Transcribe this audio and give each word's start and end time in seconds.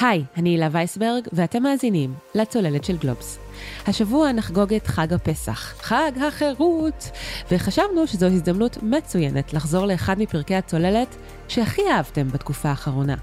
היי, 0.00 0.24
אני 0.36 0.48
הילה 0.50 0.68
וייסברג, 0.72 1.28
ואתם 1.32 1.62
מאזינים 1.62 2.14
לצוללת 2.34 2.84
של 2.84 2.96
גלובס. 2.96 3.38
השבוע 3.86 4.32
נחגוג 4.32 4.74
את 4.74 4.86
חג 4.86 5.12
הפסח, 5.12 5.74
חג 5.80 6.12
החירות, 6.28 7.10
וחשבנו 7.50 8.06
שזו 8.06 8.26
הזדמנות 8.26 8.82
מצוינת 8.82 9.52
לחזור 9.54 9.86
לאחד 9.86 10.18
מפרקי 10.18 10.54
הצוללת 10.54 11.16
שהכי 11.48 11.82
אהבתם 11.90 12.28
בתקופה 12.28 12.68
האחרונה, 12.68 13.14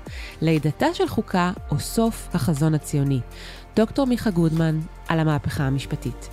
לידתה 0.42 0.94
של 0.94 1.08
חוקה 1.08 1.52
או 1.72 1.80
סוף 1.80 2.28
החזון 2.34 2.74
הציוני. 2.74 3.20
דוקטור 3.76 4.08
מיכה 4.08 4.30
גודמן 4.30 4.80
על 5.08 5.20
המהפכה 5.20 5.64
המשפטית. 5.64 6.30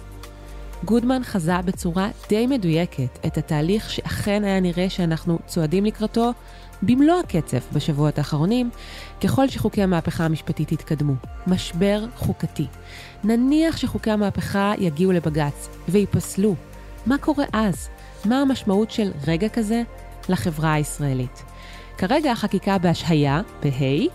גודמן 0.84 1.24
חזה 1.24 1.62
בצורה 1.64 2.08
די 2.29 2.46
מדויקת 2.46 3.18
את 3.26 3.38
התהליך 3.38 3.90
שאכן 3.90 4.45
היה 4.45 4.61
נראה 4.61 4.90
שאנחנו 4.90 5.38
צועדים 5.46 5.84
לקראתו 5.84 6.32
במלוא 6.82 7.20
הקצב 7.20 7.59
בשבועות 7.72 8.18
האחרונים, 8.18 8.70
ככל 9.24 9.48
שחוקי 9.48 9.82
המהפכה 9.82 10.24
המשפטית 10.24 10.73
יתקדמו. 10.73 11.14
משבר 11.46 12.05
חוקתי. 12.16 12.66
נניח 13.24 13.77
שחוקי 13.77 14.10
המהפכה 14.10 14.73
יגיעו 14.78 15.12
לבג"ץ 15.12 15.69
וייפסלו. 15.88 16.55
מה 17.06 17.19
קורה 17.19 17.45
אז? 17.52 17.88
מה 18.24 18.41
המשמעות 18.41 18.91
של 18.91 19.10
רגע 19.27 19.48
כזה 19.48 19.83
לחברה 20.28 20.73
הישראלית? 20.73 21.42
כרגע 21.98 22.33
החקיקה 22.33 22.78
בהשהיה, 22.78 23.41
בה', 23.62 24.06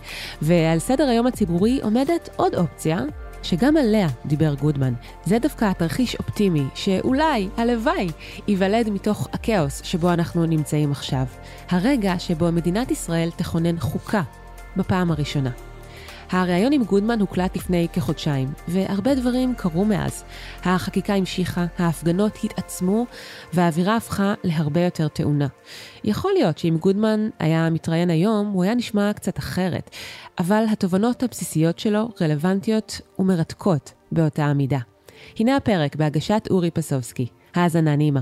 ועל 0.41 0.79
סדר 0.79 1.07
היום 1.07 1.27
הציבורי 1.27 1.79
עומדת 1.83 2.29
עוד 2.35 2.55
אופציה, 2.55 2.99
שגם 3.43 3.77
עליה 3.77 4.07
דיבר 4.25 4.53
גודמן. 4.53 4.93
זה 5.25 5.39
דווקא 5.39 5.71
תרחיש 5.73 6.15
אופטימי, 6.15 6.63
שאולי, 6.75 7.49
הלוואי, 7.57 8.07
ייוולד 8.47 8.89
מתוך 8.89 9.27
הכאוס 9.33 9.81
שבו 9.83 10.13
אנחנו 10.13 10.45
נמצאים 10.45 10.91
עכשיו. 10.91 11.25
הרגע 11.69 12.19
שבו 12.19 12.51
מדינת 12.51 12.91
ישראל 12.91 13.29
תכונן 13.35 13.79
חוקה 13.79 14.21
בפעם 14.77 15.11
הראשונה. 15.11 15.68
הריאיון 16.31 16.73
עם 16.73 16.83
גודמן 16.83 17.19
הוקלט 17.19 17.55
לפני 17.55 17.87
כחודשיים, 17.93 18.47
והרבה 18.67 19.15
דברים 19.15 19.53
קרו 19.55 19.85
מאז. 19.85 20.23
החקיקה 20.63 21.13
המשיכה, 21.13 21.65
ההפגנות 21.77 22.37
התעצמו, 22.43 23.05
והאווירה 23.53 23.95
הפכה 23.95 24.33
להרבה 24.43 24.81
יותר 24.81 25.07
טעונה. 25.07 25.47
יכול 26.03 26.31
להיות 26.33 26.57
שאם 26.57 26.77
גודמן 26.79 27.29
היה 27.39 27.69
מתראיין 27.69 28.09
היום, 28.09 28.47
הוא 28.47 28.63
היה 28.63 28.75
נשמע 28.75 29.13
קצת 29.13 29.37
אחרת, 29.37 29.89
אבל 30.39 30.65
התובנות 30.71 31.23
הבסיסיות 31.23 31.79
שלו 31.79 32.09
רלוונטיות 32.21 33.01
ומרתקות 33.19 33.93
באותה 34.11 34.45
המידה. 34.45 34.79
הנה 35.39 35.55
הפרק 35.55 35.95
בהגשת 35.95 36.47
אורי 36.49 36.71
פסובסקי. 36.71 37.27
האזנה 37.55 37.95
נעימה. 37.95 38.21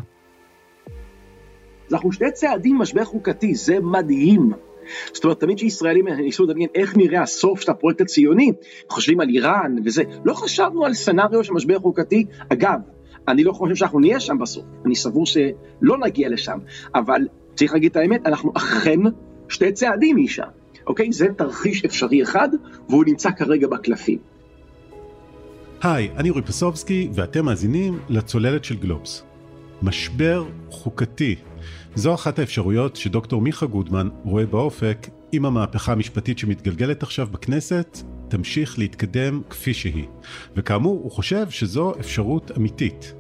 אנחנו 1.91 2.11
שני 2.11 2.31
צעדים 2.31 2.77
משבר 2.77 3.05
חוקתי, 3.05 3.55
זה 3.55 3.79
מדהים. 3.79 4.66
זאת 5.13 5.23
אומרת, 5.23 5.39
תמיד 5.39 5.57
כשישראלים 5.57 6.07
ניסו 6.07 6.43
לדמיין 6.43 6.69
איך 6.75 6.97
נראה 6.97 7.21
הסוף 7.21 7.61
של 7.61 7.71
הפרויקט 7.71 8.01
הציוני, 8.01 8.51
חושבים 8.89 9.19
על 9.19 9.29
איראן 9.29 9.75
וזה, 9.85 10.03
לא 10.25 10.33
חשבנו 10.33 10.85
על 10.85 10.93
סצנריו 10.93 11.43
של 11.43 11.53
משבר 11.53 11.79
חוקתי. 11.79 12.25
אגב, 12.49 12.79
אני 13.27 13.43
לא 13.43 13.51
חושב 13.51 13.75
שאנחנו 13.75 13.99
נהיה 13.99 14.19
שם 14.19 14.37
בסוף, 14.37 14.65
אני 14.85 14.95
סבור 14.95 15.25
שלא 15.25 15.97
נגיע 16.05 16.29
לשם, 16.29 16.57
אבל 16.95 17.21
צריך 17.55 17.73
להגיד 17.73 17.91
את 17.91 17.97
האמת, 17.97 18.25
אנחנו 18.25 18.51
אכן 18.57 18.99
שתי 19.49 19.71
צעדים 19.71 20.17
משם, 20.23 20.47
אוקיי? 20.87 21.11
זה 21.11 21.27
תרחיש 21.37 21.85
אפשרי 21.85 22.23
אחד, 22.23 22.49
והוא 22.89 23.05
נמצא 23.07 23.29
כרגע 23.31 23.67
בקלפים. 23.67 24.17
היי, 25.83 26.09
אני 26.17 26.29
אורי 26.29 26.41
פסובסקי, 26.41 27.09
ואתם 27.13 27.45
מאזינים 27.45 27.99
לצוללת 28.09 28.63
של 28.63 28.75
גלובס. 28.75 29.26
משבר 29.81 30.45
חוקתי 30.69 31.35
זו 31.95 32.13
אחת 32.13 32.39
האפשרויות 32.39 32.95
שדוקטור 32.95 33.41
מיכה 33.41 33.65
גודמן 33.65 34.09
רואה 34.23 34.45
באופק 34.45 35.07
אם 35.33 35.45
המהפכה 35.45 35.91
המשפטית 35.91 36.39
שמתגלגלת 36.39 37.03
עכשיו 37.03 37.27
בכנסת 37.31 37.97
תמשיך 38.27 38.79
להתקדם 38.79 39.41
כפי 39.49 39.73
שהיא. 39.73 40.05
וכאמור, 40.55 40.99
הוא 41.03 41.11
חושב 41.11 41.49
שזו 41.49 41.93
אפשרות 41.99 42.51
אמיתית. 42.57 43.13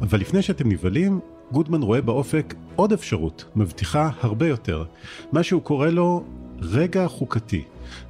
אבל 0.00 0.20
לפני 0.20 0.42
שאתם 0.42 0.68
נבהלים, 0.68 1.20
גודמן 1.52 1.82
רואה 1.82 2.00
באופק 2.00 2.54
עוד 2.76 2.92
אפשרות, 2.92 3.44
מבטיחה 3.56 4.10
הרבה 4.20 4.48
יותר, 4.48 4.84
מה 5.32 5.42
שהוא 5.42 5.62
קורא 5.62 5.88
לו 5.88 6.24
רגע 6.60 7.08
חוקתי. 7.08 7.64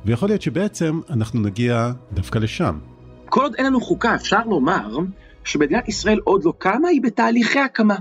ויכול 0.05 0.29
להיות 0.29 0.43
שבעצם 0.43 1.01
אנחנו 1.11 1.41
נגיע 1.41 1.93
דווקא 2.13 2.39
לשם. 2.39 2.79
כל 3.27 3.43
עוד 3.43 3.55
אין 3.55 3.67
לנו 3.67 3.81
חוקה, 3.81 4.15
אפשר 4.15 4.41
לומר 4.47 4.99
שמדינת 5.45 5.89
ישראל 5.89 6.19
עוד 6.25 6.45
לא 6.45 6.53
קמה, 6.59 6.89
היא 6.89 7.03
בתהליכי 7.03 7.59
הקמה. 7.59 7.97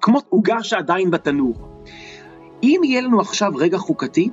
כמו 0.00 0.20
עוגה 0.28 0.62
שעדיין 0.62 1.10
בתנור. 1.10 1.54
אם 2.62 2.80
יהיה 2.84 3.00
לנו 3.00 3.20
עכשיו 3.20 3.52
רגע 3.56 3.78
חוקתי, 3.78 4.30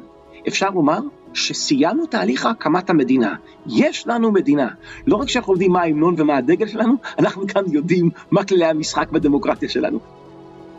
אפשר 0.48 0.70
לומר 0.70 1.00
שסיימנו 1.34 2.06
תהליך 2.06 2.46
הקמת 2.46 2.90
המדינה. 2.90 3.36
יש 3.68 4.08
לנו 4.08 4.32
מדינה. 4.32 4.68
לא 5.08 5.16
רק 5.16 5.30
שאנחנו 5.30 5.54
יודעים 5.54 5.72
מה 5.72 5.82
ההמנון 5.82 6.16
ומה 6.18 6.38
הדגל 6.38 6.68
שלנו, 6.68 6.94
אנחנו 7.20 7.48
כאן 7.48 7.64
יודעים 7.72 8.10
מה 8.32 8.44
כללי 8.44 8.66
המשחק 8.66 9.12
בדמוקרטיה 9.12 9.70
שלנו. 9.70 10.19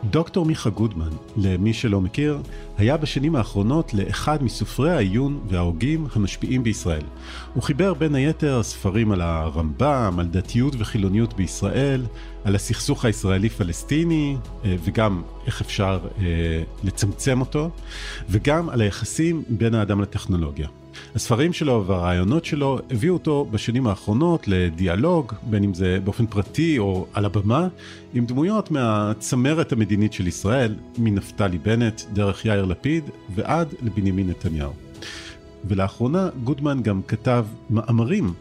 דוקטור 0.09 0.45
מיכה 0.45 0.69
גודמן, 0.69 1.09
למי 1.37 1.73
שלא 1.73 2.01
מכיר, 2.01 2.39
היה 2.77 2.97
בשנים 2.97 3.35
האחרונות 3.35 3.93
לאחד 3.93 4.43
מסופרי 4.43 4.91
העיון 4.91 5.39
וההוגים 5.47 6.07
המשפיעים 6.15 6.63
בישראל. 6.63 7.03
הוא 7.53 7.63
חיבר 7.63 7.93
בין 7.93 8.15
היתר 8.15 8.63
ספרים 8.63 9.11
על 9.11 9.21
הרמב"ם, 9.21 10.15
על 10.19 10.27
דתיות 10.27 10.73
וחילוניות 10.77 11.33
בישראל, 11.33 12.05
על 12.43 12.55
הסכסוך 12.55 13.05
הישראלי-פלסטיני, 13.05 14.37
אה, 14.65 14.75
וגם 14.83 15.21
איך 15.45 15.61
אפשר 15.61 15.99
אה, 16.19 16.23
לצמצם 16.83 17.39
אותו, 17.39 17.69
וגם 18.29 18.69
על 18.69 18.81
היחסים 18.81 19.43
בין 19.49 19.75
האדם 19.75 20.01
לטכנולוגיה. 20.01 20.67
הספרים 21.15 21.53
שלו 21.53 21.83
והרעיונות 21.87 22.45
שלו 22.45 22.79
הביאו 22.91 23.13
אותו 23.13 23.47
בשנים 23.51 23.87
האחרונות 23.87 24.47
לדיאלוג, 24.47 25.33
בין 25.43 25.63
אם 25.63 25.73
זה 25.73 25.99
באופן 26.03 26.25
פרטי 26.25 26.79
או 26.79 27.05
על 27.13 27.25
הבמה, 27.25 27.67
עם 28.13 28.25
דמויות 28.25 28.71
מהצמרת 28.71 29.71
המדינית 29.71 30.13
של 30.13 30.27
ישראל, 30.27 30.75
מנפתלי 30.97 31.57
בנט, 31.57 32.01
דרך 32.13 32.45
יאיר 32.45 32.65
לפיד 32.65 33.03
ועד 33.35 33.73
לבנימין 33.81 34.29
נתניהו. 34.29 34.73
ולאחרונה 35.65 36.29
גודמן 36.43 36.81
גם 36.83 37.01
כתב 37.07 37.45
מאמרים 37.69 38.33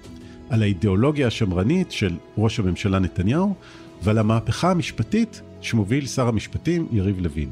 על 0.50 0.62
האידיאולוגיה 0.62 1.26
השמרנית 1.26 1.92
של 1.92 2.16
ראש 2.38 2.60
הממשלה 2.60 2.98
נתניהו 2.98 3.54
ועל 4.02 4.18
המהפכה 4.18 4.70
המשפטית 4.70 5.42
שמוביל 5.60 6.06
שר 6.06 6.28
המשפטים 6.28 6.86
יריב 6.92 7.20
לוין. 7.20 7.48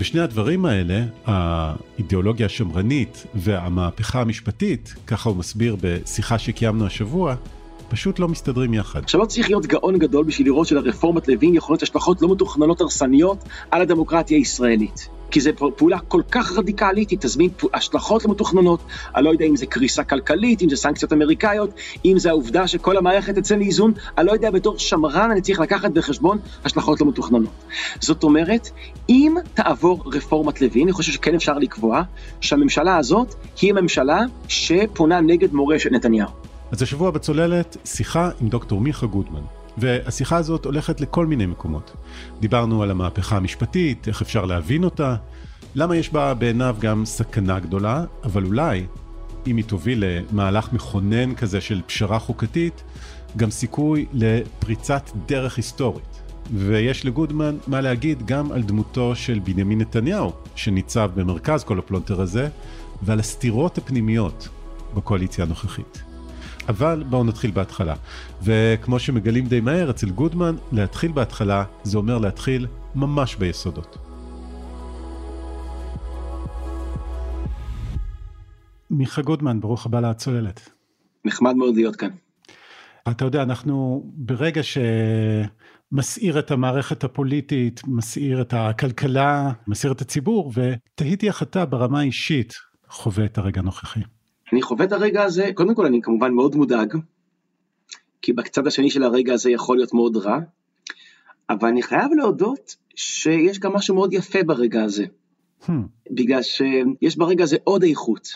ושני 0.00 0.20
הדברים 0.20 0.64
האלה, 0.64 1.04
האידיאולוגיה 1.26 2.46
השמרנית 2.46 3.26
והמהפכה 3.34 4.20
המשפטית, 4.20 4.94
ככה 5.06 5.28
הוא 5.28 5.36
מסביר 5.36 5.76
בשיחה 5.80 6.38
שקיימנו 6.38 6.86
השבוע, 6.86 7.34
פשוט 7.88 8.18
לא 8.18 8.28
מסתדרים 8.28 8.74
יחד. 8.74 9.02
עכשיו 9.02 9.20
לא 9.20 9.26
צריך 9.26 9.48
להיות 9.48 9.66
גאון 9.66 9.98
גדול 9.98 10.24
בשביל 10.24 10.46
לראות 10.46 10.66
שלרפורמת 10.66 11.28
לוין 11.28 11.54
יכולות 11.54 11.82
השלכות 11.82 12.22
לא 12.22 12.32
מתוכננות 12.32 12.80
הרסניות 12.80 13.38
על 13.70 13.82
הדמוקרטיה 13.82 14.38
הישראלית. 14.38 15.08
כי 15.32 15.40
זו 15.40 15.50
פעולה 15.76 15.98
כל 15.98 16.22
כך 16.30 16.52
רדיקלית, 16.52 17.10
היא 17.10 17.18
תזמין 17.20 17.50
השלכות 17.74 18.24
לא 18.24 18.30
מתוכננות, 18.30 18.80
אני 19.16 19.24
לא 19.24 19.30
יודע 19.30 19.44
אם 19.44 19.56
זה 19.56 19.66
קריסה 19.66 20.04
כלכלית, 20.04 20.62
אם 20.62 20.68
זה 20.68 20.76
סנקציות 20.76 21.12
אמריקאיות, 21.12 21.70
אם 22.04 22.18
זה 22.18 22.30
העובדה 22.30 22.66
שכל 22.66 22.96
המערכת 22.96 23.34
תצא 23.34 23.56
מאיזון, 23.56 23.92
אני 24.18 24.26
לא 24.26 24.32
יודע, 24.32 24.50
בתור 24.50 24.78
שמרן 24.78 25.30
אני 25.30 25.40
צריך 25.40 25.60
לקחת 25.60 25.90
בחשבון 25.90 26.38
השלכות 26.64 27.00
לא 27.00 27.06
מתוכננות. 27.06 27.50
זאת 28.00 28.24
אומרת, 28.24 28.70
אם 29.08 29.34
תעבור 29.54 30.02
רפורמת 30.06 30.60
לוין, 30.60 30.82
אני 30.82 30.92
חושב 30.92 31.12
שכן 31.12 31.34
אפשר 31.34 31.58
לקבוע 31.58 32.02
שהממשלה 32.40 32.96
הזאת 32.96 33.34
היא 33.60 33.72
ממשלה 33.72 34.20
שפונה 34.48 35.20
נגד 35.20 35.54
מורשת 35.54 35.92
נתניהו. 35.92 36.28
אז 36.70 36.82
השבוע 36.82 37.10
בצוללת 37.10 37.76
שיחה 37.84 38.30
עם 38.40 38.48
דוקטור 38.48 38.80
מיכה 38.80 39.06
גודמן. 39.06 39.61
והשיחה 39.78 40.36
הזאת 40.36 40.64
הולכת 40.64 41.00
לכל 41.00 41.26
מיני 41.26 41.46
מקומות. 41.46 41.96
דיברנו 42.40 42.82
על 42.82 42.90
המהפכה 42.90 43.36
המשפטית, 43.36 44.08
איך 44.08 44.22
אפשר 44.22 44.44
להבין 44.44 44.84
אותה, 44.84 45.16
למה 45.74 45.96
יש 45.96 46.12
בה 46.12 46.34
בעיניו 46.34 46.76
גם 46.80 47.04
סכנה 47.04 47.60
גדולה, 47.60 48.04
אבל 48.24 48.44
אולי, 48.44 48.86
אם 49.46 49.56
היא 49.56 49.64
תוביל 49.64 50.04
למהלך 50.06 50.72
מכונן 50.72 51.34
כזה 51.34 51.60
של 51.60 51.80
פשרה 51.86 52.18
חוקתית, 52.18 52.82
גם 53.36 53.50
סיכוי 53.50 54.06
לפריצת 54.12 55.10
דרך 55.26 55.56
היסטורית. 55.56 56.22
ויש 56.54 57.06
לגודמן 57.06 57.56
מה 57.66 57.80
להגיד 57.80 58.26
גם 58.26 58.52
על 58.52 58.62
דמותו 58.62 59.16
של 59.16 59.38
בנימין 59.38 59.80
נתניהו, 59.80 60.32
שניצב 60.54 61.10
במרכז 61.14 61.64
כל 61.64 61.78
הפלונטר 61.78 62.20
הזה, 62.20 62.48
ועל 63.02 63.20
הסתירות 63.20 63.78
הפנימיות 63.78 64.48
בקואליציה 64.94 65.44
הנוכחית. 65.44 66.02
אבל 66.68 67.04
בואו 67.10 67.24
נתחיל 67.24 67.50
בהתחלה. 67.50 67.94
וכמו 68.42 68.98
שמגלים 68.98 69.46
די 69.46 69.60
מהר 69.60 69.90
אצל 69.90 70.10
גודמן, 70.10 70.56
להתחיל 70.72 71.12
בהתחלה 71.12 71.64
זה 71.82 71.98
אומר 71.98 72.18
להתחיל 72.18 72.66
ממש 72.94 73.36
ביסודות. 73.36 73.96
מיכה 78.90 79.22
גודמן, 79.22 79.60
ברוך 79.60 79.86
הבא 79.86 80.00
לצוללת. 80.00 80.70
נחמד 81.24 81.56
מאוד 81.56 81.74
להיות 81.74 81.96
כאן. 81.96 82.08
אתה 83.10 83.24
יודע, 83.24 83.42
אנחנו 83.42 84.04
ברגע 84.14 84.60
שמסעיר 85.92 86.38
את 86.38 86.50
המערכת 86.50 87.04
הפוליטית, 87.04 87.80
מסעיר 87.86 88.40
את 88.40 88.54
הכלכלה, 88.56 89.52
מסעיר 89.66 89.92
את 89.92 90.00
הציבור, 90.00 90.52
ותהיתי 90.54 91.26
איך 91.28 91.42
אתה 91.42 91.66
ברמה 91.66 92.00
האישית 92.00 92.54
חווה 92.88 93.24
את 93.24 93.38
הרגע 93.38 93.60
הנוכחי. 93.60 94.00
אני 94.52 94.62
חווה 94.62 94.84
את 94.84 94.92
הרגע 94.92 95.22
הזה, 95.22 95.50
קודם 95.54 95.74
כל 95.74 95.86
אני 95.86 96.02
כמובן 96.02 96.32
מאוד 96.32 96.56
מודאג, 96.56 96.96
כי 98.22 98.32
בצד 98.32 98.66
השני 98.66 98.90
של 98.90 99.02
הרגע 99.02 99.34
הזה 99.34 99.50
יכול 99.50 99.76
להיות 99.76 99.94
מאוד 99.94 100.16
רע, 100.16 100.38
אבל 101.50 101.68
אני 101.68 101.82
חייב 101.82 102.12
להודות 102.12 102.76
שיש 102.94 103.58
גם 103.58 103.72
משהו 103.72 103.94
מאוד 103.94 104.12
יפה 104.12 104.42
ברגע 104.42 104.84
הזה. 104.84 105.04
Hmm. 105.62 105.72
בגלל 106.10 106.42
שיש 106.42 107.16
ברגע 107.16 107.44
הזה 107.44 107.56
עוד 107.64 107.82
איכות. 107.82 108.28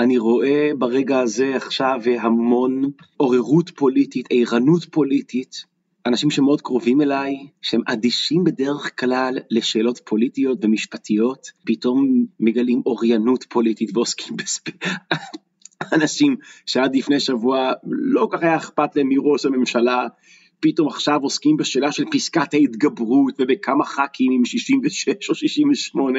אני 0.00 0.18
רואה 0.18 0.70
ברגע 0.78 1.20
הזה 1.20 1.56
עכשיו 1.56 2.00
המון 2.20 2.90
עוררות 3.16 3.70
פוליטית, 3.70 4.26
ערנות 4.30 4.84
פוליטית, 4.84 5.64
אנשים 6.06 6.30
שמאוד 6.30 6.60
קרובים 6.60 7.00
אליי, 7.00 7.46
שהם 7.62 7.80
אדישים 7.86 8.44
בדרך 8.44 9.00
כלל 9.00 9.38
לשאלות 9.50 10.00
פוליטיות 10.04 10.64
ומשפטיות, 10.64 11.50
פתאום 11.66 12.26
מגלים 12.40 12.82
אוריינות 12.86 13.44
פוליטית 13.48 13.90
ועוסקים 13.94 14.36
בספ... 14.36 14.62
אנשים 15.92 16.36
שעד 16.66 16.96
לפני 16.96 17.20
שבוע 17.20 17.72
לא 17.84 18.28
כל 18.30 18.36
כך 18.36 18.42
היה 18.42 18.56
אכפת 18.56 18.96
להם 18.96 19.08
מראש 19.08 19.46
הממשלה, 19.46 20.06
פתאום 20.60 20.88
עכשיו 20.88 21.20
עוסקים 21.22 21.56
בשאלה 21.56 21.92
של 21.92 22.04
פסקת 22.10 22.54
ההתגברות 22.54 23.34
ובכמה 23.38 23.84
ח"כים 23.84 24.32
עם 24.32 24.44
66 24.44 25.28
או 25.28 25.34
68. 25.34 26.18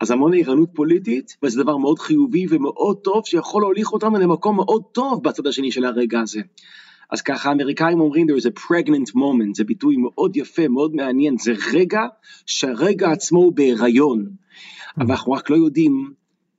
אז 0.00 0.10
המון 0.10 0.34
ערנות 0.34 0.68
פוליטית, 0.74 1.36
וזה 1.42 1.62
דבר 1.62 1.76
מאוד 1.76 1.98
חיובי 1.98 2.46
ומאוד 2.50 2.96
טוב 2.96 3.22
שיכול 3.26 3.62
להוליך 3.62 3.92
אותנו 3.92 4.18
למקום 4.18 4.56
מאוד 4.56 4.82
טוב 4.92 5.24
בצד 5.24 5.46
השני 5.46 5.72
של 5.72 5.84
הרגע 5.84 6.20
הזה. 6.20 6.40
אז 7.10 7.22
ככה 7.22 7.48
האמריקאים 7.48 8.00
אומרים 8.00 8.26
there 8.28 8.40
is 8.40 8.44
a 8.44 8.60
pregnant 8.60 9.14
moment, 9.14 9.54
זה 9.54 9.64
ביטוי 9.64 9.96
מאוד 9.96 10.36
יפה, 10.36 10.68
מאוד 10.68 10.94
מעניין, 10.94 11.38
זה 11.38 11.52
רגע 11.72 12.00
שהרגע 12.46 13.10
עצמו 13.10 13.38
הוא 13.38 13.52
בהיריון, 13.52 14.30
אבל 14.98 15.10
אנחנו 15.10 15.32
רק 15.32 15.50
לא 15.50 15.56
יודעים 15.56 16.12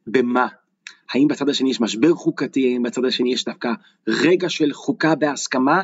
במה. 0.08 0.48
האם 1.12 1.28
בצד 1.28 1.50
השני 1.50 1.70
יש 1.70 1.82
משבר 1.82 2.14
חוקתי, 2.14 2.74
האם 2.74 2.84
בצד 2.84 3.06
השני 3.06 3.34
יש 3.34 3.46
דווקא 3.46 3.70
רגע 4.08 4.50
של 4.50 4.74
חוקה 4.74 5.16
בהסכמה, 5.16 5.82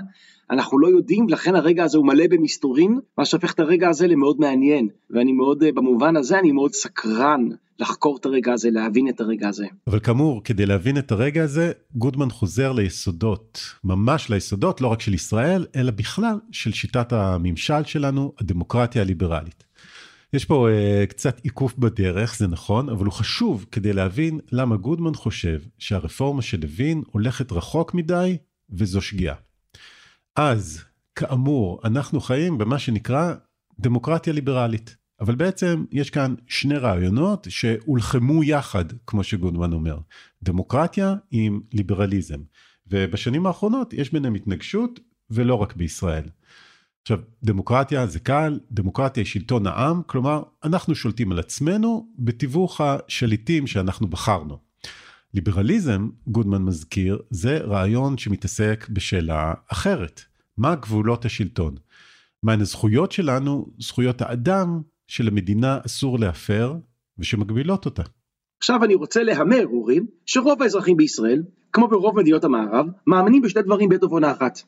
אנחנו 0.51 0.79
לא 0.79 0.88
יודעים, 0.88 1.29
לכן 1.29 1.56
הרגע 1.56 1.83
הזה 1.83 1.97
הוא 1.97 2.07
מלא 2.07 2.23
במסתורין, 2.29 3.00
מה 3.18 3.25
שהופך 3.25 3.53
את 3.53 3.59
הרגע 3.59 3.89
הזה 3.89 4.07
למאוד 4.07 4.39
מעניין, 4.39 4.88
ואני 5.09 5.31
מאוד, 5.31 5.63
אה, 5.63 5.71
במובן 5.71 6.15
הזה 6.15 6.39
אני 6.39 6.51
מאוד 6.51 6.73
סקרן 6.73 7.50
לחקור 7.79 8.18
את 8.18 8.25
הרגע 8.25 8.53
הזה, 8.53 8.69
להבין 8.71 9.09
את 9.09 9.21
הרגע 9.21 9.47
הזה. 9.50 9.65
אבל 9.88 10.00
כאמור, 10.00 10.44
כדי 10.44 10.65
להבין 10.65 10.97
את 10.97 11.12
הרגע 11.12 11.44
הזה, 11.44 11.71
גודמן 11.95 12.29
חוזר 12.29 12.71
ליסודות, 12.71 13.62
ממש 13.83 14.29
ליסודות, 14.29 14.81
לא 14.81 14.88
רק 14.88 15.01
של 15.01 15.13
ישראל, 15.13 15.65
אלא 15.75 15.91
בכלל 15.91 16.35
של 16.51 16.71
שיטת 16.71 17.13
הממשל 17.13 17.83
שלנו, 17.85 18.33
הדמוקרטיה 18.39 19.01
הליברלית. 19.01 19.63
יש 20.33 20.45
פה 20.45 20.68
uh, 20.69 21.07
קצת 21.07 21.39
עיקוף 21.44 21.78
בדרך, 21.78 22.38
זה 22.38 22.48
נכון, 22.48 22.89
אבל 22.89 23.06
הוא 23.06 23.13
חשוב 23.13 23.66
כדי 23.72 23.94
להבין 23.94 24.39
למה 24.51 24.78
גודמן 24.78 25.13
חושב 25.13 25.60
שהרפורמה 25.78 26.42
של 26.42 26.60
לוין 26.62 27.04
הולכת 27.12 27.51
רחוק 27.51 27.94
מדי, 27.94 28.38
וזו 28.69 29.01
שגיאה. 29.01 29.36
אז, 30.36 30.83
כאמור, 31.16 31.81
אנחנו 31.83 32.22
חיים 32.22 32.57
במה 32.57 32.80
שנקרא 32.80 33.33
דמוקרטיה 33.80 34.33
ליברלית. 34.33 34.95
אבל 35.19 35.36
בעצם 35.36 35.86
יש 35.92 36.10
כאן 36.10 36.36
שני 36.48 36.77
רעיונות 36.77 37.48
שהולחמו 37.50 38.44
יחד, 38.44 38.86
כמו 39.07 39.24
שגודמן 39.24 39.74
אומר. 39.74 39.98
דמוקרטיה 40.44 41.16
עם 41.31 41.62
ליברליזם. 41.74 42.39
ובשנים 42.88 43.45
האחרונות 43.45 43.94
יש 43.94 44.13
ביניהם 44.13 44.36
התנגשות, 44.36 45.00
ולא 45.30 45.56
רק 45.56 45.75
בישראל. 45.75 46.24
עכשיו, 47.01 47.19
דמוקרטיה 47.44 48.07
זה 48.07 48.19
קל, 48.19 48.59
דמוקרטיה 48.71 49.24
היא 49.24 49.30
שלטון 49.30 49.68
העם, 49.68 50.01
כלומר, 50.07 50.44
אנחנו 50.63 50.95
שולטים 50.95 51.31
על 51.31 51.39
עצמנו 51.39 52.07
בתיווך 52.19 52.81
השליטים 52.81 53.68
שאנחנו 53.68 54.07
בחרנו. 54.07 54.57
ליברליזם, 55.33 56.09
גודמן 56.27 56.62
מזכיר, 56.62 57.21
זה 57.30 57.57
רעיון 57.57 58.18
שמתעסק 58.18 58.88
בשאלה 58.89 59.53
אחרת. 59.71 60.21
מה 60.57 60.75
גבולות 60.75 61.25
השלטון? 61.25 61.75
מהן 62.44 62.62
הזכויות 62.62 63.12
שלנו, 63.12 63.65
זכויות 63.80 64.21
האדם, 64.21 64.81
שלמדינה 65.07 65.80
אסור 65.86 66.19
להפר, 66.19 66.75
ושמגבילות 67.18 67.86
אותה. 67.86 68.03
עכשיו 68.59 68.83
אני 68.83 68.95
רוצה 68.95 69.24
להמר, 69.24 69.65
אורי, 69.65 70.00
שרוב 70.25 70.62
האזרחים 70.62 70.98
בישראל, 70.98 71.44
כמו 71.73 71.88
ברוב 71.88 72.18
מדינות 72.18 72.44
המערב, 72.44 72.85
מאמינים 73.07 73.41
בשני 73.41 73.62
דברים 73.62 73.89
בעת 73.89 74.03
ובעונה 74.03 74.31
אחת. 74.31 74.62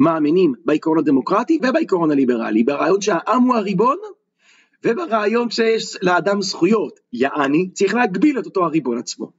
מאמינים 0.00 0.54
בעיקרון 0.64 0.98
הדמוקרטי 0.98 1.58
ובעיקרון 1.68 2.10
הליברלי, 2.10 2.62
ברעיון 2.64 3.00
שהעם 3.00 3.42
הוא 3.42 3.54
הריבון, 3.54 3.96
וברעיון 4.84 5.50
שיש 5.50 5.96
לאדם 6.02 6.42
זכויות, 6.42 7.00
יעני, 7.12 7.70
צריך 7.72 7.94
להגביל 7.94 8.38
את 8.38 8.46
אותו 8.46 8.64
הריבון 8.64 8.98
עצמו. 8.98 9.30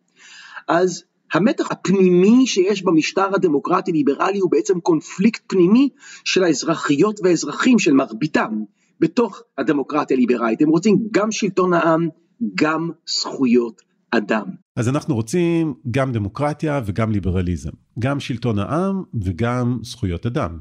אז 0.68 1.04
המתח 1.34 1.72
הפנימי 1.72 2.48
שיש 2.48 2.84
במשטר 2.84 3.36
הדמוקרטי 3.36 3.92
ליברלי 3.92 4.40
הוא 4.40 4.52
בעצם 4.52 4.80
קונפליקט 4.80 5.42
פנימי 5.48 5.90
של 6.24 6.44
האזרחיות 6.44 7.20
והאזרחים 7.24 7.80
של 7.80 7.94
מרביתם 7.94 8.64
בתוך 9.00 9.42
הדמוקרטיה 9.58 10.18
הליברלית. 10.18 10.62
הם 10.62 10.70
רוצים 10.70 10.98
גם 11.12 11.32
שלטון 11.32 11.74
העם, 11.74 12.10
גם 12.56 12.92
זכויות 13.08 13.89
אדם. 14.12 14.46
אז 14.76 14.90
אנחנו 14.90 15.16
רוצים 15.16 15.74
גם 15.92 16.12
דמוקרטיה 16.12 16.82
וגם 16.86 17.12
ליברליזם, 17.12 17.72
גם 18.00 18.20
שלטון 18.20 18.60
העם 18.60 19.04
וגם 19.22 19.80
זכויות 19.84 20.26
אדם. 20.26 20.60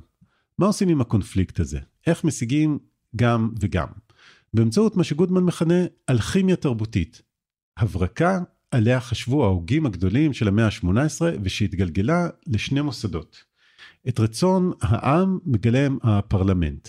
מה 0.59 0.67
עושים 0.67 0.89
עם 0.89 1.01
הקונפליקט 1.01 1.61
הזה? 1.61 1.79
איך 2.07 2.25
משיגים 2.25 2.79
גם 3.17 3.51
וגם? 3.61 3.87
באמצעות 4.55 4.97
מה 4.97 5.05
שגודמן 5.05 5.43
מכנה 5.43 5.85
אלכימיה 6.11 6.57
תרבותית. 6.57 7.23
הברקה 7.77 8.39
עליה 8.71 9.01
חשבו 9.01 9.45
ההוגים 9.45 9.87
הגדולים 9.87 10.33
של 10.33 10.49
המאה 10.49 10.67
ה-18 10.67 11.21
ושהתגלגלה 11.43 12.29
לשני 12.47 12.81
מוסדות. 12.81 13.45
את 14.09 14.21
רצון 14.21 14.73
העם 14.81 15.39
מגלם 15.47 15.99
הפרלמנט, 16.03 16.89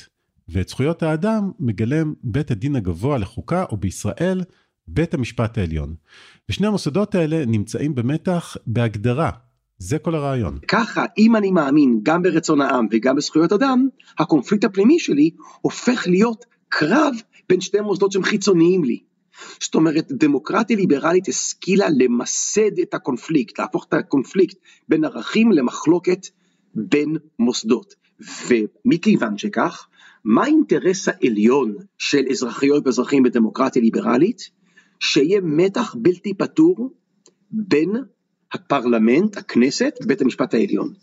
ואת 0.50 0.70
זכויות 0.70 1.04
האדם 1.04 1.52
מגלם 1.60 2.14
בית 2.24 2.52
הדין 2.52 2.76
הגבוה 2.76 3.18
לחוקה, 3.18 3.66
או 3.70 3.78
בישראל, 3.78 4.42
בית 4.94 5.14
המשפט 5.14 5.58
העליון. 5.58 5.96
ושני 6.50 6.68
המוסדות 6.68 7.16
האלה 7.16 7.46
נמצאים 7.46 7.96
במתח 7.96 8.58
בהגדרה. 8.68 9.30
זה 9.78 10.00
כל 10.00 10.16
הרעיון. 10.16 10.58
ככה, 10.68 11.06
אם 11.18 11.36
אני 11.36 11.52
מאמין 11.52 12.00
גם 12.04 12.22
ברצון 12.22 12.62
העם 12.62 12.88
וגם 12.92 13.16
בזכויות 13.16 13.52
אדם, 13.52 13.88
הקונפליקט 14.20 14.64
הפנימי 14.64 15.00
שלי 15.00 15.30
הופך 15.62 16.08
להיות 16.08 16.46
קרב 16.70 17.16
בין 17.50 17.62
שני 17.62 17.82
מוסדות 17.82 18.12
שהם 18.12 18.24
חיצוניים 18.24 18.84
לי. 18.84 19.00
זאת 19.62 19.76
אומרת, 19.76 20.12
דמוקרטיה 20.12 20.78
ליברלית 20.78 21.28
השכילה 21.28 21.88
למסד 21.90 22.80
את 22.82 22.94
הקונפליקט, 22.94 23.60
להפוך 23.60 23.86
את 23.90 23.94
הקונפליקט 23.94 24.58
בין 24.90 25.06
ערכים 25.06 25.52
למחלוקת 25.52 26.28
בין 26.76 27.18
מוסדות. 27.40 27.94
ומכיוון 28.48 29.38
שכך, 29.38 29.88
מה 30.24 30.44
האינטרס 30.44 31.08
העליון 31.08 31.76
של 31.98 32.24
אזרחיות 32.30 32.86
ואזרחים 32.86 33.24
בדמוקרטיה 33.24 33.82
ליברלית? 33.82 34.59
שיהיה 35.00 35.42
מתח 35.44 35.96
בלתי 35.98 36.34
פתור 36.34 36.94
בין 37.52 37.96
הפרלמנט, 38.52 39.38
הכנסת, 39.38 39.94
ובית 40.04 40.22
המשפט 40.22 40.54
העליון. 40.54 40.94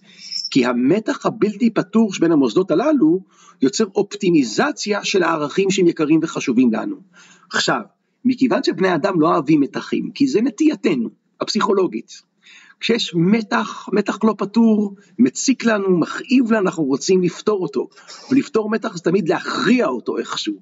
כי 0.50 0.66
המתח 0.66 1.26
הבלתי 1.26 1.70
פתור 1.70 2.14
שבין 2.14 2.32
המוסדות 2.32 2.70
הללו 2.70 3.20
יוצר 3.62 3.84
אופטימיזציה 3.94 5.04
של 5.04 5.22
הערכים 5.22 5.70
שהם 5.70 5.88
יקרים 5.88 6.20
וחשובים 6.22 6.72
לנו. 6.72 6.96
עכשיו, 7.52 7.80
מכיוון 8.24 8.62
שבני 8.62 8.94
אדם 8.94 9.20
לא 9.20 9.28
אוהבים 9.28 9.60
מתחים, 9.60 10.10
כי 10.10 10.26
זה 10.26 10.40
נטייתנו 10.42 11.08
הפסיכולוגית. 11.40 12.22
כשיש 12.80 13.14
מתח, 13.14 13.88
מתח 13.92 14.18
לא 14.24 14.34
פתור, 14.38 14.94
מציק 15.18 15.64
לנו, 15.64 15.98
מכאיב 15.98 16.52
לנו, 16.52 16.66
אנחנו 16.66 16.84
רוצים 16.84 17.22
לפתור 17.22 17.62
אותו. 17.62 17.88
ולפתור 18.30 18.70
מתח 18.70 18.96
זה 18.96 19.02
תמיד 19.02 19.28
להכריע 19.28 19.86
אותו 19.86 20.18
איכשהו. 20.18 20.54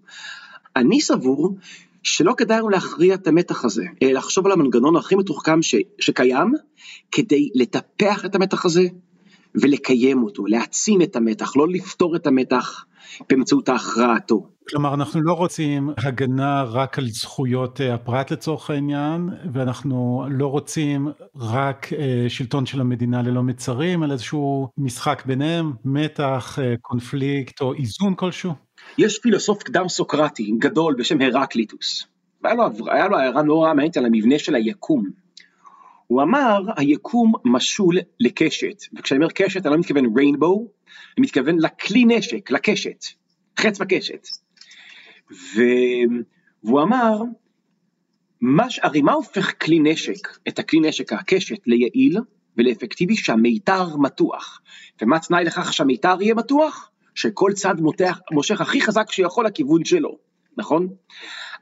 אני 0.76 1.00
סבור 1.00 1.57
שלא 2.05 2.35
כדאי 2.37 2.59
לנו 2.59 2.69
להכריע 2.69 3.15
את 3.15 3.27
המתח 3.27 3.65
הזה, 3.65 3.85
לחשוב 4.03 4.47
על 4.47 4.53
המנגנון 4.53 4.97
הכי 4.97 5.15
מתוחכם 5.15 5.63
ש, 5.63 5.75
שקיים, 5.99 6.53
כדי 7.13 7.51
לטפח 7.55 8.25
את 8.25 8.35
המתח 8.35 8.65
הזה 8.65 8.83
ולקיים 9.55 10.23
אותו, 10.23 10.47
להעצים 10.47 11.03
את 11.03 11.17
המתח, 11.17 11.57
לא 11.57 11.69
לפתור 11.69 12.17
את 12.17 12.27
המתח 12.27 12.85
באמצעות 13.31 13.69
ההכרעתו. 13.69 14.49
כלומר 14.71 14.95
אנחנו 14.95 15.23
לא 15.23 15.33
רוצים 15.33 15.91
הגנה 15.99 16.63
רק 16.63 16.99
על 16.99 17.09
זכויות 17.09 17.81
אה, 17.81 17.95
הפרט 17.95 18.31
לצורך 18.31 18.71
העניין 18.71 19.29
ואנחנו 19.53 20.25
לא 20.31 20.47
רוצים 20.47 21.09
רק 21.37 21.93
אה, 21.93 22.25
שלטון 22.29 22.67
של 22.67 22.81
המדינה 22.81 23.23
ללא 23.23 23.43
מצרים 23.43 24.05
אלא 24.05 24.13
איזשהו 24.13 24.69
משחק 24.79 25.23
ביניהם 25.27 25.73
מתח 25.85 26.59
אה, 26.63 26.75
קונפליקט 26.81 27.61
או 27.61 27.75
איזון 27.75 28.15
כלשהו. 28.17 28.53
יש 28.99 29.19
פילוסוף 29.19 29.62
קדם 29.62 29.88
סוקרטי 29.88 30.53
גדול 30.59 30.95
בשם 30.99 31.21
הרקליטוס. 31.21 32.07
היה 32.45 33.09
לו, 33.09 33.17
הערה 33.19 33.43
נורא 33.43 33.75
מעניינת 33.75 33.97
על 33.97 34.07
המבנה 34.07 34.38
של 34.38 34.55
היקום. 34.55 35.05
הוא 36.07 36.23
אמר 36.23 36.62
היקום 36.76 37.33
משול 37.45 37.99
לקשת 38.21 38.83
וכשאני 38.99 39.19
אומר 39.19 39.33
קשת 39.35 39.67
אני 39.67 39.75
לא 39.75 39.81
מתכוון 39.81 40.05
ריינבו 40.17 40.69
אני 41.19 41.26
מתכוון 41.26 41.59
לכלי 41.59 42.05
נשק 42.05 42.50
לקשת 42.50 43.05
חץ 43.59 43.81
וקשת 43.81 44.26
ו... 45.33 45.62
והוא 46.64 46.83
אמר, 46.83 47.23
מש, 48.43 48.81
הרי 48.83 49.03
מה 49.03 49.12
הופך 49.12 49.53
כלי 49.64 49.79
נשק, 49.79 50.29
את 50.49 50.59
הכלי 50.59 50.81
נשק 50.81 51.12
הקשת, 51.12 51.67
ליעיל 51.67 52.19
ולאפקטיבי? 52.57 53.17
שהמיתר 53.17 53.97
מתוח. 53.97 54.61
ומה 55.03 55.19
תנאי 55.19 55.45
לכך 55.45 55.73
שהמיתר 55.73 56.17
יהיה 56.21 56.35
מתוח? 56.35 56.91
שכל 57.14 57.52
צד 57.54 57.80
מותח, 57.80 58.21
מושך 58.33 58.61
הכי 58.61 58.80
חזק 58.80 59.12
שיכול 59.12 59.47
לכיוון 59.47 59.85
שלו, 59.85 60.18
נכון? 60.56 60.88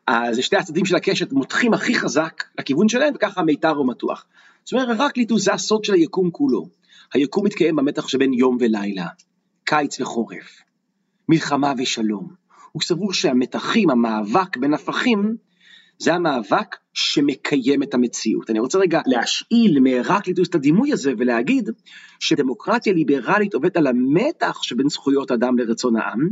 אז 0.07 0.39
שתי 0.39 0.57
הצדדים 0.57 0.85
של 0.85 0.97
הקשת 0.97 1.33
מותחים 1.33 1.75
הכי 1.75 1.95
חזק 1.95 2.45
לכיוון 2.59 2.89
שלהם, 2.89 3.15
וככה 3.17 3.41
המיתר 3.41 3.71
הוא 3.71 3.89
מתוח. 3.89 4.25
זאת 4.65 4.73
אומרת, 4.73 4.97
רק 5.01 5.17
ליטו 5.17 5.39
זה 5.39 5.53
הסוד 5.53 5.85
של 5.85 5.95
היקום 5.95 6.31
כולו. 6.31 6.67
היקום 7.15 7.47
מתקיים 7.47 7.77
במתח 7.77 8.09
שבין 8.09 8.33
יום 8.33 8.57
ולילה, 8.61 9.07
קיץ 9.65 10.01
וחורף, 10.01 10.63
מלחמה 11.29 11.73
ושלום. 11.79 12.35
הוא 12.73 12.83
סבור 12.83 13.13
שהמתחים, 13.13 13.91
המאבק 13.91 14.57
בין 14.57 14.75
הפכים, 14.75 15.37
זה 16.03 16.15
המאבק 16.15 16.77
שמקיים 16.95 17.83
את 17.83 17.95
המציאות. 17.95 18.51
אני 18.51 18.59
רוצה 18.59 18.79
רגע 18.79 19.01
להשאיל 19.07 19.81
מהרקליטוס 19.81 20.49
את 20.49 20.55
הדימוי 20.55 20.93
הזה 20.93 21.13
ולהגיד 21.19 21.71
שדמוקרטיה 22.21 22.93
ליברלית 22.93 23.55
עובדת 23.55 23.77
על 23.77 23.87
המתח 23.87 24.63
שבין 24.63 24.89
זכויות 24.89 25.31
אדם 25.31 25.59
לרצון 25.59 25.97
העם, 25.97 26.29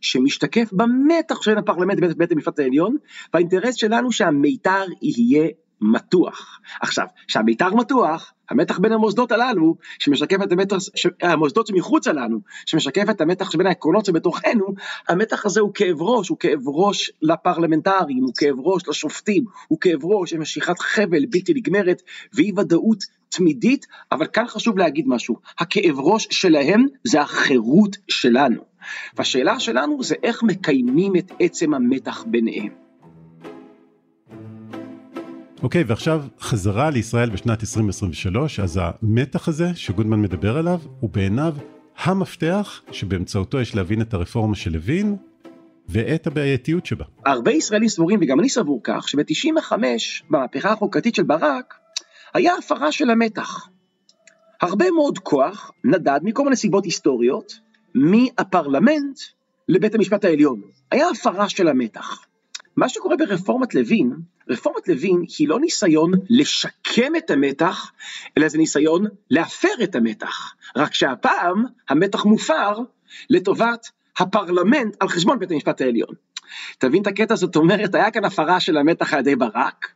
שמשתקף 0.00 0.72
במתח 0.72 1.42
שבין 1.42 1.58
הפרלמנט 1.58 1.98
לבית 1.98 2.16
בית 2.16 2.32
המשפט 2.32 2.58
העליון, 2.58 2.96
והאינטרס 3.34 3.74
שלנו 3.74 4.12
שהמיתר 4.12 4.84
יהיה 5.02 5.48
מתוח. 5.80 6.60
עכשיו, 6.80 7.06
כשהמיתר 7.26 7.74
מתוח, 7.74 8.32
המתח 8.50 8.78
בין 8.78 8.92
המוסדות 8.92 9.32
הללו, 9.32 9.76
שמשקף 9.98 10.42
את 10.42 10.52
המתח, 10.52 10.76
ש... 10.94 11.06
המוסדות 11.22 11.66
שמחוצה 11.66 12.12
לנו, 12.12 12.40
שמשקף 12.66 13.10
את 13.10 13.20
המתח 13.20 13.50
שבין 13.50 13.66
העקרונות 13.66 14.04
שבתוכנו, 14.04 14.66
המתח 15.08 15.46
הזה 15.46 15.60
הוא 15.60 15.70
כאב 15.74 16.02
ראש, 16.02 16.28
הוא 16.28 16.38
כאב 16.38 16.60
ראש 16.66 17.10
לפרלמנטרים, 17.22 18.24
הוא 18.24 18.32
כאב 18.38 18.54
ראש 18.58 18.88
לשופטים, 18.88 19.44
הוא 19.68 19.78
כאב 19.80 20.04
ראש 20.04 20.32
למשיכת 20.32 20.78
חבל 20.78 21.26
בלתי 21.26 21.54
נגמרת 21.54 22.02
ואי 22.32 22.52
ודאות 22.56 23.04
תמידית, 23.28 23.86
אבל 24.12 24.26
כאן 24.26 24.46
חשוב 24.46 24.78
להגיד 24.78 25.04
משהו, 25.08 25.36
הכאב 25.58 25.98
ראש 25.98 26.28
שלהם 26.30 26.86
זה 27.04 27.20
החירות 27.20 27.96
שלנו. 28.08 28.60
והשאלה 29.16 29.60
שלנו 29.60 30.02
זה 30.02 30.14
איך 30.22 30.42
מקיימים 30.42 31.16
את 31.16 31.32
עצם 31.40 31.74
המתח 31.74 32.24
ביניהם. 32.26 32.87
אוקיי, 35.62 35.82
okay, 35.82 35.84
ועכשיו 35.88 36.24
חזרה 36.40 36.90
לישראל 36.90 37.30
בשנת 37.30 37.60
2023, 37.60 38.60
אז 38.60 38.80
המתח 38.82 39.48
הזה 39.48 39.74
שגודמן 39.74 40.22
מדבר 40.22 40.56
עליו, 40.56 40.80
הוא 41.00 41.10
בעיניו 41.10 41.54
המפתח 41.98 42.82
שבאמצעותו 42.90 43.60
יש 43.60 43.74
להבין 43.74 44.00
את 44.00 44.14
הרפורמה 44.14 44.54
של 44.54 44.72
לוין 44.72 45.16
ואת 45.88 46.26
הבעייתיות 46.26 46.86
שבה. 46.86 47.04
הרבה 47.26 47.52
ישראלים 47.52 47.88
סבורים, 47.88 48.20
וגם 48.22 48.40
אני 48.40 48.48
סבור 48.48 48.80
כך, 48.84 49.08
שב-95, 49.08 49.72
במהפכה 50.30 50.72
החוקתית 50.72 51.14
של 51.14 51.22
ברק, 51.22 51.74
היה 52.34 52.52
הפרה 52.58 52.92
של 52.92 53.10
המתח. 53.10 53.68
הרבה 54.60 54.90
מאוד 54.90 55.18
כוח 55.18 55.70
נדד 55.84 56.20
מכל 56.22 56.44
מיני 56.44 56.56
סיבות 56.56 56.84
היסטוריות, 56.84 57.60
מהפרלמנט 57.94 59.18
לבית 59.68 59.94
המשפט 59.94 60.24
העליון. 60.24 60.60
היה 60.90 61.08
הפרה 61.08 61.48
של 61.48 61.68
המתח. 61.68 62.24
מה 62.76 62.88
שקורה 62.88 63.16
ברפורמת 63.16 63.74
לוין, 63.74 64.12
רפורמת 64.48 64.88
לוין 64.88 65.24
היא 65.38 65.48
לא 65.48 65.60
ניסיון 65.60 66.12
לשקם 66.30 67.16
את 67.16 67.30
המתח, 67.30 67.92
אלא 68.38 68.48
זה 68.48 68.58
ניסיון 68.58 69.06
להפר 69.30 69.82
את 69.82 69.94
המתח. 69.94 70.54
רק 70.76 70.94
שהפעם 70.94 71.64
המתח 71.88 72.24
מופר 72.24 72.78
לטובת 73.30 73.90
הפרלמנט 74.18 74.96
על 75.00 75.08
חשבון 75.08 75.38
בית 75.38 75.50
המשפט 75.50 75.80
העליון. 75.80 76.14
תבין 76.78 77.02
את 77.02 77.06
הקטע, 77.06 77.34
זאת 77.34 77.56
אומרת, 77.56 77.94
היה 77.94 78.10
כאן 78.10 78.24
הפרה 78.24 78.60
של 78.60 78.76
המתח 78.76 79.14
על 79.14 79.20
ידי 79.20 79.36
ברק, 79.36 79.92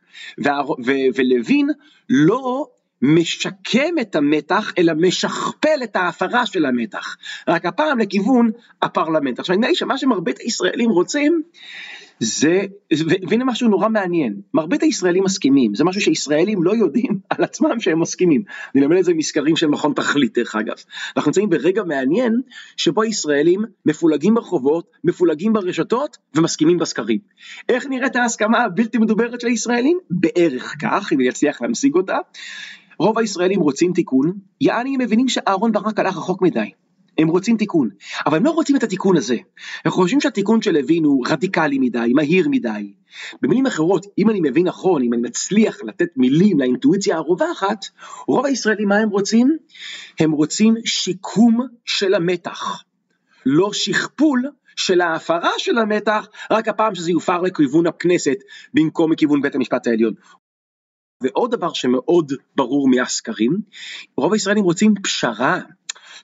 ולוין 1.14 1.68
לא 2.08 2.66
משקם 3.02 3.98
את 4.00 4.16
המתח, 4.16 4.72
אלא 4.78 4.92
משכפל 4.96 5.80
את 5.84 5.96
ההפרה 5.96 6.46
של 6.46 6.64
המתח. 6.64 7.16
רק 7.48 7.66
הפעם 7.66 7.98
לכיוון 7.98 8.50
הפרלמנט. 8.82 9.38
עכשיו, 9.38 9.56
נדמה 9.56 9.68
לי 9.68 9.74
שמה 9.74 9.98
שמרבית 9.98 10.38
הישראלים 10.38 10.90
רוצים, 10.90 11.42
זה, 12.24 12.60
והנה 13.28 13.44
משהו 13.44 13.68
נורא 13.68 13.88
מעניין, 13.88 14.40
מרבית 14.54 14.82
הישראלים 14.82 15.24
מסכימים, 15.24 15.74
זה 15.74 15.84
משהו 15.84 16.00
שישראלים 16.00 16.62
לא 16.62 16.76
יודעים 16.76 17.18
על 17.30 17.44
עצמם 17.44 17.80
שהם 17.80 18.00
מסכימים, 18.00 18.42
אני 18.74 18.84
למד 18.84 18.96
את 18.96 19.04
זה 19.04 19.14
מסקרים 19.14 19.56
של 19.56 19.66
מכון 19.66 19.92
תכלית 19.92 20.38
דרך 20.38 20.56
אגב, 20.56 20.74
אנחנו 21.16 21.28
נמצאים 21.28 21.50
ברגע 21.50 21.82
מעניין 21.82 22.40
שבו 22.76 23.02
הישראלים 23.02 23.60
מפולגים 23.86 24.34
ברחובות, 24.34 24.90
מפולגים 25.04 25.52
ברשתות 25.52 26.16
ומסכימים 26.34 26.78
בסקרים. 26.78 27.18
איך 27.68 27.86
נראית 27.86 28.16
ההסכמה 28.16 28.58
הבלתי 28.64 28.98
מדוברת 28.98 29.40
של 29.40 29.46
הישראלים? 29.46 29.98
בערך 30.10 30.74
כך, 30.82 31.12
אם 31.12 31.20
יצליח 31.20 31.62
להמשיג 31.62 31.94
אותה. 31.94 32.16
רוב 32.98 33.18
הישראלים 33.18 33.60
רוצים 33.60 33.92
תיקון, 33.92 34.32
יעני 34.60 34.94
הם 34.94 35.00
מבינים 35.00 35.28
שאהרון 35.28 35.72
ברק 35.72 35.98
הלך 35.98 36.16
רחוק 36.16 36.42
מדי. 36.42 36.70
הם 37.18 37.28
רוצים 37.28 37.56
תיקון, 37.56 37.88
אבל 38.26 38.36
הם 38.36 38.44
לא 38.44 38.50
רוצים 38.50 38.76
את 38.76 38.82
התיקון 38.82 39.16
הזה. 39.16 39.36
הם 39.84 39.90
חושבים 39.90 40.20
שהתיקון 40.20 40.62
של 40.62 40.70
לוין 40.70 41.04
הוא 41.04 41.26
רדיקלי 41.28 41.78
מדי, 41.78 42.12
מהיר 42.14 42.48
מדי. 42.48 42.92
במילים 43.42 43.66
אחרות, 43.66 44.06
אם 44.18 44.30
אני 44.30 44.40
מבין 44.40 44.66
נכון, 44.66 45.02
אם 45.02 45.14
אני 45.14 45.22
מצליח 45.22 45.78
לתת 45.84 46.08
מילים 46.16 46.60
לאינטואיציה 46.60 47.16
הרווחת, 47.16 47.84
רוב 48.28 48.46
הישראלים 48.46 48.88
מה 48.88 48.96
הם 48.96 49.08
רוצים? 49.08 49.56
הם 50.20 50.30
רוצים 50.30 50.74
שיקום 50.84 51.66
של 51.84 52.14
המתח, 52.14 52.82
לא 53.46 53.72
שכפול 53.72 54.50
של 54.76 55.00
ההפרה 55.00 55.50
של 55.58 55.78
המתח, 55.78 56.26
רק 56.50 56.68
הפעם 56.68 56.94
שזה 56.94 57.10
יופר 57.10 57.40
לכיוון 57.40 57.86
הכנסת 57.86 58.36
במקום 58.74 59.12
מכיוון 59.12 59.42
בית 59.42 59.54
המשפט 59.54 59.86
העליון. 59.86 60.14
ועוד 61.22 61.50
דבר 61.50 61.72
שמאוד 61.72 62.32
ברור 62.56 62.88
מהסקרים, 62.88 63.58
רוב 64.16 64.32
הישראלים 64.32 64.64
רוצים 64.64 64.94
פשרה. 65.02 65.60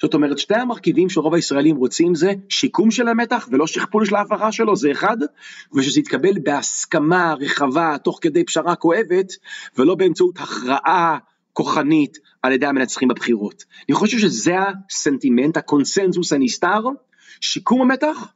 זאת 0.03 0.15
אומרת, 0.15 0.39
שתי 0.39 0.55
המרכיבים 0.55 1.09
שרוב 1.09 1.35
הישראלים 1.35 1.77
רוצים 1.77 2.15
זה 2.15 2.33
שיקום 2.49 2.91
של 2.91 3.09
המתח 3.09 3.49
ולא 3.53 3.67
שכפול 3.67 4.05
של 4.05 4.15
ההפרה 4.15 4.53
שלו, 4.53 4.77
זה 4.77 4.91
אחד, 4.91 5.17
ושזה 5.75 6.01
יתקבל 6.01 6.39
בהסכמה 6.43 7.35
רחבה 7.41 7.97
תוך 8.05 8.19
כדי 8.23 8.45
פשרה 8.45 8.75
כואבת, 8.77 9.33
ולא 9.79 9.95
באמצעות 9.95 10.39
הכרעה 10.39 11.19
כוחנית 11.53 12.19
על 12.43 12.53
ידי 12.53 12.67
המנצחים 12.67 13.09
בבחירות. 13.09 13.65
אני 13.89 13.95
חושב 13.95 14.19
שזה 14.19 14.55
הסנטימנט, 14.91 15.57
הקונסנזוס 15.57 16.33
הנסתר, 16.33 16.81
שיקום 17.41 17.83
המתח 17.83 18.33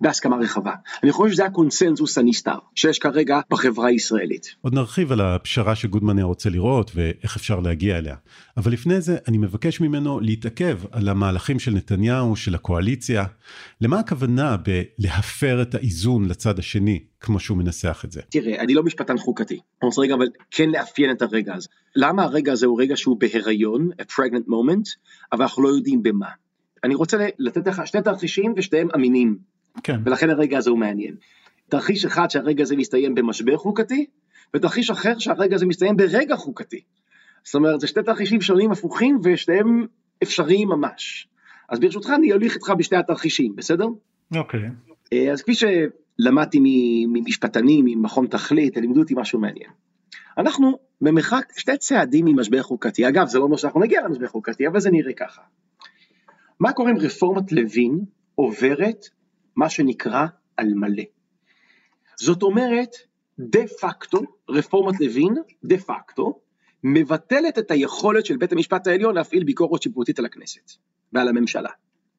בהסכמה 0.00 0.36
רחבה. 0.36 0.72
אני 1.02 1.12
חושב 1.12 1.32
שזה 1.32 1.44
הקונסנזוס 1.44 2.18
הנסתר 2.18 2.58
שיש 2.74 2.98
כרגע 2.98 3.40
בחברה 3.50 3.88
הישראלית. 3.88 4.54
עוד 4.60 4.74
נרחיב 4.74 5.12
על 5.12 5.20
הפשרה 5.20 5.74
שגודמן 5.74 6.18
היה 6.18 6.24
רוצה 6.24 6.50
לראות 6.50 6.90
ואיך 6.94 7.36
אפשר 7.36 7.60
להגיע 7.60 7.98
אליה. 7.98 8.16
אבל 8.56 8.72
לפני 8.72 9.00
זה 9.00 9.16
אני 9.28 9.38
מבקש 9.38 9.80
ממנו 9.80 10.20
להתעכב 10.20 10.78
על 10.92 11.08
המהלכים 11.08 11.58
של 11.58 11.70
נתניהו, 11.70 12.36
של 12.36 12.54
הקואליציה. 12.54 13.24
למה 13.80 13.98
הכוונה 13.98 14.56
בלהפר 14.56 15.62
את 15.62 15.74
האיזון 15.74 16.28
לצד 16.28 16.58
השני, 16.58 17.04
כמו 17.20 17.40
שהוא 17.40 17.58
מנסח 17.58 18.02
את 18.04 18.12
זה? 18.12 18.20
תראה, 18.28 18.60
אני 18.60 18.74
לא 18.74 18.82
משפטן 18.82 19.18
חוקתי. 19.18 19.54
אני 19.54 19.86
רוצה 19.86 20.00
רגע 20.00 20.14
אבל 20.14 20.26
כן 20.50 20.70
לאפיין 20.70 21.10
את 21.10 21.22
הרגע 21.22 21.54
הזה. 21.54 21.68
למה 21.96 22.22
הרגע 22.22 22.52
הזה 22.52 22.66
הוא 22.66 22.80
רגע 22.80 22.96
שהוא 22.96 23.20
בהיריון, 23.20 23.88
a 24.00 24.04
pregnant 24.04 24.48
moment, 24.48 24.96
אבל 25.32 25.42
אנחנו 25.42 25.62
לא 25.62 25.68
יודעים 25.68 26.02
במה. 26.02 26.28
אני 26.84 26.94
רוצה 26.94 27.26
לתת 27.38 27.66
לך 27.66 27.82
שני 27.86 28.02
תרחישים 28.02 28.54
ושתיהם 28.56 28.88
אמינים. 28.94 29.38
כן. 29.82 30.00
ולכן 30.04 30.30
הרגע 30.30 30.58
הזה 30.58 30.70
הוא 30.70 30.78
מעניין. 30.78 31.14
תרחיש 31.68 32.04
אחד 32.04 32.30
שהרגע 32.30 32.62
הזה 32.62 32.76
מסתיים 32.76 33.14
במשבר 33.14 33.56
חוקתי, 33.56 34.06
ותרחיש 34.54 34.90
אחר 34.90 35.18
שהרגע 35.18 35.54
הזה 35.54 35.66
מסתיים 35.66 35.96
ברגע 35.96 36.36
חוקתי. 36.36 36.80
זאת 37.44 37.54
אומרת, 37.54 37.80
זה 37.80 37.86
שתי 37.86 38.02
תרחישים 38.02 38.40
שונים 38.40 38.72
הפוכים 38.72 39.18
ושניהם 39.24 39.86
אפשריים 40.22 40.68
ממש. 40.68 41.28
אז 41.68 41.80
ברשותך 41.80 42.10
אני 42.14 42.32
אוליך 42.32 42.54
איתך 42.54 42.72
בשתי 42.78 42.96
התרחישים, 42.96 43.56
בסדר? 43.56 43.86
אוקיי. 44.36 44.60
אה, 45.12 45.32
אז 45.32 45.42
כפי 45.42 45.52
שלמדתי 45.54 46.58
ממשפטנים, 47.08 47.84
ממכון 47.84 48.26
תכלית, 48.26 48.76
לימדו 48.76 49.00
אותי 49.00 49.14
משהו 49.16 49.40
מעניין. 49.40 49.70
אנחנו 50.38 50.78
במרחק 51.00 51.52
שתי 51.56 51.76
צעדים 51.76 52.24
ממשבר 52.24 52.62
חוקתי. 52.62 53.08
אגב, 53.08 53.26
זה 53.26 53.38
לא 53.38 53.44
אומר 53.44 53.56
שאנחנו 53.56 53.80
נגיע 53.80 54.02
למשבר 54.04 54.26
חוקתי, 54.26 54.66
אבל 54.66 54.80
זה 54.80 54.90
נראה 54.90 55.12
ככה. 55.12 55.42
מה 56.60 56.72
קורה 56.72 56.90
אם 56.90 56.96
רפורמת 56.96 57.52
לוין 57.52 58.00
עוברת 58.34 59.06
מה 59.56 59.70
שנקרא 59.70 60.26
על 60.56 60.74
מלא. 60.74 61.02
זאת 62.16 62.42
אומרת, 62.42 62.90
דה 63.38 63.66
פקטו, 63.80 64.20
רפורמת 64.48 65.00
לוין, 65.00 65.34
דה 65.64 65.78
פקטו, 65.78 66.40
מבטלת 66.84 67.58
את 67.58 67.70
היכולת 67.70 68.26
של 68.26 68.36
בית 68.36 68.52
המשפט 68.52 68.86
העליון 68.86 69.14
להפעיל 69.14 69.44
ביקורת 69.44 69.82
שיפוטית 69.82 70.18
על 70.18 70.24
הכנסת 70.24 70.72
ועל 71.12 71.28
הממשלה. 71.28 71.70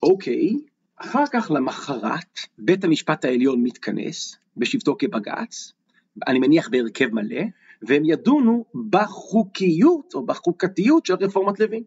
אוקיי, 0.04 0.58
אחר 0.96 1.24
כך 1.34 1.52
למחרת 1.52 2.40
בית 2.58 2.84
המשפט 2.84 3.26
העליון 3.26 3.64
מתכנס 3.64 4.38
בשבתו 4.58 4.96
כבג"ץ, 5.00 5.74
אני 6.28 6.40
מניח 6.40 6.70
בהרכב 6.70 7.14
מלא, 7.14 7.42
והם 7.82 8.04
ידונו 8.06 8.66
בחוקיות 8.90 10.14
או 10.14 10.26
בחוקתיות 10.26 11.06
של 11.06 11.14
רפורמת 11.14 11.60
לוין. 11.60 11.84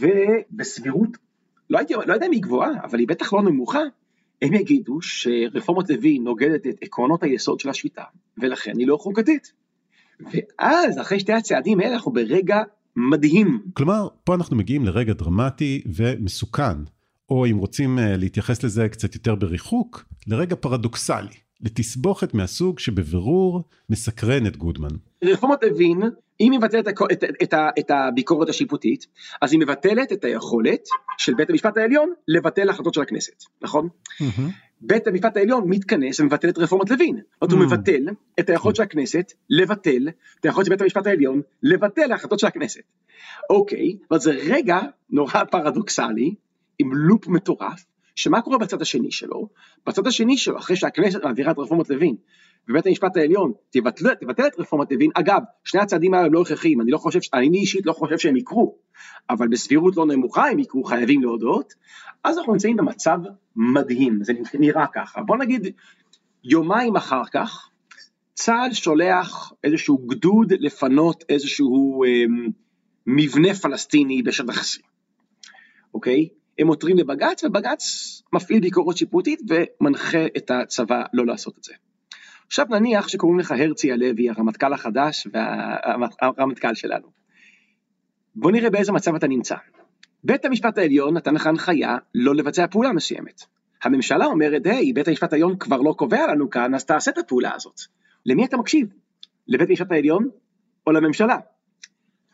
ובסבירות, 0.00 1.08
לא, 1.70 1.78
הייתי, 1.78 1.94
לא 2.06 2.14
יודע 2.14 2.26
אם 2.26 2.32
היא 2.32 2.42
גבוהה, 2.42 2.70
אבל 2.84 2.98
היא 2.98 3.08
בטח 3.08 3.32
לא 3.32 3.42
נמוכה, 3.42 3.80
הם 4.42 4.54
יגידו 4.54 5.02
שרפורמת 5.02 5.90
לוין 5.90 6.24
נוגדת 6.24 6.66
את 6.66 6.74
עקרונות 6.82 7.22
היסוד 7.22 7.60
של 7.60 7.68
השיטה, 7.68 8.04
ולכן 8.38 8.72
היא 8.78 8.86
לא 8.86 8.96
חוקתית. 8.96 9.52
ואז 10.20 11.00
אחרי 11.00 11.20
שתי 11.20 11.32
הצעדים 11.32 11.80
האלה 11.80 11.94
אנחנו 11.94 12.12
ברגע 12.12 12.62
מדהים. 12.96 13.62
כלומר, 13.72 14.08
פה 14.24 14.34
אנחנו 14.34 14.56
מגיעים 14.56 14.84
לרגע 14.84 15.12
דרמטי 15.12 15.82
ומסוכן, 15.94 16.78
או 17.28 17.46
אם 17.46 17.56
רוצים 17.56 17.98
אה, 17.98 18.16
להתייחס 18.16 18.62
לזה 18.62 18.88
קצת 18.88 19.14
יותר 19.14 19.34
בריחוק, 19.34 20.04
לרגע 20.26 20.56
פרדוקסלי, 20.56 21.34
לתסבוכת 21.60 22.34
מהסוג 22.34 22.78
שבבירור 22.78 23.62
מסקרן 23.90 24.46
את 24.46 24.56
גודמן. 24.56 24.96
רפורמת 25.24 25.62
לוין, 25.62 26.02
אם 26.40 26.52
היא 26.52 26.58
מבטלת 26.58 26.88
את, 26.88 26.94
את, 27.12 27.24
את, 27.42 27.54
את 27.78 27.90
הביקורת 27.90 28.48
השיפוטית, 28.48 29.06
אז 29.42 29.52
היא 29.52 29.60
מבטלת 29.60 30.12
את 30.12 30.24
היכולת 30.24 30.88
של 31.18 31.34
בית 31.34 31.50
המשפט 31.50 31.76
העליון 31.76 32.12
לבטל 32.28 32.70
החלטות 32.70 32.94
של 32.94 33.00
הכנסת, 33.00 33.44
נכון? 33.62 33.88
Mm-hmm. 33.88 34.40
בית 34.80 35.06
המשפט 35.06 35.36
העליון 35.36 35.64
מתכנס 35.66 36.20
ומבטל 36.20 36.48
את 36.48 36.58
רפורמת 36.58 36.90
לוין. 36.90 37.16
זאת 37.16 37.52
אומרת, 37.52 37.68
הוא. 37.68 37.76
מבטל 37.76 38.04
את 38.40 38.50
היכולת 38.50 38.76
של 38.76 38.82
הכנסת 38.82 39.32
לבטל 39.50 40.08
את 40.40 40.44
היכולת 40.44 40.66
של 40.66 40.70
בית 40.70 40.80
המשפט 40.80 41.06
העליון 41.06 41.40
לבטל 41.62 42.12
החלטות 42.12 42.38
של 42.38 42.46
הכנסת. 42.46 42.80
אוקיי, 43.50 43.96
אבל 44.10 44.18
זה 44.18 44.30
רגע 44.30 44.80
נורא 45.10 45.44
פרדוקסלי, 45.50 46.34
עם 46.78 46.90
לופ 46.94 47.28
מטורף, 47.28 47.84
שמה 48.14 48.42
קורה 48.42 48.58
בצד 48.58 48.82
השני 48.82 49.10
שלו? 49.10 49.48
בצד 49.86 50.06
השני 50.06 50.36
שלו, 50.36 50.58
אחרי 50.58 50.76
שהכנסת 50.76 51.24
מעבירה 51.24 51.52
את 51.52 51.58
רפורמת 51.58 51.90
לוין, 51.90 52.16
ובית 52.68 52.86
המשפט 52.86 53.16
העליון 53.16 53.52
תבטל, 53.70 54.14
תבטל 54.14 54.46
את 54.46 54.58
רפורמת 54.58 54.92
לוין, 54.92 55.10
אגב, 55.14 55.40
שני 55.64 55.80
הצעדים 55.80 56.14
האלה 56.14 56.26
הם 56.26 56.32
לא 56.32 56.42
הכרחיים, 56.42 56.80
אני 56.80 56.90
לא 56.90 56.98
חושב, 56.98 57.18
אני 57.34 57.58
אישית 57.58 57.86
לא 57.86 57.92
חושב 57.92 58.18
שהם 58.18 58.36
יקרו, 58.36 58.76
אבל 59.30 59.48
בסבירות 59.48 59.96
לא 59.96 60.06
נמוכה 60.06 60.48
הם 60.48 60.58
יקרו, 60.58 60.84
חייבים 60.84 61.22
להודות, 61.22 61.74
אז 62.24 62.38
אנחנו 62.38 62.52
נמצאים 62.52 62.76
במצב 62.76 63.18
מדהים, 63.56 64.18
זה 64.24 64.32
נראה 64.54 64.86
ככה. 64.94 65.22
בוא 65.22 65.36
נגיד, 65.36 65.66
יומיים 66.44 66.96
אחר 66.96 67.22
כך, 67.32 67.68
צה"ל 68.34 68.72
שולח 68.72 69.52
איזשהו 69.64 69.98
גדוד 69.98 70.52
לפנות 70.58 71.24
איזשהו 71.28 72.04
אה, 72.04 72.24
מבנה 73.06 73.54
פלסטיני 73.54 74.22
בשטח 74.22 74.62
C, 74.62 74.80
אוקיי? 75.94 76.28
הם 76.58 76.68
עותרים 76.68 76.96
לבג"ץ, 76.96 77.44
ובג"ץ 77.44 77.82
מפעיל 78.32 78.60
ביקורת 78.60 78.96
שיפוטית 78.96 79.40
ומנחה 79.48 80.26
את 80.36 80.50
הצבא 80.50 81.02
לא 81.12 81.26
לעשות 81.26 81.58
את 81.58 81.64
זה. 81.64 81.72
עכשיו 82.50 82.66
נניח 82.70 83.08
שקוראים 83.08 83.38
לך 83.38 83.52
הרצי 83.52 83.92
הלוי, 83.92 84.30
הרמטכ"ל 84.30 84.72
החדש 84.72 85.26
והרמטכ"ל 85.32 86.74
שלנו. 86.74 87.06
בוא 88.34 88.52
נראה 88.52 88.70
באיזה 88.70 88.92
מצב 88.92 89.14
אתה 89.14 89.28
נמצא. 89.28 89.56
בית 90.24 90.44
המשפט 90.44 90.78
העליון 90.78 91.16
נתן 91.16 91.34
לך 91.34 91.46
הנחיה 91.46 91.96
לא 92.14 92.34
לבצע 92.34 92.66
פעולה 92.66 92.92
מסוימת. 92.92 93.42
הממשלה 93.84 94.26
אומרת, 94.26 94.66
היי, 94.66 94.92
בית 94.92 95.08
המשפט 95.08 95.32
העליון 95.32 95.56
כבר 95.58 95.80
לא 95.80 95.94
קובע 95.98 96.26
לנו 96.26 96.50
כאן, 96.50 96.74
אז 96.74 96.84
תעשה 96.84 97.10
את 97.10 97.18
הפעולה 97.18 97.54
הזאת. 97.54 97.80
למי 98.26 98.44
אתה 98.44 98.56
מקשיב? 98.56 98.88
לבית 99.48 99.68
המשפט 99.68 99.92
העליון 99.92 100.28
או 100.86 100.92
לממשלה? 100.92 101.36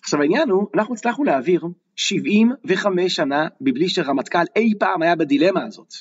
עכשיו 0.02 0.20
העניין 0.20 0.50
הוא, 0.50 0.68
אנחנו 0.74 0.94
הצלחנו 0.94 1.24
להעביר 1.24 1.66
75 1.96 3.16
שנה 3.16 3.48
מבלי 3.60 3.88
שרמטכ"ל 3.88 4.44
אי 4.56 4.72
פעם 4.78 5.02
היה 5.02 5.16
בדילמה 5.16 5.64
הזאת. 5.64 5.94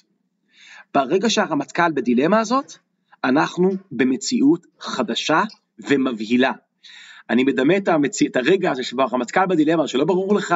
ברגע 0.93 1.29
שהרמטכ"ל 1.29 1.91
בדילמה 1.91 2.39
הזאת, 2.39 2.84
אנחנו 3.29 3.71
במציאות 3.91 4.65
חדשה 4.79 5.43
ומבהילה. 5.89 6.51
אני 7.29 7.43
מדמה 7.43 7.77
את, 7.77 7.87
המצ... 7.87 8.21
את 8.21 8.35
הרגע 8.35 8.71
הזה 8.71 8.83
שבו 8.83 9.01
הרמטכ"ל 9.01 9.45
בדילמה, 9.45 9.87
שלא 9.87 10.05
ברור 10.05 10.35
לך 10.35 10.55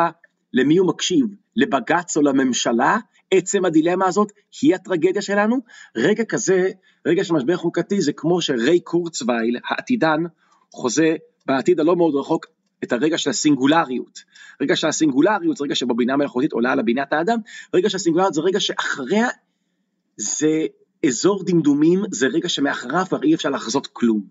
למי 0.54 0.78
הוא 0.78 0.88
מקשיב, 0.88 1.26
לבג"ץ 1.56 2.18
או 2.18 2.22
לממשלה, 2.22 2.98
עצם 3.32 3.66
הדילמה 3.66 4.08
הזאת 4.08 4.32
היא 4.62 4.76
הטרגדיה 4.76 5.22
שלנו. 5.22 5.58
רגע 5.96 6.24
כזה, 6.24 6.70
רגע 7.08 7.24
של 7.24 7.34
משבר 7.34 7.58
חוקתי, 7.58 8.02
זה 8.02 8.14
כמו 8.14 8.42
שריי 8.42 8.80
קורצווייל, 8.80 9.58
העתידן, 9.70 10.24
חוזה 10.74 11.16
בעתיד 11.46 11.80
הלא 11.80 11.96
מאוד 11.96 12.16
רחוק 12.16 12.46
את 12.84 12.92
הרגע 12.92 13.18
של 13.18 13.30
הסינגולריות. 13.30 14.20
רגע 14.62 14.76
של 14.76 14.88
הסינגולריות 14.88 15.58
זה 15.58 15.64
רגע 15.64 15.76
שבו 15.76 15.96
בינה 15.96 16.18
מלאכותית 16.18 16.52
עולה 16.54 16.72
על 16.72 16.80
הבינת 16.80 17.14
האדם, 17.14 17.38
רגע 17.74 17.90
של 17.90 17.96
הסינגולריות 17.96 18.34
זה 18.34 18.42
רגע 18.42 18.60
שאחריה 18.60 19.28
זה 20.18 20.66
אזור 21.06 21.44
דמדומים, 21.46 22.04
זה 22.12 22.28
רגע 22.28 22.50
שמאחריו 22.50 23.06
כבר 23.10 23.24
אי 23.24 23.36
אפשר 23.36 23.50
לחזות 23.50 23.88
כלום. 23.88 24.22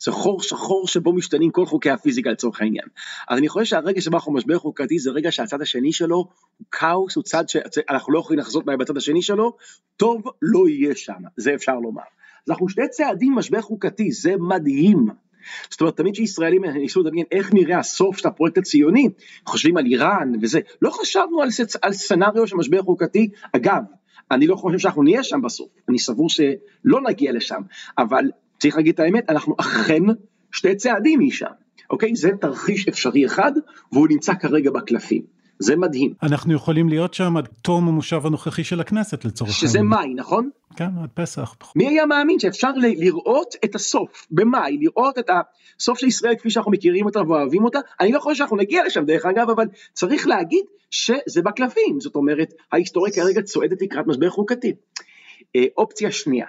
זה 0.00 0.12
חור 0.12 0.42
שחור 0.42 0.88
שבו 0.88 1.12
משתנים 1.12 1.50
כל 1.50 1.66
חוקי 1.66 1.90
הפיזיקה 1.90 2.30
לצורך 2.30 2.60
העניין. 2.60 2.86
אז 3.28 3.38
אני 3.38 3.48
חושב 3.48 3.64
שהרגע 3.64 4.00
שבו 4.00 4.16
אנחנו 4.16 4.32
משבר 4.32 4.58
חוקתי 4.58 4.98
זה 4.98 5.10
רגע 5.10 5.32
שהצד 5.32 5.62
השני 5.62 5.92
שלו 5.92 6.16
הוא 6.16 6.66
כאוס, 6.70 7.16
הוא 7.16 7.24
צד 7.24 7.44
שאנחנו 7.48 8.12
לא 8.12 8.18
יכולים 8.18 8.40
לחזות 8.40 8.66
מה 8.66 8.76
בצד 8.76 8.96
השני 8.96 9.22
שלו, 9.22 9.56
טוב 9.96 10.22
לא 10.42 10.68
יהיה 10.68 10.94
שם, 10.94 11.22
זה 11.36 11.54
אפשר 11.54 11.74
לומר. 11.74 12.02
אז 12.46 12.50
אנחנו 12.50 12.68
שני 12.68 12.88
צעדים 12.88 13.34
משבר 13.34 13.60
חוקתי, 13.60 14.12
זה 14.12 14.34
מדהים. 14.38 15.06
זאת 15.70 15.80
אומרת, 15.80 15.96
תמיד 15.96 16.14
כשישראלים 16.14 16.64
ניסו 16.64 17.02
לדמיין 17.02 17.26
איך 17.32 17.54
נראה 17.54 17.78
הסוף 17.78 18.18
של 18.18 18.28
הפרויקט 18.28 18.58
הציוני, 18.58 19.08
חושבים 19.46 19.76
על 19.76 19.86
איראן 19.86 20.32
וזה, 20.42 20.60
לא 20.82 20.90
חשבנו 20.90 21.42
על, 21.42 21.50
סצ... 21.50 21.76
על 21.82 21.92
סצנריו 21.92 22.46
של 22.46 22.56
משבר 22.56 22.82
חוקתי, 22.82 23.28
אגב, 23.52 23.82
אני 24.30 24.46
לא 24.46 24.56
חושב 24.56 24.78
שאנחנו 24.78 25.02
נהיה 25.02 25.22
שם 25.22 25.42
בסוף, 25.42 25.68
אני 25.88 25.98
סבור 25.98 26.28
שלא 26.28 27.00
נגיע 27.08 27.32
לשם, 27.32 27.62
אבל 27.98 28.24
צריך 28.58 28.76
להגיד 28.76 28.94
את 28.94 29.00
האמת, 29.00 29.30
אנחנו 29.30 29.54
אכן 29.60 30.02
שתי 30.52 30.74
צעדים 30.74 31.20
משם, 31.20 31.46
אוקיי? 31.90 32.16
זה 32.16 32.30
תרחיש 32.40 32.88
אפשרי 32.88 33.26
אחד, 33.26 33.52
והוא 33.92 34.08
נמצא 34.10 34.34
כרגע 34.34 34.70
בקלפים. 34.70 35.35
זה 35.58 35.76
מדהים. 35.76 36.14
אנחנו 36.22 36.54
יכולים 36.54 36.88
להיות 36.88 37.14
שם 37.14 37.36
עד 37.36 37.48
תום 37.62 37.88
המושב 37.88 38.26
הנוכחי 38.26 38.64
של 38.64 38.80
הכנסת 38.80 39.24
לצורך 39.24 39.50
העניין. 39.50 39.70
שזה 39.70 39.82
מאי, 39.82 40.14
נכון? 40.14 40.50
כן, 40.76 40.88
עד 41.02 41.08
פסח. 41.14 41.54
מי 41.76 41.88
היה 41.88 42.06
מאמין 42.06 42.38
שאפשר 42.38 42.70
לראות 42.76 43.54
את 43.64 43.74
הסוף 43.74 44.26
במאי, 44.30 44.78
לראות 44.80 45.18
את 45.18 45.30
הסוף 45.78 45.98
של 45.98 46.06
ישראל 46.06 46.34
כפי 46.34 46.50
שאנחנו 46.50 46.72
מכירים 46.72 47.06
אותה 47.06 47.20
ואוהבים 47.20 47.64
אותה? 47.64 47.78
אני 48.00 48.12
לא 48.12 48.20
חושב 48.20 48.38
שאנחנו 48.38 48.56
נגיע 48.56 48.84
לשם 48.84 49.04
דרך 49.04 49.26
אגב, 49.26 49.50
אבל 49.50 49.66
צריך 49.92 50.26
להגיד 50.26 50.64
שזה 50.90 51.42
בקלפים, 51.42 52.00
זאת 52.00 52.16
אומרת, 52.16 52.54
ההיסטוריה 52.72 53.12
כרגע 53.12 53.42
צועדת 53.42 53.82
לקראת 53.82 54.06
משבר 54.06 54.30
חוקתי. 54.30 54.72
אה, 55.56 55.64
אופציה 55.76 56.12
שנייה, 56.12 56.46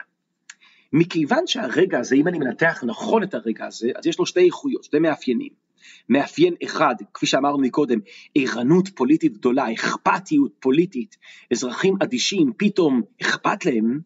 מכיוון 0.93 1.47
שהרגע 1.47 1.99
הזה, 1.99 2.15
אם 2.15 2.27
אני 2.27 2.39
מנתח 2.39 2.83
נכון 2.87 3.23
את 3.23 3.33
הרגע 3.33 3.65
הזה, 3.65 3.89
אז 3.95 4.07
יש 4.07 4.19
לו 4.19 4.25
שתי 4.25 4.45
איכויות, 4.45 4.83
שתי 4.83 4.99
מאפיינים. 4.99 5.66
מאפיין 6.09 6.53
אחד, 6.63 6.95
כפי 7.13 7.25
שאמרנו 7.25 7.57
מקודם, 7.57 7.99
ערנות 8.35 8.89
פוליטית 8.89 9.33
גדולה, 9.37 9.73
אכפתיות 9.73 10.51
פוליטית, 10.59 11.17
אזרחים 11.51 11.95
אדישים, 12.03 12.51
פתאום 12.57 13.01
אכפת 13.21 13.65
להם, 13.65 13.99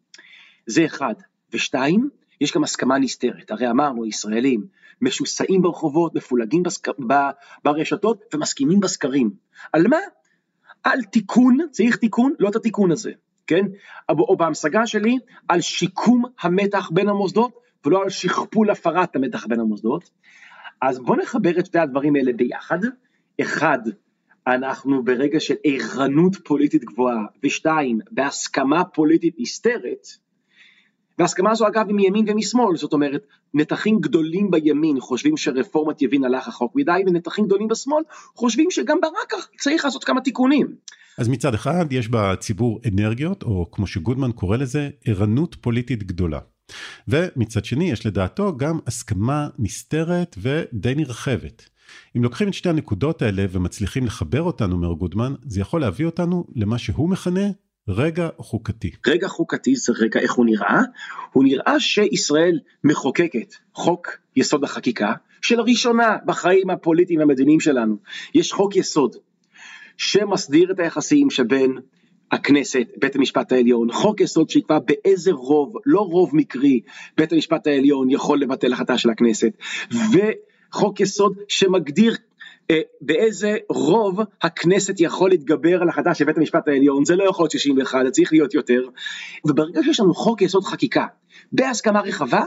זה 0.66 0.86
אחד. 0.86 1.14
ושתיים, 1.54 2.10
יש 2.42 2.54
גם 2.54 2.64
הסכמה 2.64 3.00
נסתרת, 3.00 3.52
הרי 3.52 3.70
אמרנו, 3.70 4.06
ישראלים 4.06 4.66
משוסעים 5.02 5.62
ברחובות, 5.62 6.16
מפולגים 6.16 6.64
בסק... 6.64 6.90
ב... 6.90 7.14
ברשתות 7.64 8.24
ומסכימים 8.34 8.80
בסקרים. 8.80 9.30
על 9.74 9.88
מה? 9.88 9.98
על 10.84 11.04
תיקון, 11.04 11.58
צריך 11.72 11.96
תיקון, 11.96 12.34
לא 12.40 12.50
את 12.50 12.56
התיקון 12.56 12.92
הזה, 12.92 13.12
כן? 13.48 13.66
או 14.10 14.38
בהמשגה 14.38 14.88
שלי, 14.88 15.18
על 15.48 15.62
שיקום 15.62 16.24
המתח 16.42 16.90
בין 16.94 17.10
המוסדות, 17.10 17.52
ולא 17.86 18.04
על 18.04 18.10
שכפול 18.10 18.70
הפרת 18.70 19.16
המתח 19.16 19.46
בין 19.46 19.60
המוסדות. 19.60 20.10
אז 20.82 21.00
בואו 21.00 21.18
נחבר 21.18 21.60
את 21.60 21.66
שתי 21.66 21.80
הדברים 21.80 22.16
האלה 22.16 22.34
ביחד. 22.34 22.80
אחד, 23.42 23.80
אנחנו 24.48 25.04
ברגע 25.04 25.40
של 25.40 25.56
ערנות 25.64 26.36
פוליטית 26.44 26.84
גבוהה, 26.84 27.26
ושתיים, 27.44 28.00
בהסכמה 28.12 28.84
פוליטית 28.84 29.36
נסתרת, 29.40 30.08
והסכמה 31.20 31.52
הזו 31.52 31.68
אגב 31.68 31.88
היא 31.88 31.96
מימין 31.96 32.26
ומשמאל, 32.28 32.78
זאת 32.78 32.94
אומרת, 32.94 33.28
נתחים 33.54 34.00
גדולים 34.00 34.52
בימין 34.52 35.00
חושבים 35.00 35.38
שרפורמת 35.38 36.02
יבין 36.02 36.24
הלך 36.24 36.48
רחוק 36.48 36.76
מדי, 36.76 37.04
ונתחים 37.08 37.46
גדולים 37.46 37.68
בשמאל 37.68 38.04
חושבים 38.36 38.72
שגם 38.72 38.98
ברק 39.02 39.34
צריך 39.60 39.86
לעשות 39.86 40.04
כמה 40.04 40.22
תיקונים. 40.22 40.68
אז 41.18 41.30
מצד 41.30 41.54
אחד 41.54 41.86
יש 41.92 42.08
בציבור 42.08 42.80
אנרגיות, 42.88 43.44
או 43.44 43.72
כמו 43.72 43.88
שגודמן 43.88 44.32
קורא 44.32 44.58
לזה, 44.58 44.90
ערנות 45.06 45.56
פוליטית 45.56 46.04
גדולה. 46.04 46.40
ומצד 47.08 47.66
שני 47.66 47.92
יש 47.92 48.06
לדעתו 48.06 48.58
גם 48.58 48.80
הסכמה 48.88 49.48
נסתרת 49.60 50.36
ודי 50.38 50.96
נרחבת. 50.96 51.70
אם 52.18 52.24
לוקחים 52.24 52.48
את 52.48 52.54
שתי 52.54 52.70
הנקודות 52.70 53.22
האלה 53.22 53.46
ומצליחים 53.52 54.06
לחבר 54.06 54.42
אותנו, 54.42 54.76
אומר 54.76 54.94
גודמן, 54.94 55.34
זה 55.46 55.62
יכול 55.62 55.82
להביא 55.82 56.06
אותנו 56.06 56.46
למה 56.56 56.78
שהוא 56.78 57.10
מכנה 57.10 57.48
רגע 57.88 58.30
חוקתי. 58.38 58.92
רגע 59.08 59.28
חוקתי 59.28 59.76
זה 59.76 59.94
רגע 60.00 60.20
איך 60.20 60.34
הוא 60.34 60.46
נראה? 60.46 60.82
הוא 61.34 61.44
נראה 61.44 61.80
שישראל 61.80 62.60
מחוקקת 62.84 63.54
חוק 63.74 64.18
יסוד 64.36 64.64
החקיקה 64.64 65.14
שלראשונה 65.42 66.18
בחיים 66.26 66.70
הפוליטיים 66.70 67.20
והמדיניים 67.20 67.60
שלנו 67.60 67.98
יש 68.36 68.54
חוק 68.54 68.76
יסוד 68.76 69.16
שמסדיר 69.98 70.72
את 70.72 70.80
היחסים 70.80 71.30
שבין 71.30 71.78
הכנסת, 72.32 72.88
בית 72.98 73.16
המשפט 73.16 73.52
העליון, 73.52 73.92
חוק 73.92 74.22
יסוד 74.22 74.50
שיקבע 74.50 74.80
באיזה 74.80 75.32
רוב, 75.32 75.74
לא 75.86 76.00
רוב 76.00 76.36
מקרי, 76.36 76.80
בית 77.18 77.34
המשפט 77.34 77.68
העליון 77.68 78.10
יכול 78.10 78.42
לבטל 78.42 78.74
החלטה 78.74 78.98
של 78.98 79.10
הכנסת, 79.10 79.52
וחוק 79.92 81.00
יסוד 81.00 81.34
שמגדיר 81.48 82.16
אה, 82.72 82.80
באיזה 83.02 83.58
רוב 83.70 84.20
הכנסת 84.42 84.96
יכול 85.00 85.30
להתגבר 85.30 85.82
על 85.82 85.90
החלטה 85.90 86.14
של 86.14 86.26
בית 86.26 86.38
המשפט 86.38 86.68
העליון, 86.68 87.06
זה 87.06 87.16
לא 87.16 87.24
יכול 87.24 87.44
להיות 87.44 87.52
61, 87.52 88.00
זה 88.06 88.12
צריך 88.12 88.34
להיות 88.34 88.54
יותר, 88.54 88.82
וברגע 89.46 89.84
שיש 89.84 90.00
לנו 90.00 90.14
חוק 90.14 90.42
יסוד 90.42 90.64
חקיקה, 90.64 91.06
בהסכמה 91.52 92.02
רחבה, 92.02 92.42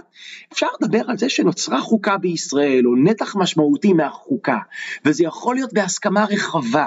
אפשר 0.52 0.66
לדבר 0.80 1.02
על 1.08 1.18
זה 1.18 1.28
שנוצרה 1.28 1.80
חוקה 1.80 2.18
בישראל, 2.18 2.86
או 2.86 2.96
נתח 2.96 3.36
משמעותי 3.36 3.92
מהחוקה, 3.92 4.58
וזה 5.04 5.24
יכול 5.24 5.54
להיות 5.54 5.72
בהסכמה 5.72 6.24
רחבה. 6.24 6.86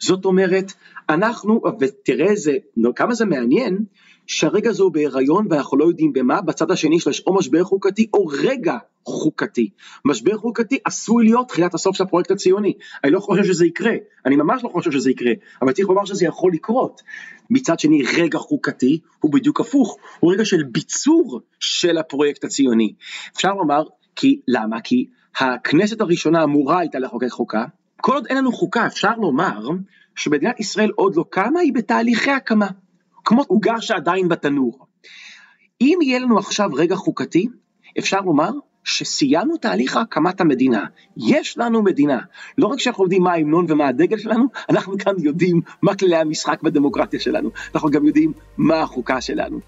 זאת 0.00 0.24
אומרת, 0.24 0.72
אנחנו, 1.12 1.60
ותראה 1.80 2.36
זה, 2.36 2.56
כמה 2.96 3.14
זה 3.14 3.24
מעניין, 3.24 3.84
שהרגע 4.26 4.72
זה 4.72 4.82
הוא 4.82 4.92
בהיריון 4.92 5.46
ואנחנו 5.50 5.78
לא 5.78 5.84
יודעים 5.84 6.12
במה, 6.12 6.40
בצד 6.40 6.70
השני 6.70 6.96
יש 6.96 7.22
או 7.26 7.34
משבר 7.34 7.64
חוקתי 7.64 8.06
או 8.14 8.26
רגע 8.26 8.76
חוקתי. 9.06 9.70
משבר 10.04 10.38
חוקתי 10.38 10.78
עשוי 10.84 11.24
להיות 11.24 11.48
תחילת 11.48 11.74
הסוף 11.74 11.96
של 11.96 12.04
הפרויקט 12.04 12.30
הציוני. 12.30 12.72
אני 13.04 13.12
לא 13.12 13.20
חושב 13.20 13.44
שזה 13.44 13.66
יקרה, 13.66 13.92
אני 14.26 14.36
ממש 14.36 14.64
לא 14.64 14.68
חושב 14.68 14.92
שזה 14.92 15.10
יקרה, 15.10 15.32
אבל 15.62 15.72
צריך 15.72 15.88
לומר 15.88 16.04
שזה 16.04 16.26
יכול 16.26 16.52
לקרות. 16.52 17.02
מצד 17.50 17.78
שני, 17.78 18.02
רגע 18.16 18.38
חוקתי 18.38 19.00
הוא 19.20 19.32
בדיוק 19.32 19.60
הפוך, 19.60 19.96
הוא 20.20 20.32
רגע 20.32 20.44
של 20.44 20.62
ביצור 20.62 21.40
של 21.60 21.98
הפרויקט 21.98 22.44
הציוני. 22.44 22.94
אפשר 23.36 23.54
לומר, 23.54 23.82
כי, 24.16 24.40
למה? 24.48 24.80
כי 24.80 25.06
הכנסת 25.34 26.00
הראשונה 26.00 26.44
אמורה 26.44 26.78
הייתה 26.78 26.98
לחוקק 26.98 27.28
חוקה, 27.28 27.64
כל 28.00 28.14
עוד 28.14 28.26
אין 28.26 28.38
לנו 28.38 28.52
חוקה 28.52 28.86
אפשר 28.86 29.16
לומר 29.16 29.68
שמדינת 30.16 30.60
ישראל 30.60 30.90
עוד 30.96 31.16
לא 31.16 31.24
קמה, 31.30 31.60
היא 31.60 31.72
בתהליכי 31.74 32.30
הקמה. 32.30 32.68
כמו 33.24 33.42
עוגה 33.48 33.80
שעדיין 33.80 34.28
בתנור. 34.28 34.86
אם 35.80 35.98
יהיה 36.02 36.18
לנו 36.18 36.38
עכשיו 36.38 36.70
רגע 36.72 36.96
חוקתי, 36.96 37.48
אפשר 37.98 38.20
לומר 38.20 38.50
שסיימנו 38.84 39.56
תהליך 39.56 39.96
הקמת 39.96 40.40
המדינה. 40.40 40.84
יש 41.16 41.58
לנו 41.58 41.82
מדינה. 41.82 42.18
לא 42.58 42.66
רק 42.66 42.80
שאנחנו 42.80 43.04
יודעים 43.04 43.22
מה 43.22 43.32
ההמנון 43.32 43.66
ומה 43.68 43.88
הדגל 43.88 44.18
שלנו, 44.18 44.44
אנחנו 44.70 44.96
גם 45.06 45.14
יודעים 45.18 45.60
מה 45.82 45.94
כללי 45.94 46.16
המשחק 46.16 46.62
בדמוקרטיה 46.62 47.20
שלנו. 47.20 47.50
אנחנו 47.74 47.90
גם 47.90 48.06
יודעים 48.06 48.32
מה 48.56 48.80
החוקה 48.80 49.20
שלנו. 49.20 49.60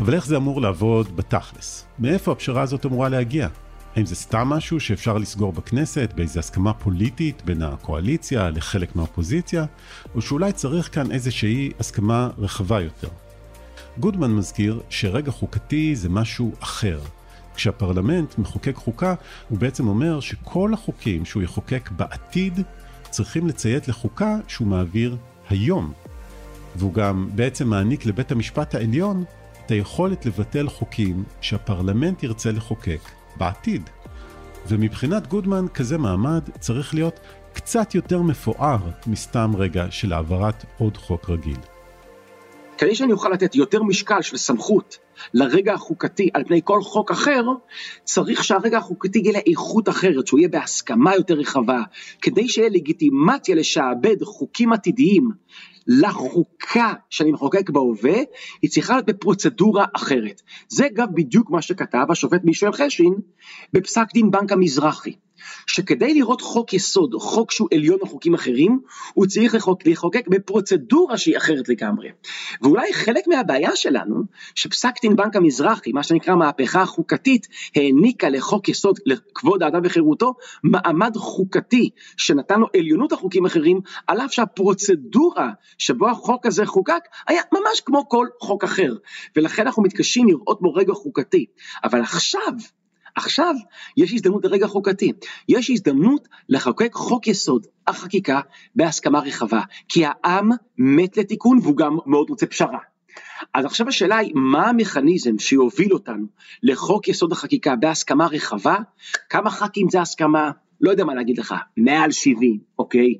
אבל 0.00 0.14
איך 0.14 0.26
זה 0.26 0.36
אמור 0.36 0.60
לעבוד 0.60 1.16
בתכלס? 1.16 1.86
מאיפה 1.98 2.32
הפשרה 2.32 2.62
הזאת 2.62 2.86
אמורה 2.86 3.08
להגיע? 3.08 3.48
האם 3.96 4.06
זה 4.06 4.14
סתם 4.14 4.48
משהו 4.48 4.80
שאפשר 4.80 5.18
לסגור 5.18 5.52
בכנסת 5.52 6.12
באיזו 6.16 6.38
הסכמה 6.38 6.72
פוליטית 6.72 7.42
בין 7.44 7.62
הקואליציה 7.62 8.50
לחלק 8.50 8.96
מהאופוזיציה, 8.96 9.64
או 10.14 10.22
שאולי 10.22 10.52
צריך 10.52 10.94
כאן 10.94 11.12
איזושהי 11.12 11.70
הסכמה 11.80 12.30
רחבה 12.38 12.80
יותר? 12.80 13.08
גודמן 13.98 14.30
מזכיר 14.30 14.80
שרגע 14.88 15.30
חוקתי 15.30 15.96
זה 15.96 16.08
משהו 16.08 16.52
אחר. 16.60 17.00
כשהפרלמנט 17.54 18.38
מחוקק 18.38 18.76
חוקה, 18.76 19.14
הוא 19.48 19.58
בעצם 19.58 19.88
אומר 19.88 20.20
שכל 20.20 20.74
החוקים 20.74 21.24
שהוא 21.24 21.42
יחוקק 21.42 21.90
בעתיד 21.96 22.60
צריכים 23.10 23.46
לציית 23.46 23.88
לחוקה 23.88 24.36
שהוא 24.48 24.68
מעביר 24.68 25.16
היום. 25.48 25.92
והוא 26.76 26.94
גם 26.94 27.28
בעצם 27.34 27.68
מעניק 27.68 28.06
לבית 28.06 28.32
המשפט 28.32 28.74
העליון 28.74 29.24
את 29.66 29.70
היכולת 29.70 30.26
לבטל 30.26 30.68
חוקים 30.68 31.24
שהפרלמנט 31.40 32.22
ירצה 32.22 32.52
לחוקק 32.52 33.00
בעתיד. 33.40 33.90
ומבחינת 34.68 35.26
גודמן 35.26 35.66
כזה 35.74 35.98
מעמד 35.98 36.42
צריך 36.58 36.94
להיות 36.94 37.20
קצת 37.52 37.94
יותר 37.94 38.22
מפואר 38.22 38.78
מסתם 39.06 39.50
רגע 39.56 39.86
של 39.90 40.12
העברת 40.12 40.64
עוד 40.78 40.96
חוק 40.96 41.30
רגיל. 41.30 41.56
כדי 42.78 42.94
שאני 42.94 43.12
אוכל 43.12 43.28
לתת 43.28 43.54
יותר 43.54 43.82
משקל 43.82 44.22
של 44.22 44.36
סמכות 44.36 44.98
לרגע 45.34 45.74
החוקתי 45.74 46.30
על 46.34 46.44
פני 46.44 46.60
כל 46.64 46.82
חוק 46.82 47.10
אחר, 47.10 47.42
צריך 48.04 48.44
שהרגע 48.44 48.78
החוקתי 48.78 49.18
יהיה 49.18 49.32
לאיכות 49.32 49.88
אחרת, 49.88 50.26
שהוא 50.26 50.40
יהיה 50.40 50.48
בהסכמה 50.48 51.14
יותר 51.14 51.34
רחבה, 51.34 51.82
כדי 52.22 52.48
שיהיה 52.48 52.68
לגיטימציה 52.68 53.54
לשעבד 53.54 54.22
חוקים 54.22 54.72
עתידיים 54.72 55.30
לחוקה 55.90 56.92
שאני 57.10 57.32
מחוקק 57.32 57.70
בהווה, 57.70 58.18
היא 58.62 58.70
צריכה 58.70 58.92
להיות 58.92 59.06
בפרוצדורה 59.06 59.86
אחרת. 59.96 60.42
זה 60.68 60.86
אגב 60.86 61.06
בדיוק 61.14 61.50
מה 61.50 61.62
שכתב 61.62 62.06
השופט 62.10 62.44
מישל 62.44 62.72
חשין 62.72 63.14
בפסק 63.72 64.06
דין 64.14 64.30
בנק 64.30 64.52
המזרחי. 64.52 65.12
שכדי 65.66 66.14
לראות 66.14 66.40
חוק 66.40 66.74
יסוד, 66.74 67.14
חוק 67.14 67.50
שהוא 67.50 67.68
עליון 67.74 67.98
לחוקים 68.02 68.34
אחרים, 68.34 68.80
הוא 69.14 69.26
צריך 69.26 69.54
לחוק, 69.54 69.86
לחוקק 69.86 70.28
בפרוצדורה 70.28 71.18
שהיא 71.18 71.36
אחרת 71.36 71.68
לגמרי. 71.68 72.08
ואולי 72.62 72.92
חלק 72.92 73.26
מהבעיה 73.26 73.76
שלנו, 73.76 74.22
שפסק 74.54 74.92
דין 75.02 75.16
בנק 75.16 75.36
המזרחי, 75.36 75.92
מה 75.92 76.02
שנקרא 76.02 76.34
מהפכה 76.34 76.86
חוקתית, 76.86 77.48
העניקה 77.76 78.28
לחוק 78.28 78.68
יסוד, 78.68 78.98
לכבוד 79.06 79.62
האדם 79.62 79.80
וחירותו, 79.84 80.34
מעמד 80.64 81.16
חוקתי, 81.16 81.90
שנתן 82.16 82.60
לו 82.60 82.66
עליונות 82.76 83.12
לחוקים 83.12 83.46
אחרים, 83.46 83.80
על 84.06 84.20
אף 84.20 84.32
שהפרוצדורה 84.32 85.50
שבו 85.78 86.08
החוק 86.08 86.46
הזה 86.46 86.66
חוקק, 86.66 87.00
היה 87.28 87.42
ממש 87.52 87.80
כמו 87.80 88.08
כל 88.08 88.26
חוק 88.40 88.64
אחר. 88.64 88.94
ולכן 89.36 89.66
אנחנו 89.66 89.82
מתקשים 89.82 90.28
לראות 90.28 90.60
בו 90.60 90.74
רגע 90.74 90.92
חוקתי. 90.92 91.46
אבל 91.84 92.00
עכשיו, 92.00 92.52
עכשיו 93.16 93.54
יש 93.96 94.12
הזדמנות 94.12 94.44
לרגע 94.44 94.66
חוקתי, 94.66 95.12
יש 95.48 95.70
הזדמנות 95.70 96.28
לחוקק 96.48 96.92
חוק 96.94 97.26
יסוד, 97.26 97.66
החקיקה, 97.86 98.40
בהסכמה 98.74 99.20
רחבה, 99.20 99.60
כי 99.88 100.02
העם 100.06 100.50
מת 100.78 101.16
לתיקון 101.16 101.58
והוא 101.62 101.76
גם 101.76 101.98
מאוד 102.06 102.30
רוצה 102.30 102.46
פשרה. 102.46 102.78
אז 103.54 103.64
עכשיו 103.64 103.88
השאלה 103.88 104.16
היא, 104.16 104.32
מה 104.34 104.68
המכניזם 104.68 105.38
שיוביל 105.38 105.92
אותנו 105.92 106.26
לחוק 106.62 107.08
יסוד 107.08 107.32
החקיקה 107.32 107.76
בהסכמה 107.76 108.26
רחבה? 108.26 108.76
כמה 109.28 109.50
ח"כים 109.50 109.88
זה 109.90 110.00
הסכמה? 110.00 110.50
לא 110.80 110.90
יודע 110.90 111.04
מה 111.04 111.14
להגיד 111.14 111.38
לך, 111.38 111.54
מעל 111.76 112.10
70, 112.10 112.58
אוקיי? 112.78 113.14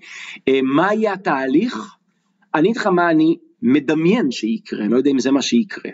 אה, 0.48 0.60
מה 0.62 0.94
יהיה 0.94 1.12
התהליך? 1.12 1.96
אני 2.54 2.68
אגיד 2.68 2.76
לך 2.76 2.86
מה 2.86 3.10
אני 3.10 3.36
מדמיין 3.62 4.30
שיקרה, 4.30 4.88
לא 4.88 4.96
יודע 4.96 5.10
אם 5.10 5.18
זה 5.18 5.30
מה 5.30 5.42
שיקרה. 5.42 5.90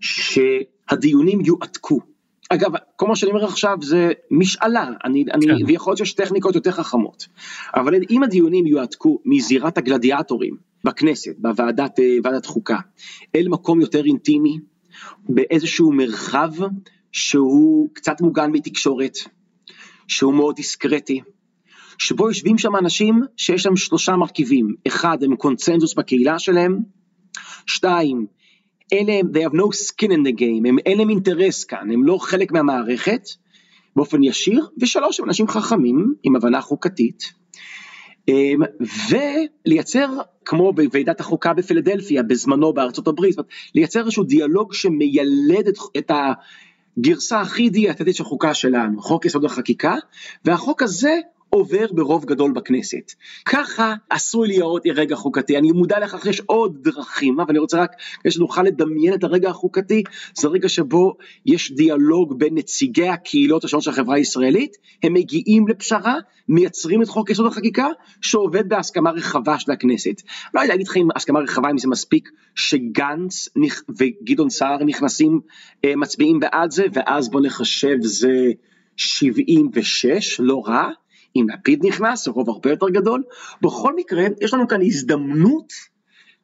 שהדיונים 0.00 1.40
יועתקו. 1.44 2.00
אגב, 2.48 2.72
כל 2.96 3.06
מה 3.06 3.16
שאני 3.16 3.30
אומר 3.30 3.44
עכשיו 3.44 3.78
זה 3.82 4.12
משאלה, 4.30 4.88
אני, 5.04 5.24
כן. 5.24 5.32
אני, 5.32 5.64
ויכול 5.66 5.90
להיות 5.90 5.98
שיש 5.98 6.12
טכניקות 6.12 6.54
יותר 6.54 6.70
חכמות, 6.70 7.26
אבל 7.74 7.94
אם 8.10 8.22
הדיונים 8.22 8.66
יועתקו 8.66 9.18
מזירת 9.24 9.78
הגלדיאטורים 9.78 10.56
בכנסת, 10.84 11.34
בוועדת 11.38 11.98
ועדת 12.24 12.46
חוקה, 12.46 12.78
אל 13.34 13.48
מקום 13.48 13.80
יותר 13.80 14.04
אינטימי, 14.04 14.58
באיזשהו 15.28 15.92
מרחב 15.92 16.50
שהוא 17.12 17.88
קצת 17.92 18.20
מוגן 18.20 18.50
מתקשורת, 18.50 19.16
שהוא 20.08 20.34
מאוד 20.34 20.56
דיסקרטי, 20.56 21.20
שבו 21.98 22.28
יושבים 22.28 22.58
שם 22.58 22.76
אנשים 22.76 23.20
שיש 23.36 23.66
להם 23.66 23.76
שלושה 23.76 24.16
מרכיבים, 24.16 24.74
אחד 24.86 25.22
הם 25.22 25.36
קונצנזוס 25.36 25.94
בקהילה 25.94 26.38
שלהם, 26.38 26.78
שתיים 27.66 28.26
אלה 28.92 29.12
הם, 29.12 29.26
they 29.32 29.50
have 29.50 29.54
no 29.54 29.64
skin 29.64 30.10
in 30.10 30.28
the 30.28 30.40
game, 30.40 30.68
הם 30.68 30.76
אין 30.86 30.98
להם 30.98 31.10
אינטרס 31.10 31.64
כאן, 31.64 31.90
הם 31.90 32.04
לא 32.04 32.18
חלק 32.20 32.52
מהמערכת 32.52 33.28
באופן 33.96 34.22
ישיר, 34.22 34.66
ושלוש, 34.80 35.20
הם 35.20 35.26
אנשים 35.26 35.48
חכמים 35.48 36.14
עם 36.22 36.36
הבנה 36.36 36.60
חוקתית, 36.60 37.32
אמ, 38.28 38.60
ולייצר, 39.10 40.08
כמו 40.44 40.72
בוועידת 40.72 41.20
החוקה 41.20 41.52
בפילדלפיה 41.54 42.22
בזמנו 42.22 42.72
בארצות 42.72 43.08
הברית, 43.08 43.36
לייצר 43.74 44.00
איזשהו 44.00 44.24
דיאלוג 44.24 44.74
שמיילד 44.74 45.68
את, 45.68 45.76
את 45.98 46.10
הגרסה 46.98 47.40
הכי 47.40 47.70
דיאטטית 47.70 48.16
של 48.16 48.24
חוקה 48.24 48.54
שלנו, 48.54 49.02
חוק 49.02 49.24
יסוד 49.24 49.44
החקיקה, 49.44 49.94
והחוק 50.44 50.82
הזה 50.82 51.18
עובר 51.50 51.86
ברוב 51.92 52.24
גדול 52.24 52.52
בכנסת. 52.52 53.12
ככה 53.44 53.94
עשוי 54.10 54.48
להיות 54.48 54.82
רגע 54.94 55.16
חוקתי. 55.16 55.58
אני 55.58 55.72
מודע 55.72 55.98
לכך 56.00 56.24
שיש 56.24 56.40
עוד 56.46 56.78
דרכים, 56.82 57.40
אבל 57.40 57.50
אני 57.50 57.58
רוצה 57.58 57.82
רק, 57.82 57.90
כדי 58.20 58.30
שנוכל 58.30 58.62
לדמיין 58.62 59.14
את 59.14 59.24
הרגע 59.24 59.50
החוקתי, 59.50 60.02
זה 60.34 60.48
רגע 60.48 60.68
שבו 60.68 61.16
יש 61.46 61.72
דיאלוג 61.72 62.38
בין 62.38 62.54
נציגי 62.54 63.08
הקהילות 63.08 63.64
השונות 63.64 63.84
של 63.84 63.90
החברה 63.90 64.16
הישראלית, 64.16 64.76
הם 65.02 65.14
מגיעים 65.14 65.68
לפשרה, 65.68 66.14
מייצרים 66.48 67.02
את 67.02 67.08
חוק 67.08 67.30
יסוד 67.30 67.46
החקיקה, 67.46 67.86
שעובד 68.20 68.68
בהסכמה 68.68 69.10
רחבה 69.10 69.58
של 69.58 69.72
הכנסת. 69.72 70.22
לא 70.54 70.60
יודע 70.60 70.74
להגיד 70.74 70.88
לך 70.88 70.96
אם 70.96 71.08
הסכמה 71.16 71.40
רחבה, 71.40 71.70
אם 71.70 71.78
זה 71.78 71.88
מספיק 71.88 72.30
שגנץ 72.54 73.48
וגדעון 73.98 74.50
סער 74.50 74.84
נכנסים, 74.84 75.40
אה, 75.84 75.96
מצביעים 75.96 76.40
בעד 76.40 76.70
זה, 76.70 76.86
ואז 76.92 77.30
בוא 77.30 77.40
נחשב 77.40 77.96
זה 78.00 78.32
76, 78.96 80.40
לא 80.40 80.62
רע. 80.66 80.90
אם 81.36 81.46
לפיד 81.54 81.86
נכנס, 81.86 82.24
זה 82.24 82.30
רוב 82.30 82.50
הרבה 82.50 82.70
יותר 82.70 82.88
גדול. 82.88 83.22
בכל 83.62 83.96
מקרה, 83.96 84.24
יש 84.40 84.54
לנו 84.54 84.68
כאן 84.68 84.82
הזדמנות 84.82 85.72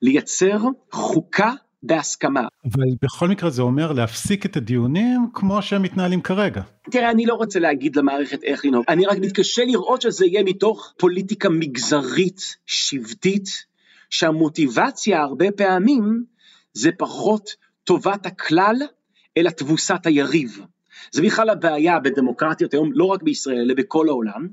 לייצר 0.02 0.58
חוקה 0.92 1.52
בהסכמה. 1.82 2.40
אבל 2.64 2.84
בכל 3.02 3.28
מקרה 3.28 3.50
זה 3.50 3.62
אומר 3.62 3.92
להפסיק 3.92 4.46
את 4.46 4.56
הדיונים 4.56 5.26
כמו 5.34 5.62
שהם 5.62 5.82
מתנהלים 5.82 6.20
כרגע. 6.20 6.62
תראה, 6.90 7.10
אני 7.10 7.26
לא 7.26 7.34
רוצה 7.34 7.58
להגיד 7.58 7.96
למערכת 7.96 8.42
איך 8.42 8.64
לנהוג, 8.64 8.84
אני 8.88 9.06
רק 9.06 9.18
מתקשה 9.18 9.64
לראות 9.64 10.02
שזה 10.02 10.26
יהיה 10.26 10.42
מתוך 10.44 10.94
פוליטיקה 10.98 11.48
מגזרית, 11.48 12.40
שבטית, 12.66 13.48
שהמוטיבציה 14.10 15.22
הרבה 15.22 15.50
פעמים 15.50 16.24
זה 16.72 16.90
פחות 16.98 17.50
טובת 17.84 18.26
הכלל, 18.26 18.76
אלא 19.36 19.50
תבוסת 19.50 20.06
היריב. 20.06 20.60
זה 21.12 21.22
בכלל 21.22 21.50
הבעיה 21.50 22.00
בדמוקרטיות 22.00 22.74
היום, 22.74 22.90
לא 22.92 23.04
רק 23.04 23.22
בישראל, 23.22 23.60
אלא 23.60 23.74
בכל 23.74 24.08
העולם. 24.08 24.48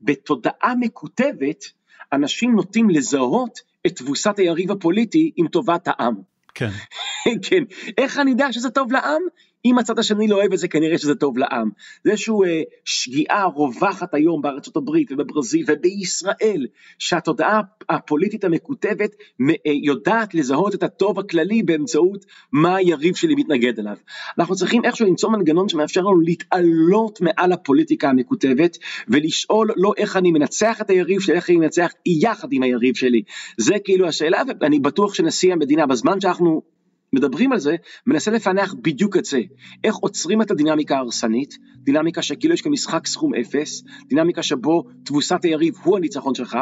בתודעה 0.00 0.74
מקוטבת, 0.80 1.64
אנשים 2.12 2.54
נוטים 2.54 2.90
לזהות 2.90 3.60
את 3.86 3.96
תבוסת 3.96 4.38
היריב 4.38 4.70
הפוליטי 4.70 5.32
עם 5.36 5.48
טובת 5.48 5.88
העם. 5.88 6.14
כן. 6.54 6.70
כן. 7.48 7.62
איך 7.98 8.18
אני 8.18 8.30
יודע 8.30 8.52
שזה 8.52 8.70
טוב 8.70 8.92
לעם? 8.92 9.22
אם 9.70 9.78
הצד 9.78 9.98
השני 9.98 10.28
לא 10.28 10.36
אוהב 10.36 10.52
את 10.52 10.58
זה, 10.58 10.68
כנראה 10.68 10.98
שזה 10.98 11.14
טוב 11.14 11.38
לעם. 11.38 11.70
זה 12.04 12.10
איזושהי 12.10 12.34
אה, 12.46 12.62
שגיאה 12.84 13.44
רווחת 13.44 14.14
היום 14.14 14.42
בארצות 14.42 14.76
הברית 14.76 15.12
ובברזיל 15.12 15.64
ובישראל, 15.68 16.66
שהתודעה 16.98 17.60
הפוליטית 17.88 18.44
המקוטבת 18.44 19.10
אה, 19.40 19.72
יודעת 19.82 20.34
לזהות 20.34 20.74
את 20.74 20.82
הטוב 20.82 21.18
הכללי 21.18 21.62
באמצעות 21.62 22.24
מה 22.52 22.76
היריב 22.76 23.14
שלי 23.14 23.34
מתנגד 23.34 23.78
אליו. 23.78 23.96
אנחנו 24.38 24.56
צריכים 24.56 24.84
איכשהו 24.84 25.06
למצוא 25.06 25.30
מנגנון 25.30 25.68
שמאפשר 25.68 26.00
לנו 26.00 26.20
להתעלות 26.20 27.20
מעל 27.20 27.52
הפוליטיקה 27.52 28.08
המקוטבת 28.08 28.78
ולשאול 29.08 29.70
לא 29.76 29.92
איך 29.96 30.16
אני 30.16 30.32
מנצח 30.32 30.80
את 30.80 30.90
היריב 30.90 31.20
שלי, 31.20 31.34
איך 31.34 31.50
אני 31.50 31.58
מנצח 31.58 31.92
יחד 32.06 32.48
עם 32.52 32.62
היריב 32.62 32.94
שלי. 32.94 33.22
זה 33.56 33.74
כאילו 33.84 34.06
השאלה, 34.08 34.42
ואני 34.60 34.78
בטוח 34.78 35.14
שנשיא 35.14 35.52
המדינה, 35.52 35.86
בזמן 35.86 36.20
שאנחנו 36.20 36.75
מדברים 37.12 37.52
על 37.52 37.58
זה, 37.58 37.76
מנסה 38.06 38.30
לפענח 38.30 38.74
בדיוק 38.82 39.16
את 39.16 39.24
זה, 39.24 39.40
איך 39.84 39.94
עוצרים 39.94 40.42
את 40.42 40.50
הדינמיקה 40.50 40.96
ההרסנית, 40.96 41.58
דינמיקה 41.78 42.22
שכאילו 42.22 42.54
יש 42.54 42.62
כמשחק 42.62 43.06
סכום 43.06 43.34
אפס, 43.34 43.82
דינמיקה 44.08 44.42
שבו 44.42 44.84
תבוסת 45.04 45.44
היריב 45.44 45.74
הוא 45.82 45.96
הניצחון 45.96 46.34
שלך, 46.34 46.58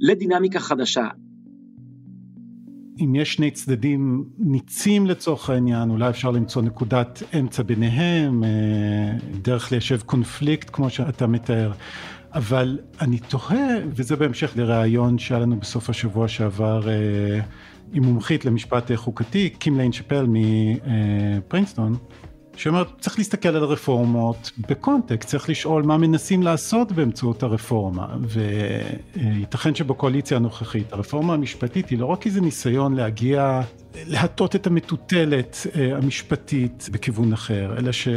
לדינמיקה 0.00 0.60
חדשה. 0.60 1.08
אם 3.00 3.14
יש 3.14 3.32
שני 3.32 3.50
צדדים 3.50 4.24
ניצים 4.38 5.06
לצורך 5.06 5.50
העניין, 5.50 5.90
אולי 5.90 6.08
אפשר 6.08 6.30
למצוא 6.30 6.62
נקודת 6.62 7.22
אמצע 7.38 7.62
ביניהם, 7.62 8.44
אה, 8.44 8.48
דרך 9.42 9.72
ליישב 9.72 10.00
קונפליקט 10.00 10.70
כמו 10.72 10.90
שאתה 10.90 11.26
מתאר. 11.26 11.72
אבל 12.34 12.78
אני 13.00 13.18
תוהה, 13.18 13.68
וזה 13.94 14.16
בהמשך 14.16 14.52
לראיון 14.56 15.18
שהיה 15.18 15.40
לנו 15.40 15.60
בסוף 15.60 15.90
השבוע 15.90 16.28
שעבר 16.28 16.80
אה, 17.92 17.96
עם 17.96 18.04
מומחית 18.04 18.44
למשפט 18.44 18.90
חוקתי, 18.94 19.50
קים 19.50 19.76
ליין 19.76 19.92
שאפל 19.92 20.26
מפרינסטון, 20.28 21.96
שאומרת 22.56 22.88
צריך 23.00 23.18
להסתכל 23.18 23.48
על 23.48 23.62
הרפורמות 23.62 24.50
בקונטקסט, 24.68 25.28
צריך 25.28 25.50
לשאול 25.50 25.82
מה 25.82 25.98
מנסים 25.98 26.42
לעשות 26.42 26.92
באמצעות 26.92 27.42
הרפורמה, 27.42 28.16
וייתכן 29.16 29.74
שבקואליציה 29.74 30.36
הנוכחית 30.36 30.92
הרפורמה 30.92 31.34
המשפטית 31.34 31.88
היא 31.88 31.98
לא 31.98 32.06
רק 32.06 32.26
איזה 32.26 32.40
ניסיון 32.40 32.94
להגיע, 32.94 33.60
להטות 34.06 34.56
את 34.56 34.66
המטוטלת 34.66 35.66
אה, 35.76 35.96
המשפטית 35.96 36.88
בכיוון 36.92 37.32
אחר, 37.32 37.74
אלא 37.78 37.92
ש... 37.92 38.08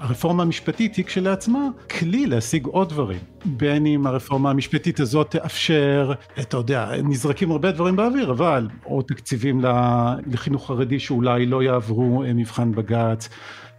הרפורמה 0.00 0.42
המשפטית 0.42 0.96
היא 0.96 1.04
כשלעצמה 1.04 1.68
כלי 1.98 2.26
להשיג 2.26 2.66
עוד 2.66 2.88
דברים. 2.88 3.18
בין 3.44 3.86
אם 3.86 4.06
הרפורמה 4.06 4.50
המשפטית 4.50 5.00
הזאת 5.00 5.30
תאפשר, 5.30 6.12
אתה 6.40 6.56
יודע, 6.56 6.90
נזרקים 7.04 7.50
הרבה 7.50 7.72
דברים 7.72 7.96
באוויר, 7.96 8.30
אבל 8.30 8.68
עוד 8.84 9.04
תקציבים 9.04 9.60
לחינוך 10.26 10.66
חרדי 10.66 10.98
שאולי 10.98 11.46
לא 11.46 11.62
יעברו 11.62 12.22
אה, 12.22 12.32
מבחן 12.32 12.72
בג"ץ. 12.72 13.28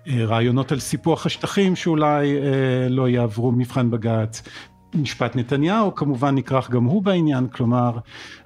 אה, 0.08 0.26
רעיונות 0.26 0.72
על 0.72 0.80
סיפוח 0.80 1.26
השטחים 1.26 1.76
שאולי 1.76 2.38
אה, 2.38 2.90
לא 2.90 3.10
יעברו 3.10 3.52
מבחן 3.52 3.92
בג"ץ, 3.92 4.44
משפט 4.96 5.36
נתניהו 5.36 5.96
כמובן 5.96 6.36
נכרך 6.36 6.70
גם 6.70 6.84
הוא 6.84 7.04
בעניין, 7.04 7.48
כלומר 7.48 7.98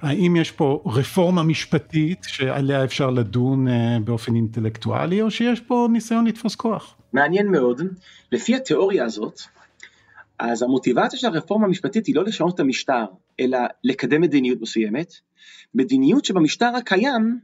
האם 0.02 0.36
יש 0.36 0.50
פה 0.50 0.82
רפורמה 0.86 1.42
משפטית 1.42 2.26
שעליה 2.28 2.84
אפשר 2.84 3.10
לדון 3.10 3.66
באופן 4.04 4.34
אינטלקטואלי 4.34 5.22
או 5.22 5.30
שיש 5.30 5.60
פה 5.60 5.88
ניסיון 5.92 6.26
לתפוס 6.26 6.54
כוח? 6.54 6.96
מעניין 7.14 7.50
מאוד, 7.50 7.82
לפי 8.32 8.56
התיאוריה 8.56 9.04
הזאת, 9.04 9.40
אז 10.38 10.62
המוטיבציה 10.62 11.18
של 11.18 11.26
הרפורמה 11.26 11.66
המשפטית 11.66 12.06
היא 12.06 12.14
לא 12.14 12.24
לשנות 12.24 12.54
את 12.54 12.60
המשטר, 12.60 13.04
אלא 13.40 13.58
לקדם 13.84 14.20
מדיניות 14.20 14.60
מסוימת, 14.60 15.12
מדיניות 15.74 16.24
שבמשטר 16.24 16.72
הקיים 16.76 17.38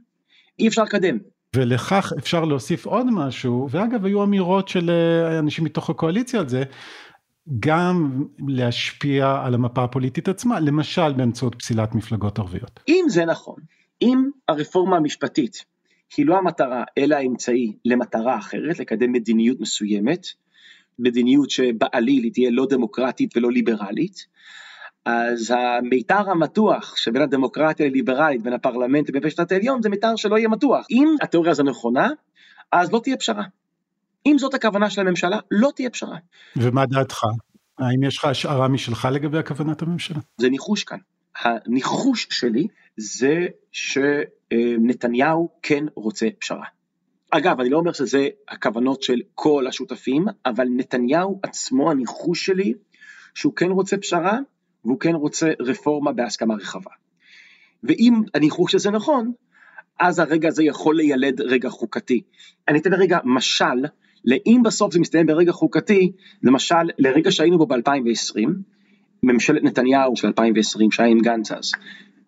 אי 0.59 0.67
אפשר 0.67 0.83
לקדם. 0.83 1.17
ולכך 1.55 2.13
אפשר 2.17 2.45
להוסיף 2.45 2.85
עוד 2.85 3.07
משהו, 3.11 3.67
ואגב 3.71 4.05
היו 4.05 4.23
אמירות 4.23 4.67
של 4.67 4.89
אה, 4.89 5.39
אנשים 5.39 5.63
מתוך 5.63 5.89
הקואליציה 5.89 6.39
על 6.39 6.49
זה, 6.49 6.63
גם 7.59 8.23
להשפיע 8.47 9.41
על 9.45 9.53
המפה 9.53 9.83
הפוליטית 9.83 10.27
עצמה, 10.27 10.59
למשל 10.59 11.13
באמצעות 11.13 11.55
פסילת 11.55 11.95
מפלגות 11.95 12.39
ערביות. 12.39 12.79
אם 12.87 13.05
זה 13.07 13.25
נכון, 13.25 13.59
אם 14.01 14.29
הרפורמה 14.47 14.97
המשפטית 14.97 15.65
היא 16.17 16.25
לא 16.25 16.37
המטרה 16.37 16.83
אלא 16.97 17.15
האמצעי 17.15 17.73
למטרה 17.85 18.37
אחרת, 18.37 18.79
לקדם 18.79 19.11
מדיניות 19.11 19.59
מסוימת, 19.59 20.27
מדיניות 20.99 21.49
שבעליל 21.49 22.23
היא 22.23 22.33
תהיה 22.33 22.49
לא 22.51 22.65
דמוקרטית 22.69 23.37
ולא 23.37 23.51
ליברלית, 23.51 24.25
אז 25.05 25.53
המיתר 25.57 26.29
המתוח 26.31 26.97
שבין 26.97 27.21
הדמוקרטיה 27.21 27.87
לליברלית, 27.87 28.41
בין 28.43 28.53
הפרלמנט 28.53 29.09
לבין 29.09 29.21
בית 29.21 29.51
העליון, 29.51 29.81
זה 29.81 29.89
מיתר 29.89 30.15
שלא 30.15 30.37
יהיה 30.37 30.49
מתוח. 30.49 30.85
אם 30.91 31.15
התיאוריה 31.21 31.51
הזו 31.51 31.63
נכונה, 31.63 32.09
אז 32.71 32.93
לא 32.93 32.99
תהיה 33.03 33.17
פשרה. 33.17 33.43
אם 34.25 34.37
זאת 34.37 34.53
הכוונה 34.53 34.89
של 34.89 35.01
הממשלה, 35.01 35.39
לא 35.51 35.69
תהיה 35.75 35.89
פשרה. 35.89 36.17
ומה 36.55 36.85
דעתך? 36.85 37.23
האם 37.79 38.03
יש 38.03 38.17
לך 38.17 38.25
השערה 38.25 38.67
משלך 38.67 39.07
לגבי 39.11 39.37
הכוונת 39.37 39.81
הממשלה? 39.81 40.19
זה 40.37 40.49
ניחוש 40.49 40.83
כאן. 40.83 40.97
הניחוש 41.35 42.27
שלי 42.29 42.67
זה 42.97 43.47
שנתניהו 43.71 45.49
כן 45.61 45.85
רוצה 45.95 46.27
פשרה. 46.39 46.65
אגב, 47.31 47.59
אני 47.59 47.69
לא 47.69 47.77
אומר 47.77 47.91
שזה 47.91 48.27
הכוונות 48.49 49.03
של 49.03 49.21
כל 49.35 49.67
השותפים, 49.67 50.25
אבל 50.45 50.67
נתניהו 50.75 51.39
עצמו, 51.43 51.91
הניחוש 51.91 52.45
שלי, 52.45 52.73
שהוא 53.35 53.53
כן 53.55 53.69
רוצה 53.69 53.97
פשרה, 53.97 54.37
והוא 54.85 54.99
כן 54.99 55.15
רוצה 55.15 55.51
רפורמה 55.59 56.11
בהסכמה 56.11 56.55
רחבה. 56.55 56.91
ואם 57.83 58.13
הניחוש 58.33 58.75
הזה 58.75 58.91
נכון, 58.91 59.31
אז 59.99 60.19
הרגע 60.19 60.47
הזה 60.47 60.63
יכול 60.63 60.95
לילד 60.97 61.41
רגע 61.41 61.69
חוקתי. 61.69 62.21
אני 62.67 62.79
אתן 62.79 62.93
רגע 62.93 63.17
משל, 63.23 63.85
לאם 64.25 64.61
בסוף 64.63 64.93
זה 64.93 64.99
מסתיים 64.99 65.25
ברגע 65.25 65.51
חוקתי, 65.51 66.11
למשל 66.43 66.75
לרגע 66.97 67.31
שהיינו 67.31 67.57
בו 67.57 67.65
ב-2020, 67.65 68.49
ממשלת 69.23 69.63
נתניהו 69.63 70.15
של 70.15 70.27
2020 70.27 70.91
שהיה 70.91 71.09
עם 71.09 71.19
גנץ 71.19 71.51
אז, 71.51 71.71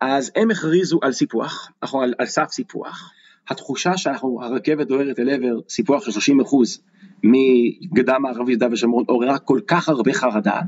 אז 0.00 0.32
הם 0.36 0.50
הכריזו 0.50 0.98
על 1.02 1.12
סיפוח, 1.12 1.70
אנחנו 1.82 2.02
על, 2.02 2.14
על 2.18 2.26
סף 2.26 2.48
סיפוח, 2.50 3.10
התחושה 3.48 3.96
שאנחנו, 3.96 4.42
הרכבת 4.42 4.86
דוהרת 4.86 5.18
אל 5.18 5.30
עבר 5.30 5.60
סיפוח 5.68 6.04
של 6.04 6.10
30 6.10 6.40
אחוז 6.40 6.80
מגדה 7.22 8.18
מערבית 8.18 8.48
יהודה 8.48 8.68
ושומרון 8.72 9.04
עוררה 9.06 9.38
כל 9.38 9.60
כך 9.66 9.88
הרבה 9.88 10.12
חרדה 10.12 10.60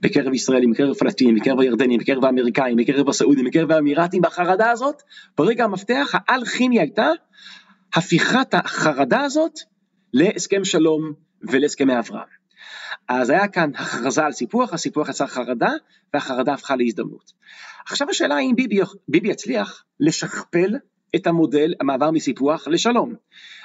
בקרב 0.00 0.34
ישראלים, 0.34 0.70
בקרב 0.70 0.94
פלסטינים, 0.94 1.34
בקרב 1.34 1.60
הירדנים, 1.60 2.00
בקרב 2.00 2.24
האמריקאים, 2.24 2.76
בקרב 2.76 3.08
הסעודים, 3.08 3.44
בקרב 3.44 3.70
האמירתים, 3.70 4.22
בחרדה 4.22 4.70
הזאת, 4.70 5.02
ברגע 5.38 5.64
המפתח 5.64 6.10
העל 6.14 6.44
כימי 6.44 6.80
הייתה 6.80 7.08
הפיכת 7.94 8.54
החרדה 8.54 9.20
הזאת 9.20 9.52
להסכם 10.14 10.64
שלום 10.64 11.12
ולהסכמי 11.42 11.98
אברהם. 11.98 12.41
אז 13.20 13.30
היה 13.30 13.48
כאן 13.48 13.70
הכרזה 13.74 14.24
על 14.24 14.32
סיפוח, 14.32 14.72
הסיפוח 14.72 15.08
יצר 15.08 15.26
חרדה, 15.26 15.70
והחרדה 16.14 16.54
הפכה 16.54 16.76
להזדמנות. 16.76 17.32
עכשיו 17.86 18.10
השאלה 18.10 18.34
האם 18.34 18.56
ביבי, 18.56 18.80
ביבי 19.08 19.28
יצליח 19.28 19.84
לשכפל 20.00 20.76
את 21.16 21.26
המודל 21.26 21.74
המעבר 21.80 22.10
מסיפוח 22.10 22.68
לשלום. 22.68 23.14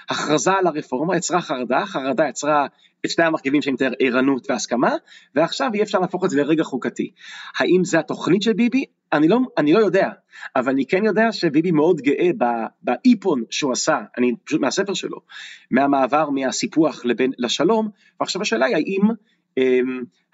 הכרזה 0.10 0.52
על 0.52 0.68
הרפורמה 0.68 1.18
יצרה 1.18 1.42
חרדה, 1.42 1.86
חרדה 1.86 2.28
יצרה 2.30 2.68
את 3.06 3.10
שני 3.10 3.26
המרכיבים 3.26 3.62
שאני 3.62 3.74
מתאר 3.74 3.92
ערנות 4.00 4.50
והסכמה, 4.50 4.96
ועכשיו 5.36 5.70
אי 5.74 5.84
אפשר 5.84 6.00
להפוך 6.00 6.26
את 6.26 6.30
זה 6.30 6.38
לרגע 6.38 6.64
חוקתי. 6.64 7.12
האם 7.60 7.84
זה 7.84 8.00
התוכנית 8.00 8.42
של 8.42 8.54
ביבי? 8.54 8.86
אני 9.14 9.28
לא, 9.28 9.40
אני 9.58 9.74
לא 9.74 9.80
יודע, 9.80 10.10
אבל 10.56 10.72
אני 10.72 10.86
כן 10.86 11.06
יודע 11.06 11.32
שביבי 11.32 11.72
מאוד 11.72 12.02
גאה 12.02 12.30
באיפון 12.82 13.44
שהוא 13.50 13.72
עשה, 13.72 14.00
אני 14.18 14.32
פשוט 14.46 14.62
מהספר 14.62 14.94
שלו, 14.94 15.18
מהמעבר 15.72 16.30
מהסיפוח 16.30 17.06
לבין, 17.06 17.32
לשלום, 17.38 17.90
ועכשיו 18.20 18.42
השאלה 18.42 18.66
היא 18.66 18.76
האם 18.76 19.10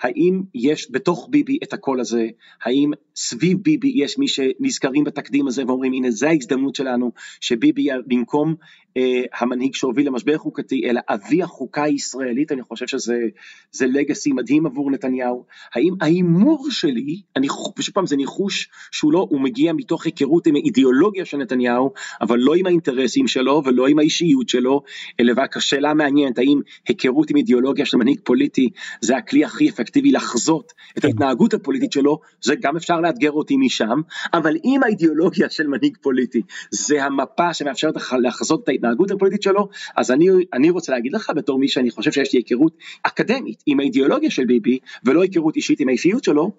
האם 0.01 0.41
יש 0.55 0.87
בתוך 0.91 1.27
ביבי 1.31 1.57
את 1.63 1.73
הקול 1.73 1.99
הזה, 1.99 2.27
האם 2.63 2.91
סביב 3.15 3.57
ביבי 3.61 3.91
יש 3.95 4.17
מי 4.17 4.27
שנזכרים 4.27 5.03
בתקדים 5.03 5.47
הזה 5.47 5.63
ואומרים 5.67 5.93
הנה 5.93 6.11
זה 6.11 6.29
ההזדמנות 6.29 6.75
שלנו, 6.75 7.11
שביבי 7.41 7.87
במקום 8.07 8.55
אה, 8.97 9.21
המנהיג 9.39 9.75
שהוביל 9.75 10.07
למשבר 10.07 10.37
חוקתי, 10.37 10.89
אלא 10.89 11.01
אבי 11.09 11.43
החוקה 11.43 11.83
הישראלית, 11.83 12.51
אני 12.51 12.63
חושב 12.63 12.87
שזה 12.87 13.87
לגאסי 13.87 14.31
מדהים 14.31 14.65
עבור 14.65 14.91
נתניהו, 14.91 15.45
האם 15.75 15.93
ההימור 16.01 16.67
שלי, 16.71 17.21
אני 17.35 17.47
פשוט 17.75 17.93
פעם 17.93 18.05
זה 18.05 18.15
ניחוש 18.15 18.69
שהוא 18.91 19.13
לא, 19.13 19.27
הוא 19.29 19.41
מגיע 19.41 19.73
מתוך 19.73 20.05
היכרות 20.05 20.47
עם 20.47 20.55
האידיאולוגיה 20.55 21.25
של 21.25 21.37
נתניהו, 21.37 21.93
אבל 22.21 22.39
לא 22.39 22.55
עם 22.55 22.65
האינטרסים 22.65 23.27
שלו 23.27 23.61
ולא 23.65 23.87
עם 23.87 23.99
האישיות 23.99 24.49
שלו, 24.49 24.83
אלא 25.19 25.33
רק 25.37 25.57
השאלה 25.57 25.91
המעניינת, 25.91 26.37
האם 26.37 26.61
היכרות 26.87 27.29
עם 27.29 27.37
אידיאולוגיה 27.37 27.85
של 27.85 27.97
מנהיג 27.97 28.19
פוליטי 28.23 28.69
זה 29.01 29.17
הכלי 29.17 29.45
הכי 29.45 29.69
אפקטיבי 29.69 30.11
לחזות 30.11 30.73
את 30.97 31.05
ההתנהגות 31.05 31.53
הפוליטית 31.53 31.91
שלו, 31.91 32.19
זה 32.41 32.55
גם 32.61 32.75
אפשר 32.75 32.99
לאתגר 33.03 33.31
אותי 33.31 33.57
משם, 33.57 34.01
אבל 34.33 34.55
אם 34.65 34.83
האידיאולוגיה 34.83 35.49
של 35.49 35.67
מנהיג 35.67 35.97
פוליטי 36.01 36.41
זה 36.71 37.03
המפה 37.03 37.53
שמאפשרת 37.53 37.95
לך 37.95 38.15
לחזות 38.21 38.63
את 38.63 38.69
ההתנהגות 38.69 39.11
הפוליטית 39.11 39.41
שלו, 39.41 39.69
אז 39.95 40.11
אני, 40.11 40.27
אני 40.53 40.69
רוצה 40.69 40.91
להגיד 40.91 41.13
לך 41.13 41.31
בתור 41.35 41.59
מי 41.59 41.67
שאני 41.67 41.91
חושב 41.91 42.11
שיש 42.11 42.33
לי 42.33 42.39
היכרות 42.39 42.77
אקדמית 43.03 43.63
עם 43.65 43.79
האידיאולוגיה 43.79 44.31
של 44.31 44.45
ביבי, 44.45 44.79
ולא 45.05 45.21
היכרות 45.21 45.55
אישית 45.55 45.79
עם 45.79 45.89
האישיות 45.89 46.23
שלו, 46.23 46.51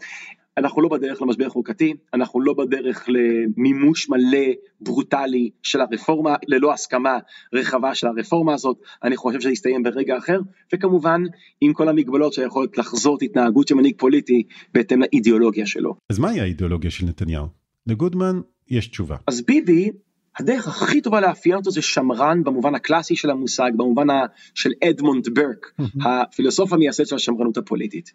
אנחנו 0.58 0.82
לא 0.82 0.88
בדרך 0.88 1.22
למשבר 1.22 1.48
חוקתי, 1.48 1.94
אנחנו 2.14 2.40
לא 2.40 2.52
בדרך 2.52 3.08
למימוש 3.08 4.08
מלא 4.08 4.46
ברוטלי 4.80 5.50
של 5.62 5.80
הרפורמה, 5.80 6.36
ללא 6.48 6.72
הסכמה 6.72 7.18
רחבה 7.52 7.94
של 7.94 8.06
הרפורמה 8.06 8.54
הזאת, 8.54 8.76
אני 9.02 9.16
חושב 9.16 9.40
שזה 9.40 9.50
יסתיים 9.50 9.82
ברגע 9.82 10.18
אחר, 10.18 10.40
וכמובן 10.74 11.22
עם 11.60 11.72
כל 11.72 11.88
המגבלות 11.88 12.32
שיכולות 12.32 12.78
לחזות 12.78 13.22
התנהגות 13.22 13.68
של 13.68 13.74
מנהיג 13.74 13.94
פוליטי 13.98 14.42
בהתאם 14.74 15.00
לאידיאולוגיה 15.00 15.66
שלו. 15.66 15.94
אז 16.10 16.18
מהי 16.18 16.40
האידיאולוגיה 16.40 16.90
של 16.90 17.06
נתניהו? 17.06 17.46
לגודמן 17.86 18.40
יש 18.68 18.86
תשובה. 18.86 19.16
אז 19.26 19.42
ביבי, 19.42 19.90
הדרך 20.38 20.68
הכי 20.68 21.00
טובה 21.00 21.20
לאפיין 21.20 21.56
אותו 21.56 21.70
זה 21.70 21.82
שמרן 21.82 22.44
במובן 22.44 22.74
הקלאסי 22.74 23.16
של 23.16 23.30
המושג, 23.30 23.70
במובן 23.76 24.06
של 24.54 24.70
אדמונד 24.84 25.28
ברק, 25.34 25.72
הפילוסוף 26.04 26.72
המייסד 26.72 27.06
של 27.06 27.16
השמרנות 27.16 27.56
הפוליטית. 27.56 28.12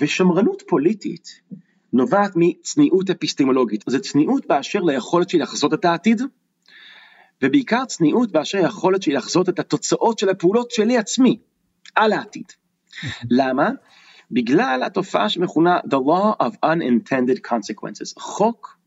ושמרנות 0.00 0.62
פוליטית 0.68 1.40
נובעת 1.92 2.32
מצניעות 2.36 3.10
אפיסטמולוגית, 3.10 3.84
זה 3.86 4.00
צניעות 4.00 4.46
באשר 4.46 4.80
ליכולת 4.80 5.30
שלי 5.30 5.40
לחזות 5.40 5.74
את 5.74 5.84
העתיד, 5.84 6.22
ובעיקר 7.42 7.84
צניעות 7.84 8.32
באשר 8.32 8.60
ליכולת 8.62 9.02
שלי 9.02 9.14
לחזות 9.14 9.48
את 9.48 9.58
התוצאות 9.58 10.18
של 10.18 10.28
הפעולות 10.28 10.70
שלי 10.70 10.98
עצמי 10.98 11.38
על 11.94 12.12
העתיד. 12.12 12.46
למה? 13.30 13.70
בגלל 14.30 14.82
התופעה 14.86 15.28
שמכונה 15.28 15.78
The 15.78 15.96
Law 15.96 16.44
of 16.44 16.54
Unintended 16.64 17.50
Consequences, 17.50 18.20
חוק 18.20 18.78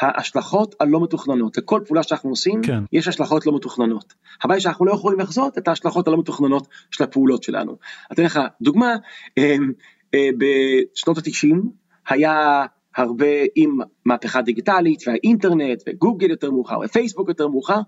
ההשלכות 0.00 0.74
הלא 0.80 1.00
מתוכננות, 1.00 1.58
לכל 1.58 1.80
פעולה 1.86 2.02
שאנחנו 2.02 2.30
עושים 2.30 2.62
כן. 2.62 2.82
יש 2.92 3.08
השלכות 3.08 3.46
לא 3.46 3.56
מתוכננות. 3.56 4.14
הבעיה 4.42 4.60
שאנחנו 4.60 4.86
לא 4.86 4.92
יכולים 4.92 5.20
לחזות 5.20 5.58
את 5.58 5.68
ההשלכות 5.68 6.08
הלא 6.08 6.18
מתוכננות 6.18 6.68
של 6.90 7.04
הפעולות 7.04 7.42
שלנו. 7.42 7.76
אתן 8.12 8.22
לך 8.22 8.40
דוגמה, 8.60 8.96
אמ, 9.38 9.72
בשנות 10.16 11.18
התשעים 11.18 11.62
היה 12.08 12.64
הרבה 12.96 13.26
עם 13.54 13.78
מהפכה 14.08 14.42
דיגיטלית 14.42 15.02
והאינטרנט 15.06 15.82
וגוגל 15.88 16.30
יותר 16.30 16.50
מאוחר 16.50 16.78
ופייסבוק 16.84 17.28
יותר 17.28 17.48
מאוחר, 17.48 17.80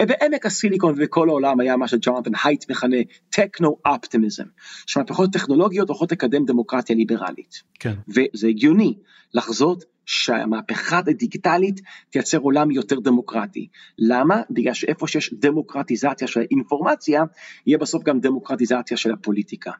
אה, 0.00 0.06
בעמק 0.06 0.46
הסיליקון 0.46 0.94
ובכל 0.96 1.28
העולם 1.28 1.60
היה 1.60 1.76
מה 1.76 1.88
שג'ונתן 1.88 2.30
הייט 2.44 2.70
מכנה 2.70 2.96
טכנו 3.30 3.76
אופטימיזם, 3.86 4.44
שמהפכות 4.86 5.32
טכנולוגיות 5.32 5.88
הולכות 5.88 6.12
לקדם 6.12 6.44
דמוקרטיה 6.44 6.96
ליברלית. 6.96 7.62
כן. 7.80 7.94
וזה 8.08 8.48
הגיוני 8.48 8.94
לחזות 9.34 9.84
שהמהפכה 10.08 10.98
הדיגיטלית 10.98 11.80
תייצר 12.10 12.38
עולם 12.38 12.70
יותר 12.70 13.00
דמוקרטי. 13.00 13.68
למה? 13.98 14.42
בגלל 14.50 14.74
שאיפה 14.74 15.06
שיש 15.06 15.34
דמוקרטיזציה 15.34 16.28
של 16.28 16.40
האינפורמציה, 16.40 17.22
יהיה 17.66 17.78
בסוף 17.78 18.02
גם 18.02 18.20
דמוקרטיזציה 18.20 18.96
של 18.96 19.12
הפוליטיקה. 19.12 19.70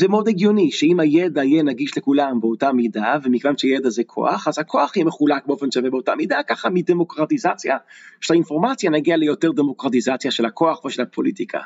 זה 0.00 0.08
מאוד 0.08 0.28
הגיוני 0.28 0.70
שאם 0.70 1.00
הידע 1.00 1.44
יהיה 1.44 1.62
נגיש 1.62 1.98
לכולם 1.98 2.40
באותה 2.40 2.72
מידה, 2.72 3.16
ומכיוון 3.22 3.58
שידע 3.58 3.90
זה 3.90 4.04
כוח, 4.06 4.48
אז 4.48 4.58
הכוח 4.58 4.96
יהיה 4.96 5.06
מחולק 5.06 5.33
באופן 5.46 5.70
שווה 5.70 5.90
באותה 5.90 6.14
מידה, 6.14 6.42
ככה 6.48 6.70
מדמוקרטיזציה 6.70 7.76
של 8.20 8.34
האינפורמציה 8.34 8.90
נגיע 8.90 9.16
ליותר 9.16 9.52
דמוקרטיזציה 9.52 10.30
של 10.30 10.44
הכוח 10.44 10.84
ושל 10.84 11.02
הפוליטיקה. 11.02 11.60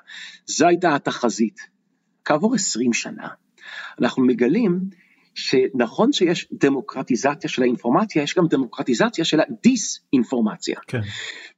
זו 0.47 0.67
הייתה 0.67 0.95
התחזית. 0.95 1.61
כעבור 2.25 2.55
20 2.55 2.93
שנה, 2.93 3.29
אנחנו 4.01 4.25
מגלים 4.25 4.81
שנכון 5.35 6.13
שיש 6.13 6.49
דמוקרטיזציה 6.53 7.51
של 7.51 7.63
האינפורמציה, 7.63 8.23
יש 8.23 8.35
גם 8.35 8.47
דמוקרטיזציה 8.47 9.25
של 9.25 9.41
הדיס-אינפורמציה. 9.41 10.79
כן. 10.87 11.01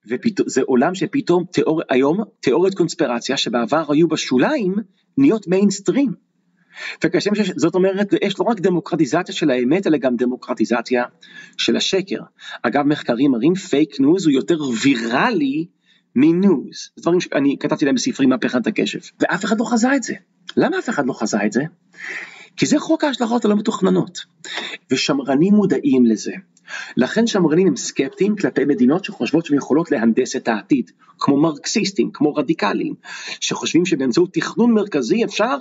וזה 0.07 0.63
עולם 0.63 0.95
שפתאום 0.95 1.45
תיאור, 1.53 1.83
היום 1.89 2.25
תיאוריות 2.41 2.75
קונספירציה 2.75 3.37
שבעבר 3.37 3.93
היו 3.93 4.09
בשוליים, 4.09 4.75
נהיות 5.19 5.49
מיינסטרים. 5.49 6.30
וכשם 7.05 7.31
זאת 7.57 7.75
אומרת, 7.75 8.15
יש 8.23 8.41
לא 8.41 8.45
רק 8.45 8.61
דמוקרטיזציה 8.61 9.35
של 9.35 9.51
האמת, 9.51 9.87
אלא 9.87 9.99
גם 9.99 10.17
דמוקרטיזציה 10.17 11.05
של 11.57 11.77
השקר. 11.77 12.21
אגב, 12.63 12.87
מחקרים 12.87 13.31
מראים 13.31 13.55
פייק 13.55 14.01
ניוז 14.01 14.27
הוא 14.27 14.33
יותר 14.33 14.59
ויראלי 14.83 15.67
מ 16.17 16.29
news. 16.29 16.91
זה 16.97 17.03
דברים 17.03 17.21
שאני 17.21 17.57
כתבתי 17.61 17.85
להם 17.85 17.95
בספרי 17.95 18.27
מהפכת 18.27 18.67
הקשב, 18.67 18.99
ואף 19.21 19.45
אחד 19.45 19.61
לא 19.61 19.65
חזה 19.65 19.97
את 19.97 20.03
זה. 20.03 20.15
למה 20.57 20.79
אף 20.79 20.89
אחד 20.89 21.07
לא 21.07 21.13
חזה 21.13 21.39
את 21.47 21.53
זה? 21.53 21.63
כי 22.57 22.67
זה 22.67 22.79
חוק 22.79 23.05
ההשלכות 23.05 23.45
הלא 23.45 23.57
מתוכננות, 23.57 24.19
ושמרנים 24.91 25.55
מודעים 25.55 26.07
לזה. 26.07 26.33
לכן 26.97 27.27
שמרנים 27.27 27.67
הם 27.67 27.77
סקפטיים 27.77 28.37
כלפי 28.37 28.65
מדינות 28.65 29.05
שחושבות 29.05 29.47
שהן 29.47 29.57
יכולות 29.57 29.91
להנדס 29.91 30.37
את 30.37 30.49
העתיד, 30.49 30.91
כמו 31.19 31.41
מרקסיסטים, 31.41 32.11
כמו 32.13 32.35
רדיקלים, 32.35 32.95
שחושבים 33.41 33.87
שבאמצעות 33.87 34.33
תכנון 34.33 34.75
מרכזי 34.75 35.25
אפשר 35.25 35.57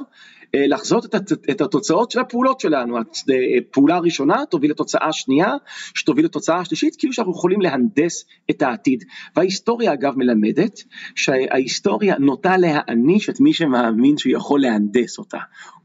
אה, 0.56 0.68
לחזות 0.68 1.16
את 1.52 1.62
התוצאות 1.62 2.12
של 2.12 2.20
הפעולות 2.20 2.60
שלנו, 2.60 2.98
הפעולה 2.98 3.94
אה, 3.94 4.00
הראשונה 4.00 4.46
תוביל 4.50 4.72
לתוצאה 4.72 5.14
שנייה, 5.14 5.54
שתוביל 5.96 6.26
לתוצאה 6.26 6.66
שלישית, 6.66 6.96
כאילו 6.96 7.14
שאנחנו 7.14 7.34
יכולים 7.34 7.62
להנדס 7.62 8.26
את 8.50 8.62
העתיד. 8.62 9.04
וההיסטוריה 9.36 9.94
אגב 9.94 10.18
מלמדת 10.18 10.84
שההיסטוריה 11.16 12.16
נוטה 12.20 12.58
להעניש 12.58 13.30
את 13.30 13.40
מי 13.40 13.54
שמאמין 13.54 14.18
שהוא 14.18 14.34
יכול 14.34 14.62
להנדס 14.62 15.18
אותה. 15.18 15.40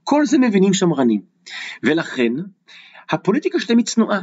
כל 0.04 0.26
זה 0.26 0.38
מבינים 0.38 0.74
שמרנים. 0.74 1.20
ולכן, 1.82 2.32
הפוליטיקה 3.10 3.60
שלהם 3.60 3.78
היא 3.78 3.86
צנועה. 3.86 4.20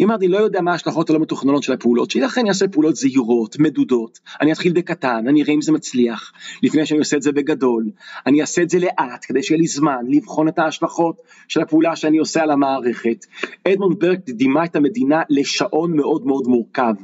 אם 0.00 0.12
אני 0.12 0.28
לא 0.28 0.38
יודע 0.38 0.60
מה 0.60 0.72
ההשלכות 0.72 1.10
הלא 1.10 1.18
מתוכננות 1.18 1.62
של 1.62 1.72
הפעולות 1.72 2.10
שלי, 2.10 2.20
לכן 2.20 2.40
אני 2.40 2.48
אעשה 2.48 2.68
פעולות 2.68 2.96
זהירות, 2.96 3.58
מדודות, 3.58 4.18
אני 4.40 4.52
אתחיל 4.52 4.72
בקטן, 4.72 5.24
אני 5.28 5.42
אראה 5.42 5.54
אם 5.54 5.62
זה 5.62 5.72
מצליח, 5.72 6.32
לפני 6.62 6.86
שאני 6.86 6.98
עושה 6.98 7.16
את 7.16 7.22
זה 7.22 7.32
בגדול, 7.32 7.90
אני 8.26 8.40
אעשה 8.40 8.62
את 8.62 8.70
זה 8.70 8.78
לאט, 8.78 9.24
כדי 9.28 9.42
שיהיה 9.42 9.58
לי 9.58 9.66
זמן 9.66 10.04
לבחון 10.08 10.48
את 10.48 10.58
ההשלכות 10.58 11.20
של 11.48 11.60
הפעולה 11.60 11.96
שאני 11.96 12.18
עושה 12.18 12.42
על 12.42 12.50
המערכת. 12.50 13.26
אדמונד 13.68 13.98
ברק 14.00 14.18
דימה 14.30 14.64
את 14.64 14.76
המדינה 14.76 15.22
לשעון 15.30 15.96
מאוד 15.96 16.26
מאוד 16.26 16.46
מורכב, 16.46 16.94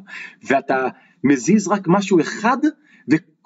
ואתה 0.48 0.88
מזיז 1.24 1.68
רק 1.68 1.82
משהו 1.86 2.20
אחד, 2.20 2.58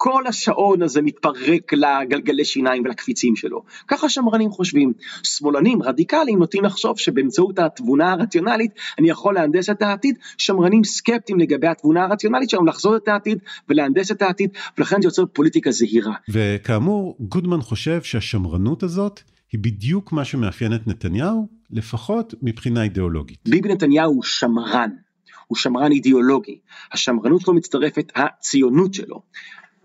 כל 0.01 0.27
השעון 0.27 0.81
הזה 0.81 1.01
מתפרק 1.01 1.73
לגלגלי 1.73 2.45
שיניים 2.45 2.83
ולקפיצים 2.85 3.35
שלו. 3.35 3.63
ככה 3.87 4.09
שמרנים 4.09 4.51
חושבים. 4.51 4.93
שמאלנים 5.23 5.83
רדיקליים 5.83 6.39
נוטים 6.39 6.63
לחשוב 6.63 6.99
שבאמצעות 6.99 7.59
התבונה 7.59 8.11
הרציונלית 8.11 8.71
אני 8.99 9.09
יכול 9.09 9.33
להנדס 9.33 9.69
את 9.69 9.81
העתיד, 9.81 10.17
שמרנים 10.37 10.83
סקפטיים 10.83 11.39
לגבי 11.39 11.67
התבונה 11.67 12.03
הרציונלית 12.03 12.49
שלהם 12.49 12.67
לחזות 12.67 13.03
את 13.03 13.07
העתיד 13.07 13.39
ולהנדס 13.69 14.11
את 14.11 14.21
העתיד, 14.21 14.49
ולכן 14.77 15.01
זה 15.01 15.07
יוצר 15.07 15.25
פוליטיקה 15.25 15.71
זהירה. 15.71 16.13
וכאמור, 16.29 17.17
גודמן 17.19 17.61
חושב 17.61 18.01
שהשמרנות 18.01 18.83
הזאת 18.83 19.21
היא 19.51 19.59
בדיוק 19.59 20.11
מה 20.11 20.25
שמאפיין 20.25 20.73
את 20.73 20.87
נתניהו, 20.87 21.47
לפחות 21.71 22.33
מבחינה 22.41 22.83
אידיאולוגית. 22.83 23.39
ביבי 23.47 23.69
נתניהו 23.69 24.13
הוא 24.13 24.23
שמרן. 24.23 24.89
הוא 25.47 25.57
שמרן 25.57 25.91
אידיאולוגי, 25.91 26.59
השמרנות 26.91 27.41
שלו 27.41 27.53
מצטרפת 27.53 28.11
הציונות 28.15 28.93
שלו. 28.93 29.21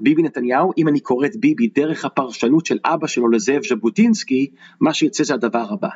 ביבי 0.01 0.23
נתניהו, 0.23 0.73
אם 0.79 0.89
אני 0.89 1.01
קורא 1.01 1.27
את 1.27 1.37
ביבי 1.37 1.67
דרך 1.67 2.05
הפרשנות 2.05 2.67
של 2.67 2.79
אבא 2.85 3.07
שלו 3.07 3.29
לזאב 3.29 3.63
ז'בוטינסקי, 3.69 4.51
מה 4.81 4.95
שיצא 4.95 5.25
זה 5.25 5.35
הדבר 5.35 5.67
הבא. 5.73 5.89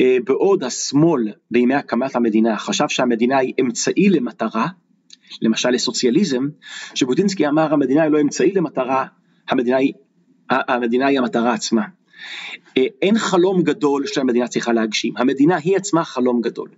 אה, 0.00 0.16
בעוד 0.24 0.64
השמאל 0.64 1.32
בימי 1.50 1.74
הקמת 1.74 2.16
המדינה 2.16 2.58
חשב 2.58 2.88
שהמדינה 2.88 3.38
היא 3.38 3.54
אמצעי 3.60 4.08
למטרה, 4.08 4.66
למשל 5.42 5.70
לסוציאליזם, 5.70 6.48
ז'בוטינסקי 6.98 7.48
אמר 7.48 7.72
המדינה 7.72 8.02
היא 8.02 8.10
לא 8.10 8.20
אמצעי 8.20 8.52
למטרה, 8.52 9.06
המדינה 9.48 9.76
היא, 9.76 9.92
המדינה 10.50 11.06
היא 11.06 11.18
המטרה 11.18 11.54
עצמה. 11.54 11.82
אה, 12.76 12.84
אין 13.02 13.18
חלום 13.18 13.62
גדול 13.62 14.06
שהמדינה 14.06 14.48
צריכה 14.48 14.72
להגשים, 14.72 15.14
המדינה 15.16 15.56
היא 15.56 15.76
עצמה 15.76 16.04
חלום 16.04 16.40
גדול. 16.40 16.68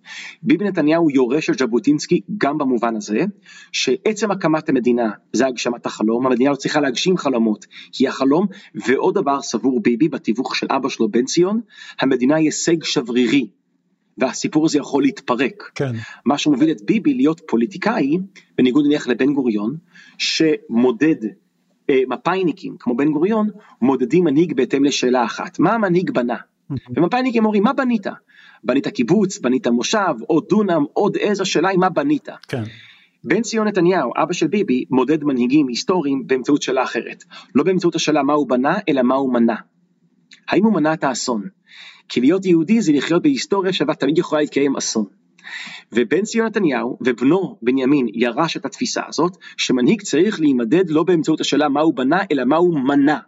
ביבי 0.42 0.64
נתניהו 0.64 1.10
יורש 1.10 1.46
של 1.46 1.52
ז'בוטינסקי 1.58 2.20
גם 2.38 2.58
במובן 2.58 2.96
הזה, 2.96 3.24
שעצם 3.72 4.30
הקמת 4.30 4.68
המדינה 4.68 5.10
זה 5.32 5.46
הגשמת 5.46 5.86
החלום, 5.86 6.26
המדינה 6.26 6.50
לא 6.50 6.56
צריכה 6.56 6.80
להגשים 6.80 7.16
חלומות, 7.16 7.66
היא 7.98 8.08
החלום, 8.08 8.46
ועוד 8.74 9.14
דבר 9.14 9.42
סבור 9.42 9.82
ביבי 9.82 10.08
בתיווך 10.08 10.56
של 10.56 10.66
אבא 10.70 10.88
שלו 10.88 11.08
בן 11.08 11.24
ציון, 11.24 11.60
המדינה 12.00 12.36
היא 12.36 12.44
הישג 12.44 12.84
שברירי, 12.84 13.50
והסיפור 14.18 14.66
הזה 14.66 14.78
יכול 14.78 15.02
להתפרק. 15.02 15.70
כן. 15.74 15.92
מה 16.26 16.38
שמוביל 16.38 16.70
את 16.70 16.82
ביבי 16.84 17.14
להיות 17.14 17.40
פוליטיקאי, 17.48 18.18
בניגוד 18.58 18.86
נניח 18.86 19.08
לבן 19.08 19.34
גוריון, 19.34 19.76
שמודד 20.18 21.16
מפאיניקים 22.08 22.76
כמו 22.78 22.96
בן 22.96 23.10
גוריון 23.12 23.48
מודדים 23.82 24.24
מנהיג 24.24 24.54
בהתאם 24.56 24.84
לשאלה 24.84 25.24
אחת, 25.24 25.58
מה 25.58 25.72
המנהיג 25.72 26.10
בנה? 26.10 26.36
ומפאיניקים 26.96 27.44
אומרים 27.44 27.62
מה 27.62 27.72
בנית? 27.72 28.06
בנית 28.64 28.88
קיבוץ, 28.88 29.38
בנית 29.38 29.66
מושב, 29.66 30.14
עוד 30.26 30.44
דונם, 30.48 30.84
עוד 30.92 31.16
עז, 31.20 31.40
השאלה 31.40 31.68
היא 31.68 31.78
מה 31.78 31.88
בנית. 31.88 32.28
כן. 32.48 32.62
בן 33.24 33.42
ציון 33.42 33.68
נתניהו, 33.68 34.12
אבא 34.16 34.32
של 34.32 34.46
ביבי, 34.46 34.84
מודד 34.90 35.24
מנהיגים 35.24 35.68
היסטוריים 35.68 36.26
באמצעות 36.26 36.62
שאלה 36.62 36.82
אחרת. 36.82 37.24
לא 37.54 37.64
באמצעות 37.64 37.94
השאלה 37.94 38.22
מה 38.22 38.32
הוא 38.32 38.48
בנה, 38.48 38.78
אלא 38.88 39.02
מה 39.02 39.14
הוא 39.14 39.32
מנע. 39.32 39.54
האם 40.48 40.64
הוא 40.64 40.72
מנע 40.72 40.92
את 40.92 41.04
האסון? 41.04 41.48
כי 42.08 42.20
להיות 42.20 42.44
יהודי 42.46 42.80
זה 42.80 42.92
לחיות 42.92 43.22
בהיסטוריה 43.22 43.72
שבה 43.72 43.94
תמיד 43.94 44.18
יכולה 44.18 44.40
להתקיים 44.40 44.76
אסון. 44.76 45.04
ובן 45.92 46.22
ציון 46.22 46.46
נתניהו 46.46 46.98
ובנו 47.00 47.56
בנימין 47.62 48.06
ירש 48.14 48.56
את 48.56 48.64
התפיסה 48.64 49.02
הזאת, 49.08 49.36
שמנהיג 49.56 50.02
צריך 50.02 50.40
להימדד 50.40 50.90
לא 50.90 51.02
באמצעות 51.02 51.40
השאלה 51.40 51.68
מה 51.68 51.80
הוא 51.80 51.94
בנה, 51.94 52.18
אלא 52.32 52.44
מה 52.44 52.56
הוא 52.56 52.78
מנע. 52.78 53.18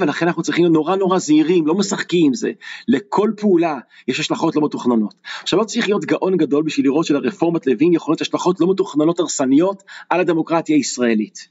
ולכן 0.00 0.26
אנחנו 0.26 0.42
צריכים 0.42 0.64
להיות 0.64 0.74
נורא 0.74 0.96
נורא 0.96 1.18
זהירים, 1.18 1.66
לא 1.66 1.74
משחקים 1.74 2.26
עם 2.26 2.34
זה. 2.34 2.50
לכל 2.88 3.30
פעולה 3.36 3.78
יש 4.08 4.20
השלכות 4.20 4.56
לא 4.56 4.62
מתוכננות. 4.64 5.14
עכשיו 5.42 5.58
לא 5.58 5.64
צריך 5.64 5.88
להיות 5.88 6.04
גאון 6.04 6.36
גדול 6.36 6.62
בשביל 6.62 6.86
לראות 6.86 7.06
שלרפורמת 7.06 7.66
לוין 7.66 7.92
יכולות 7.92 8.20
השלכות 8.20 8.60
לא 8.60 8.70
מתוכננות 8.70 9.20
הרסניות 9.20 9.82
על 10.10 10.20
הדמוקרטיה 10.20 10.76
הישראלית. 10.76 11.48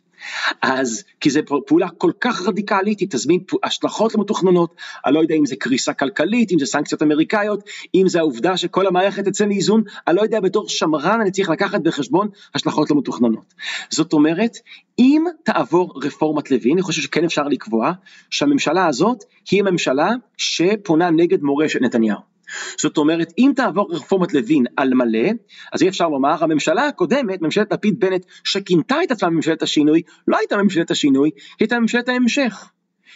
אז 0.61 1.03
כי 1.19 1.29
זו 1.29 1.39
פעולה 1.67 1.87
כל 1.97 2.11
כך 2.21 2.47
רדיקלית, 2.47 2.99
היא 2.99 3.07
תזמין 3.11 3.39
השלכות 3.63 4.15
לא 4.15 4.21
מתוכננות, 4.21 4.75
אני 5.05 5.13
לא 5.13 5.19
יודע 5.19 5.35
אם 5.35 5.45
זה 5.45 5.55
קריסה 5.55 5.93
כלכלית, 5.93 6.51
אם 6.51 6.59
זה 6.59 6.65
סנקציות 6.65 7.01
אמריקאיות, 7.01 7.63
אם 7.95 8.07
זה 8.07 8.19
העובדה 8.19 8.57
שכל 8.57 8.87
המערכת 8.87 9.25
תצא 9.25 9.45
מאיזון, 9.45 9.83
אני 10.07 10.15
לא 10.15 10.21
יודע, 10.21 10.39
בתור 10.39 10.69
שמרן 10.69 11.21
אני 11.21 11.31
צריך 11.31 11.49
לקחת 11.49 11.81
בחשבון 11.81 12.27
השלכות 12.55 12.91
לא 12.91 12.97
מתוכננות. 12.97 13.53
זאת 13.89 14.13
אומרת, 14.13 14.57
אם 14.99 15.25
תעבור 15.43 15.93
רפורמת 16.03 16.51
לוין, 16.51 16.73
אני 16.73 16.81
חושב 16.81 17.01
שכן 17.01 17.23
אפשר 17.23 17.43
לקבוע 17.43 17.91
שהממשלה 18.29 18.87
הזאת 18.87 19.23
היא 19.51 19.59
הממשלה 19.59 20.09
שפונה 20.37 21.09
נגד 21.09 21.41
מורשת 21.41 21.81
נתניהו. 21.81 22.30
זאת 22.77 22.97
אומרת, 22.97 23.33
אם 23.37 23.51
תעבור 23.55 23.87
רפורמת 23.91 24.33
לוין 24.33 24.63
על 24.77 24.93
מלא, 24.93 25.29
אז 25.73 25.81
אי 25.81 25.89
אפשר 25.89 26.09
לומר, 26.09 26.43
הממשלה 26.43 26.87
הקודמת, 26.87 27.41
ממשלת 27.41 27.73
לפיד 27.73 27.99
בנט, 27.99 28.25
שכינתה 28.43 28.95
את 29.03 29.11
עצמה 29.11 29.29
ממשלת 29.29 29.61
השינוי, 29.61 30.01
לא 30.27 30.37
הייתה 30.37 30.57
ממשלת 30.57 30.91
השינוי, 30.91 31.29
היא 31.29 31.41
הייתה 31.59 31.79
ממשלת 31.79 32.09
ההמשך. 32.09 32.71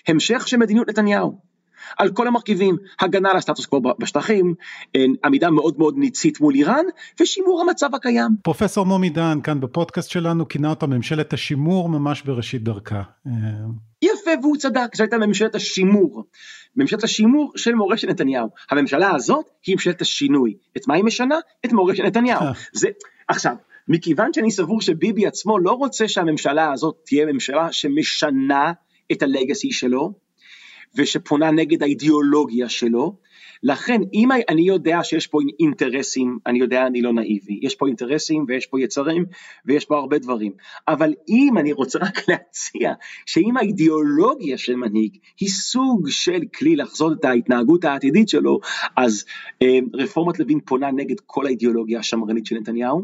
המשך 0.08 0.48
של 0.48 0.58
מדיניות 0.58 0.90
נתניהו. 0.90 1.56
על 1.98 2.12
כל 2.12 2.28
המרכיבים, 2.28 2.78
הגנה 3.00 3.32
על 3.32 3.38
הסטטוס 3.38 3.66
קוו 3.66 3.94
בשטחים, 4.00 4.54
עמידה 5.26 5.50
מאוד 5.50 5.76
מאוד 5.78 5.98
ניצית 5.98 6.42
מול 6.42 6.56
איראן, 6.56 6.86
ושימור 7.20 7.62
המצב 7.62 7.96
הקיים. 7.96 8.32
פרופסור 8.44 8.86
מומי 8.86 9.10
דן 9.10 9.40
כאן 9.44 9.60
בפודקאסט 9.60 10.10
שלנו 10.10 10.48
כינה 10.48 10.70
אותה 10.70 10.88
ממשלת 10.88 11.34
השימור 11.34 11.90
ממש 11.90 12.22
בראשית 12.22 12.64
דרכה. 12.64 13.02
והוא 14.42 14.58
צדק, 14.58 14.96
זו 14.96 15.04
הייתה 15.04 15.18
ממשלת 15.18 15.56
השימור. 15.56 16.24
ממשלת 16.76 17.04
השימור 17.04 17.52
של 17.56 17.74
מורשת 17.74 18.08
נתניהו. 18.08 18.48
הממשלה 18.72 19.16
הזאת 19.16 19.46
היא 19.66 19.76
ממשלת 19.76 20.02
השינוי. 20.02 20.54
את 20.78 20.88
מה 20.88 20.96
היא 20.96 21.04
משנה? 21.04 21.36
את 21.66 21.74
מורשת 21.74 22.04
נתניהו. 22.04 22.42
אה. 22.42 22.52
זה, 22.74 22.88
עכשיו, 23.28 23.56
מכיוון 23.88 24.34
שאני 24.34 24.52
סבור 24.52 24.82
שביבי 24.82 25.28
עצמו 25.28 25.60
לא 25.60 25.72
רוצה 25.72 26.08
שהממשלה 26.08 26.74
הזאת 26.74 26.96
תהיה 27.06 27.26
ממשלה 27.26 27.72
שמשנה 27.72 28.72
את 29.12 29.24
הלגאסי 29.24 29.72
שלו, 29.72 30.14
ושפונה 30.96 31.52
נגד 31.52 31.84
האידיאולוגיה 31.84 32.70
שלו, 32.70 33.18
לכן 33.64 34.02
אם 34.14 34.30
אני 34.50 34.62
יודע 34.62 35.00
שיש 35.04 35.28
פה 35.28 35.40
אינטרסים, 35.60 36.40
אני 36.46 36.60
יודע 36.60 36.88
אני 36.88 37.02
לא 37.02 37.14
נאיבי, 37.14 37.60
יש 37.62 37.76
פה 37.76 37.88
אינטרסים 37.88 38.46
ויש 38.48 38.66
פה 38.66 38.82
יצרים 38.82 39.26
ויש 39.66 39.86
פה 39.86 39.98
הרבה 39.98 40.18
דברים, 40.18 40.52
אבל 40.88 41.14
אם 41.30 41.58
אני 41.58 41.74
רוצה 41.74 42.00
רק 42.00 42.20
להציע 42.30 42.94
שאם 43.26 43.58
האידיאולוגיה 43.58 44.58
של 44.58 44.76
מנהיג 44.76 45.18
היא 45.40 45.50
סוג 45.50 46.10
של 46.10 46.42
כלי 46.58 46.76
לחזות 46.76 47.20
את 47.20 47.26
ההתנהגות 47.26 47.86
העתידית 47.86 48.30
שלו, 48.30 48.60
אז 48.98 49.26
אה, 49.62 49.80
רפורמת 49.94 50.40
לוין 50.40 50.60
פונה 50.60 50.92
נגד 50.92 51.20
כל 51.26 51.46
האידיאולוגיה 51.46 52.00
השמרנית 52.00 52.46
של 52.46 52.56
נתניהו, 52.56 53.02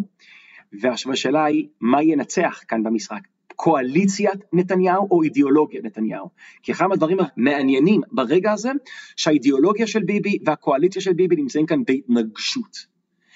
ועכשיו 0.82 1.12
השאלה 1.12 1.46
היא 1.46 1.68
מה 1.82 2.04
ינצח 2.04 2.62
כאן 2.68 2.84
במשחק, 2.84 3.22
קואליציית 3.56 4.40
נתניהו 4.54 5.08
או 5.12 5.24
אידיאולוגיית 5.24 5.86
נתניהו. 5.86 6.30
כי 6.64 6.72
אחד 6.72 6.88
מהדברים 6.88 7.18
המעניינים 7.20 8.02
ברגע 8.12 8.52
הזה, 8.52 8.72
שהאידיאולוגיה 9.16 9.88
של 9.88 10.04
ביבי 10.04 10.40
והקואליציה 10.46 11.02
של 11.02 11.14
ביבי 11.14 11.36
נמצאים 11.36 11.66
כאן 11.66 11.84
בהתנגשות. 11.88 12.92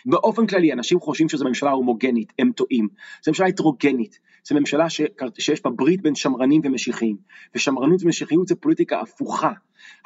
באופן 0.05 0.47
כללי 0.47 0.73
אנשים 0.73 0.99
חושבים 0.99 1.29
שזו 1.29 1.45
ממשלה 1.45 1.71
הומוגנית, 1.71 2.33
הם 2.39 2.51
טועים. 2.51 2.87
זו 3.23 3.31
ממשלה 3.31 3.47
הטרוגנית, 3.47 4.19
זו 4.47 4.55
ממשלה 4.55 4.89
ש... 4.89 5.01
שיש 5.39 5.61
בה 5.63 5.69
ברית 5.69 6.01
בין 6.01 6.15
שמרנים 6.15 6.61
ומשיחיים, 6.63 7.17
ושמרנות 7.55 8.03
ומשיחיות 8.03 8.47
זה 8.47 8.55
פוליטיקה 8.55 9.01
הפוכה. 9.01 9.51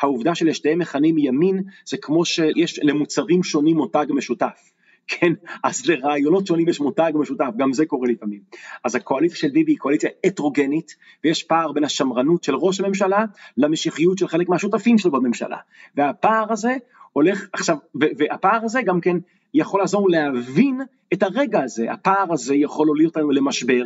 העובדה 0.01 0.35
שלשתיהם 0.35 0.79
מכנים 0.79 1.17
ימין 1.17 1.63
זה 1.85 1.97
כמו 1.97 2.25
שיש 2.25 2.79
למוצרים 2.83 3.43
שונים 3.43 3.77
מותג 3.77 4.05
משותף. 4.09 4.71
כן, 5.09 5.33
אז 5.63 5.85
לרעיונות 5.85 6.47
שונים 6.47 6.69
יש 6.69 6.79
מותג 6.79 7.11
משותף, 7.15 7.49
גם 7.57 7.73
זה 7.73 7.85
קורה 7.85 8.07
לפעמים. 8.07 8.39
אז 8.83 8.95
הקואליציה 8.95 9.37
של 9.37 9.49
ביבי 9.49 9.71
היא 9.71 9.77
קואליציה 9.77 10.09
הטרוגנית, 10.23 10.95
ויש 11.23 11.43
פער 11.43 11.71
בין 11.71 11.83
השמרנות 11.83 12.43
של 12.43 12.55
ראש 12.55 12.79
הממשלה 12.79 13.25
למשיחיות 13.57 14.17
של 14.17 14.27
חלק 14.27 14.49
מהשותפים 14.49 14.97
שלו 14.97 15.11
בממשלה. 15.11 15.57
והפער 15.95 16.51
הזה 16.51 16.75
הולך, 17.13 17.47
עכשיו, 17.53 17.77
והפער 17.95 18.59
הזה 18.63 18.81
גם 18.81 19.01
כן 19.01 19.17
יכול 19.53 19.79
לעזור 19.79 20.09
להבין 20.09 20.81
את 21.13 21.23
הרגע 21.23 21.63
הזה, 21.63 21.91
הפער 21.91 22.33
הזה 22.33 22.55
יכול 22.55 22.87
להוליד 22.87 23.05
אותנו 23.05 23.31
למשבר, 23.31 23.85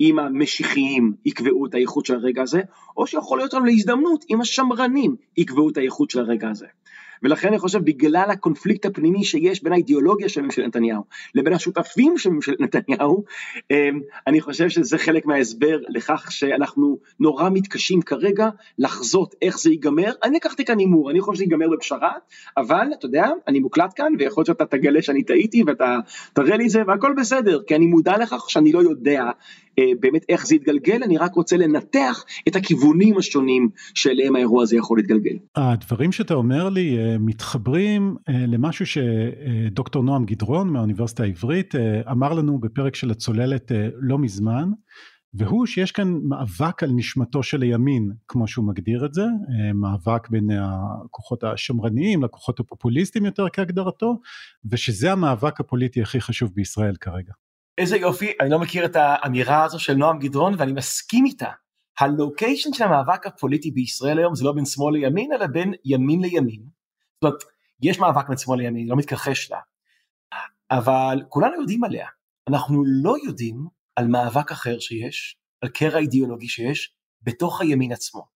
אם 0.00 0.18
המשיחיים 0.18 1.12
יקבעו 1.24 1.66
את 1.66 1.74
האיכות 1.74 2.06
של 2.06 2.14
הרגע 2.14 2.42
הזה, 2.42 2.60
או 2.96 3.06
שיכול 3.06 3.38
להיות 3.38 3.54
לנו 3.54 3.64
להזדמנות 3.64 4.24
אם 4.30 4.40
השמרנים 4.40 5.16
יקבעו 5.36 5.70
את 5.70 5.76
האיכות 5.76 6.10
של 6.10 6.20
הרגע 6.20 6.48
הזה. 6.50 6.66
ולכן 7.22 7.48
אני 7.48 7.58
חושב 7.58 7.78
בגלל 7.84 8.28
הקונפליקט 8.30 8.86
הפנימי 8.86 9.24
שיש 9.24 9.62
בין 9.62 9.72
האידיאולוגיה 9.72 10.28
של 10.28 10.42
ממשלת 10.42 10.66
נתניהו 10.66 11.02
לבין 11.34 11.52
השותפים 11.52 12.18
של 12.18 12.30
ממשלת 12.30 12.60
נתניהו, 12.60 13.24
אמ, 13.70 14.00
אני 14.26 14.40
חושב 14.40 14.68
שזה 14.68 14.98
חלק 14.98 15.26
מההסבר 15.26 15.78
לכך 15.88 16.32
שאנחנו 16.32 16.98
נורא 17.20 17.50
מתקשים 17.52 18.02
כרגע 18.02 18.48
לחזות 18.78 19.34
איך 19.42 19.58
זה 19.58 19.70
ייגמר. 19.70 20.12
אני 20.22 20.36
לקחתי 20.36 20.64
כאן 20.64 20.78
הימור, 20.78 21.10
אני 21.10 21.20
חושב 21.20 21.34
שזה 21.34 21.44
ייגמר 21.44 21.66
בפשרה, 21.68 22.12
אבל 22.56 22.86
אתה 22.98 23.06
יודע, 23.06 23.28
אני 23.48 23.60
מוקלט 23.60 23.92
כאן 23.96 24.12
ויכול 24.18 24.40
להיות 24.40 24.46
שאתה 24.46 24.66
תגלה 24.76 25.02
שאני 25.02 25.22
טעיתי 25.22 25.62
ואתה 25.66 25.98
תראה 26.32 26.56
לי 26.56 26.64
את 26.64 26.70
זה 26.70 26.82
והכל 26.86 27.14
בסדר, 27.16 27.62
כי 27.66 27.76
אני 27.76 27.86
מודע 27.86 28.18
לכך 28.18 28.50
שאני 28.50 28.72
לא 28.72 28.78
יודע 28.82 29.24
באמת 30.00 30.24
איך 30.28 30.46
זה 30.46 30.54
יתגלגל, 30.54 31.02
אני 31.02 31.16
רק 31.16 31.34
רוצה 31.34 31.56
לנתח 31.56 32.24
את 32.48 32.56
הכיוונים 32.56 33.18
השונים 33.18 33.68
שאליהם 33.94 34.36
האירוע 34.36 34.62
הזה 34.62 34.76
יכול 34.76 34.98
להתגלגל. 34.98 35.36
הדברים 35.56 36.12
שאתה 36.12 36.34
אומר 36.34 36.68
לי 36.68 36.98
אה, 36.98 37.18
מתחברים 37.18 38.16
אה, 38.28 38.34
למשהו 38.46 38.86
שדוקטור 38.86 40.02
נועם 40.02 40.24
גדרון 40.24 40.68
מהאוניברסיטה 40.68 41.22
העברית 41.22 41.74
אמר 42.10 42.32
לנו 42.32 42.58
בפרק 42.58 42.94
של 42.94 43.10
הצוללת 43.10 43.72
לא 44.00 44.18
מזמן. 44.18 44.70
והוא 45.38 45.66
שיש 45.66 45.92
כאן 45.92 46.18
מאבק 46.22 46.82
על 46.82 46.90
נשמתו 46.94 47.42
של 47.42 47.62
הימין, 47.62 48.12
כמו 48.28 48.48
שהוא 48.48 48.68
מגדיר 48.68 49.06
את 49.06 49.14
זה, 49.14 49.24
מאבק 49.74 50.28
בין 50.28 50.50
הכוחות 50.50 51.44
השמרניים 51.44 52.22
לכוחות 52.22 52.60
הפופוליסטיים 52.60 53.24
יותר 53.24 53.46
כהגדרתו, 53.52 54.20
ושזה 54.70 55.12
המאבק 55.12 55.60
הפוליטי 55.60 56.02
הכי 56.02 56.20
חשוב 56.20 56.52
בישראל 56.54 56.96
כרגע. 57.00 57.32
איזה 57.78 57.96
יופי, 57.96 58.32
אני 58.40 58.50
לא 58.50 58.58
מכיר 58.58 58.84
את 58.84 58.96
האמירה 58.96 59.64
הזו 59.64 59.78
של 59.78 59.94
נועם 59.94 60.18
גדרון 60.18 60.54
ואני 60.58 60.72
מסכים 60.72 61.24
איתה. 61.24 61.50
הלוקיישן 62.00 62.72
של 62.72 62.84
המאבק 62.84 63.26
הפוליטי 63.26 63.70
בישראל 63.70 64.18
היום 64.18 64.34
זה 64.34 64.44
לא 64.44 64.52
בין 64.52 64.64
שמאל 64.64 64.94
לימין 64.94 65.32
אלא 65.32 65.46
בין 65.46 65.74
ימין 65.84 66.20
לימין. 66.20 66.62
זאת 67.14 67.22
אומרת, 67.24 67.44
יש 67.82 67.98
מאבק 67.98 68.28
בין 68.28 68.36
שמאל 68.36 68.58
לימין, 68.58 68.88
לא 68.88 68.96
מתכחש 68.96 69.50
לה, 69.50 69.58
אבל 70.70 71.22
כולנו 71.28 71.60
יודעים 71.60 71.84
עליה. 71.84 72.06
אנחנו 72.48 72.84
לא 72.86 73.16
יודעים 73.26 73.66
על 73.96 74.08
מאבק 74.08 74.52
אחר 74.52 74.78
שיש, 74.78 75.38
על 75.60 75.68
קרע 75.68 75.98
אידיאולוגי 75.98 76.48
שיש, 76.48 76.94
בתוך 77.22 77.60
הימין 77.60 77.92
עצמו. 77.92 78.26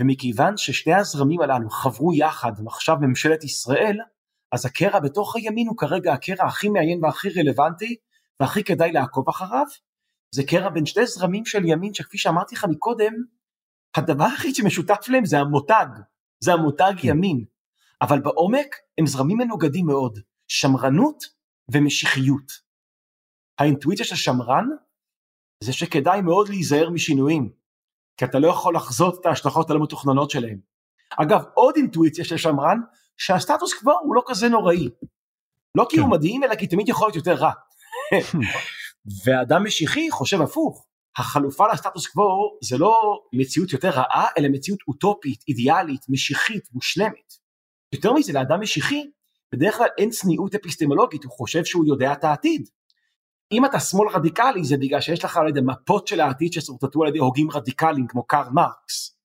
ומכיוון 0.00 0.56
ששני 0.56 0.94
הזרמים 0.94 1.40
הללו 1.40 1.70
חברו 1.70 2.14
יחד 2.14 2.52
ועכשיו 2.64 2.96
ממשלת 3.00 3.44
ישראל, 3.44 3.98
אז 4.52 4.66
הקרע 4.66 5.00
בתוך 5.00 5.36
הימין 5.36 5.68
הוא 5.68 5.76
כרגע 5.76 6.12
הקרע 6.12 6.46
הכי 6.46 6.68
מעניין 6.68 7.04
והכי 7.04 7.28
רלוונטי 7.28 7.96
והכי 8.40 8.64
כדאי 8.64 8.92
לעקוב 8.92 9.28
אחריו, 9.28 9.66
זה 10.34 10.42
קרע 10.46 10.68
בין 10.70 10.86
שני 10.86 11.06
זרמים 11.06 11.46
של 11.46 11.64
ימין 11.64 11.94
שכפי 11.94 12.18
שאמרתי 12.18 12.54
לך 12.54 12.64
מקודם, 12.64 13.12
הדבר 13.96 14.24
היחיד 14.24 14.54
שמשותף 14.54 15.08
להם 15.08 15.24
זה 15.24 15.38
המותג, 15.38 15.86
זה 16.44 16.52
המותג 16.52 16.92
כן. 17.02 17.08
ימין, 17.08 17.44
אבל 18.02 18.20
בעומק 18.20 18.76
הם 18.98 19.06
זרמים 19.06 19.38
מנוגדים 19.38 19.86
מאוד, 19.86 20.18
שמרנות 20.48 21.24
ומשיחיות. 21.72 22.52
האינטואיציה 23.58 24.06
של 24.06 24.16
שמרן 24.16 24.64
זה 25.64 25.72
שכדאי 25.72 26.20
מאוד 26.20 26.48
להיזהר 26.48 26.90
משינויים, 26.90 27.52
כי 28.16 28.24
אתה 28.24 28.38
לא 28.38 28.48
יכול 28.48 28.76
לחזות 28.76 29.20
את 29.20 29.26
ההשלכות 29.26 29.70
הלא 29.70 29.82
מתוכננות 29.82 30.30
שלהם. 30.30 30.58
אגב, 31.10 31.44
עוד 31.54 31.76
אינטואיציה 31.76 32.24
של 32.24 32.36
שמרן, 32.36 32.80
שהסטטוס 33.16 33.74
קוו 33.74 33.92
הוא 34.02 34.14
לא 34.14 34.22
כזה 34.26 34.48
נוראי. 34.48 34.88
לא 35.74 35.86
כי 35.90 35.98
הוא 35.98 36.06
כן. 36.06 36.12
מדהים, 36.12 36.44
אלא 36.44 36.54
כי 36.54 36.66
תמיד 36.66 36.88
יכול 36.88 37.06
להיות 37.06 37.16
יותר 37.16 37.34
רע. 37.34 37.52
ואדם 39.24 39.64
משיחי 39.64 40.10
חושב 40.10 40.40
הפוך, 40.40 40.86
החלופה 41.18 41.64
לסטטוס 41.72 42.06
קוו 42.06 42.58
זה 42.64 42.78
לא 42.78 43.20
מציאות 43.32 43.72
יותר 43.72 43.90
רעה, 43.90 44.26
אלא 44.38 44.48
מציאות 44.48 44.78
אוטופית, 44.88 45.44
אידיאלית, 45.48 46.00
משיחית, 46.08 46.68
מושלמת. 46.72 47.32
יותר 47.94 48.12
מזה, 48.12 48.32
לאדם 48.32 48.60
משיחי, 48.60 49.10
בדרך 49.52 49.76
כלל 49.76 49.86
אין 49.98 50.10
צניעות 50.10 50.54
אפיסטמולוגית, 50.54 51.24
הוא 51.24 51.32
חושב 51.32 51.64
שהוא 51.64 51.86
יודע 51.86 52.12
את 52.12 52.24
העתיד. 52.24 52.68
אם 53.52 53.64
אתה 53.64 53.80
שמאל 53.80 54.08
רדיקלי 54.08 54.64
זה 54.64 54.76
בגלל 54.76 55.00
שיש 55.00 55.24
לך 55.24 55.36
על 55.36 55.48
ידי 55.48 55.60
מפות 55.60 56.06
של 56.06 56.20
העתיד 56.20 56.52
ששורטטו 56.52 57.02
על 57.02 57.08
ידי 57.08 57.18
הוגים 57.18 57.50
רדיקליים 57.50 58.06
כמו 58.06 58.26
קארל 58.26 58.48
מרקס. 58.52 59.18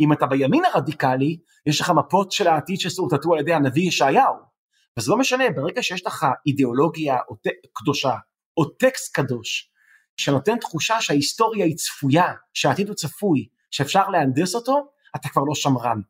אם 0.00 0.12
אתה 0.12 0.26
בימין 0.26 0.64
הרדיקלי, 0.64 1.38
יש 1.66 1.80
לך 1.80 1.90
מפות 1.90 2.32
של 2.32 2.46
העתיד 2.46 2.80
ששורטטו 2.80 3.34
על 3.34 3.40
ידי 3.40 3.52
הנביא 3.52 3.88
ישעיהו. 3.88 4.47
וזה 4.98 5.10
לא 5.10 5.18
משנה, 5.18 5.44
ברגע 5.56 5.82
שיש 5.82 6.06
לך 6.06 6.26
אידיאולוגיה 6.46 7.16
או 7.28 7.36
קדושה, 7.72 8.14
או 8.56 8.64
טקסט 8.64 9.14
קדוש, 9.14 9.70
שנותן 10.16 10.58
תחושה 10.58 11.00
שההיסטוריה 11.00 11.64
היא 11.64 11.76
צפויה, 11.76 12.32
שהעתיד 12.54 12.88
הוא 12.88 12.96
צפוי, 12.96 13.48
שאפשר 13.70 14.08
להנדס 14.08 14.54
אותו, 14.54 14.88
אתה 15.16 15.28
כבר 15.28 15.42
לא 15.42 15.54
שמרן. 15.54 16.00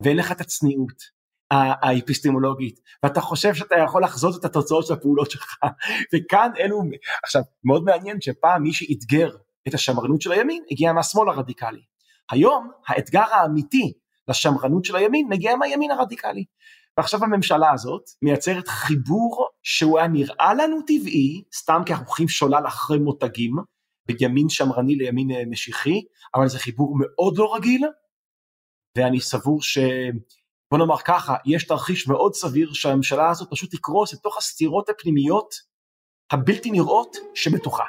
ואין 0.00 0.16
לך 0.16 0.32
את 0.32 0.40
הצניעות 0.40 1.14
האפיסטמולוגית, 1.50 2.80
ואתה 3.02 3.20
חושב 3.20 3.54
שאתה 3.54 3.74
יכול 3.84 4.04
לחזות 4.04 4.40
את 4.40 4.44
התוצאות 4.44 4.86
של 4.86 4.92
הפעולות 4.92 5.30
שלך, 5.30 5.56
וכאן 6.14 6.50
אלו, 6.58 6.82
עכשיו 7.24 7.42
מאוד 7.64 7.84
מעניין 7.84 8.20
שפעם 8.20 8.62
מי 8.62 8.72
שאתגר 8.72 9.30
את 9.68 9.74
השמרנות 9.74 10.20
של 10.20 10.32
הימין 10.32 10.62
הגיע 10.70 10.92
מהשמאל 10.92 11.28
הרדיקלי. 11.28 11.82
היום 12.30 12.70
האתגר 12.88 13.24
האמיתי 13.32 13.92
לשמרנות 14.28 14.84
של 14.84 14.96
הימין 14.96 15.26
מגיע 15.28 15.56
מהימין 15.56 15.90
הרדיקלי. 15.90 16.44
ועכשיו 16.98 17.24
הממשלה 17.24 17.72
הזאת 17.72 18.02
מייצרת 18.22 18.68
חיבור 18.68 19.48
שהוא 19.62 19.98
היה 19.98 20.08
נראה 20.08 20.54
לנו 20.54 20.82
טבעי, 20.82 21.42
סתם 21.54 21.82
כי 21.86 21.92
אנחנו 21.92 22.06
הולכים 22.06 22.28
שולל 22.28 22.66
אחרי 22.66 22.98
מותגים, 22.98 23.56
בימין 24.06 24.48
שמרני 24.48 24.94
לימין 24.94 25.30
אה, 25.30 25.42
משיחי, 25.50 26.02
אבל 26.34 26.48
זה 26.48 26.58
חיבור 26.58 26.96
מאוד 27.00 27.38
לא 27.38 27.54
רגיל, 27.54 27.86
ואני 28.98 29.20
סבור 29.20 29.62
ש... 29.62 29.78
בוא 30.70 30.78
נאמר 30.78 30.98
ככה, 30.98 31.36
יש 31.46 31.66
תרחיש 31.66 32.08
מאוד 32.08 32.34
סביר 32.34 32.72
שהממשלה 32.72 33.30
הזאת 33.30 33.48
פשוט 33.50 33.74
תקרוס 33.74 34.14
לתוך 34.14 34.38
הסתירות 34.38 34.88
הפנימיות 34.88 35.54
הבלתי 36.30 36.70
נראות 36.70 37.16
שבתוכה. 37.34 37.84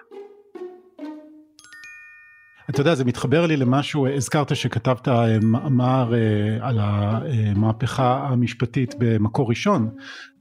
אתה 2.70 2.82
יודע, 2.82 2.96
זה 2.96 3.06
מתחבר 3.06 3.46
לי 3.46 3.58
למשהו, 3.58 4.08
הזכרת 4.08 4.56
שכתבת 4.56 5.08
אה, 5.08 5.40
מאמר 5.42 6.14
אה, 6.16 6.68
על 6.68 6.80
המהפכה 6.82 8.28
המשפטית 8.30 8.96
במקור 9.00 9.50
ראשון, 9.50 9.90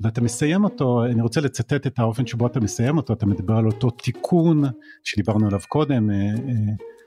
ואתה 0.00 0.20
מסיים 0.20 0.64
אותו, 0.64 1.04
אני 1.04 1.22
רוצה 1.22 1.40
לצטט 1.40 1.86
את 1.86 1.98
האופן 1.98 2.26
שבו 2.26 2.46
אתה 2.46 2.60
מסיים 2.60 2.96
אותו, 2.96 3.12
אתה 3.12 3.26
מדבר 3.26 3.54
על 3.54 3.66
אותו 3.66 3.90
תיקון 3.90 4.64
שדיברנו 5.04 5.46
עליו 5.46 5.60
קודם, 5.68 6.10
אה, 6.10 6.16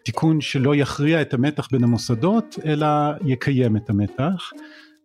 תיקון 0.06 0.42
שלא 0.42 0.76
יכריע 0.76 1.22
את 1.22 1.34
המתח 1.34 1.68
בין 1.72 1.84
המוסדות, 1.84 2.56
אלא 2.66 2.88
יקיים 3.26 3.78
את 3.78 3.90
המתח. 3.90 4.50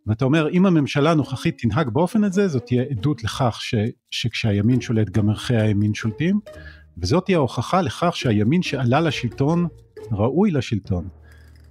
ואתה 0.06 0.24
אומר, 0.24 0.50
אם 0.50 0.66
הממשלה 0.66 1.10
הנוכחית 1.10 1.58
תנהג 1.58 1.88
באופן 1.88 2.24
הזה, 2.24 2.48
זאת 2.48 2.66
תהיה 2.66 2.82
עדות 2.82 3.24
לכך 3.24 3.58
ש, 3.60 3.74
שכשהימין 4.10 4.80
שולט 4.80 5.10
גם 5.10 5.28
ערכי 5.28 5.56
הימין 5.56 5.94
שולטים, 5.94 6.40
וזאת 6.98 7.24
תהיה 7.24 7.38
ההוכחה 7.38 7.82
לכך 7.82 8.16
שהימין 8.16 8.62
שעלה 8.62 9.00
לשלטון 9.00 9.66
ראוי 10.10 10.50
לשלטון. 10.50 11.08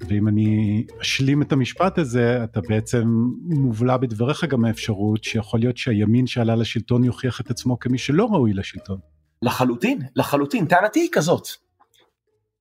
ואם 0.10 0.28
אני 0.28 0.84
אשלים 1.02 1.42
את 1.42 1.52
המשפט 1.52 1.98
הזה, 1.98 2.44
אתה 2.44 2.62
בעצם 2.62 3.04
מובלע 3.44 3.98
בדבריך 3.98 4.44
גם 4.44 4.66
האפשרות 4.66 5.24
שיכול 5.24 5.60
להיות 5.60 5.78
שהימין 5.78 6.28
שעלה 6.28 6.56
לשלטון 6.56 7.04
יוכיח 7.04 7.42
את 7.42 7.50
עצמו 7.50 7.80
כמי 7.80 7.98
שלא 7.98 8.26
ראוי 8.26 8.54
לשלטון. 8.54 9.00
לחלוטין, 9.42 10.02
לחלוטין. 10.16 10.66
טענתי 10.66 11.00
היא 11.00 11.10
כזאת. 11.12 11.48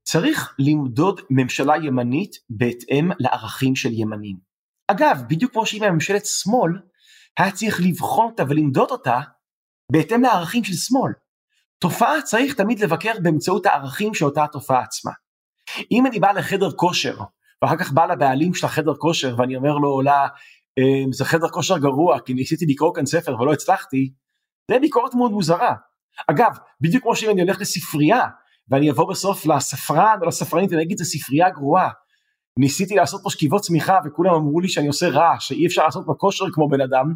צריך 0.03 0.55
למדוד 0.59 1.21
ממשלה 1.31 1.77
ימנית 1.77 2.37
בהתאם 2.51 3.11
לערכים 3.19 3.77
של 3.77 3.93
ימנים. 3.93 4.37
אגב, 4.89 5.23
בדיוק 5.29 5.53
כמו 5.53 5.67
שאם 5.67 5.85
ממשלת 5.93 6.27
שמאל, 6.27 6.73
היה 7.39 7.51
צריך 7.51 7.81
לבחון 7.81 8.27
אותה 8.27 8.43
ולמדוד 8.49 8.91
אותה 8.91 9.21
בהתאם 9.93 10.23
לערכים 10.23 10.65
של 10.65 10.73
שמאל. 10.73 11.13
תופעה 11.79 12.23
צריך 12.23 12.55
תמיד 12.55 12.81
לבקר 12.81 13.13
באמצעות 13.23 13.67
הערכים 13.67 14.15
של 14.15 14.25
אותה 14.25 14.45
התופעה 14.45 14.83
עצמה. 14.83 15.13
אם 15.91 16.07
אני 16.07 16.21
בא 16.21 16.33
לחדר 16.33 16.71
כושר, 16.71 17.17
ואחר 17.63 17.77
כך 17.77 17.93
בא 17.93 18.07
לבעלים 18.07 18.55
של 18.55 18.67
החדר 18.67 18.95
כושר 18.95 19.35
ואני 19.39 19.57
אומר 19.57 19.75
לו, 19.77 20.01
לה, 20.01 20.27
אמ, 20.79 21.13
זה 21.13 21.25
חדר 21.25 21.49
כושר 21.49 21.79
גרוע 21.79 22.21
כי 22.21 22.35
ניסיתי 22.35 22.67
לקרוא 22.69 22.95
כאן 22.95 23.07
ספר 23.07 23.41
ולא 23.41 23.53
הצלחתי, 23.53 24.13
זה 24.71 24.79
ביקורת 24.79 25.15
מאוד 25.15 25.31
מוזרה. 25.31 25.75
אגב, 26.27 26.51
בדיוק 26.81 27.03
כמו 27.03 27.17
שאם 27.17 27.31
אני 27.31 27.41
הולך 27.41 27.61
לספרייה 27.61 28.27
ואני 28.69 28.91
אבוא 28.91 29.11
בסוף 29.11 29.47
לספרן 29.47 30.19
או 30.23 30.27
לספרנית 30.27 30.71
ואני 30.73 30.83
אגיד 30.83 30.99
זה 30.99 31.05
ספרייה 31.05 31.51
גרועה. 31.51 31.91
ניסיתי 32.59 32.95
לעשות 32.95 33.21
פה 33.23 33.31
שכיבות 33.31 33.63
צמיחה 33.63 33.99
וכולם 34.05 34.35
אמרו 34.35 34.61
לי 34.61 34.69
שאני 34.69 34.87
עושה 34.87 35.09
רעש, 35.09 35.49
שאי 35.49 35.67
אפשר 35.67 35.85
לעשות 35.85 36.07
בכושר 36.07 36.45
כמו 36.53 36.69
בן 36.69 36.81
אדם. 36.81 37.15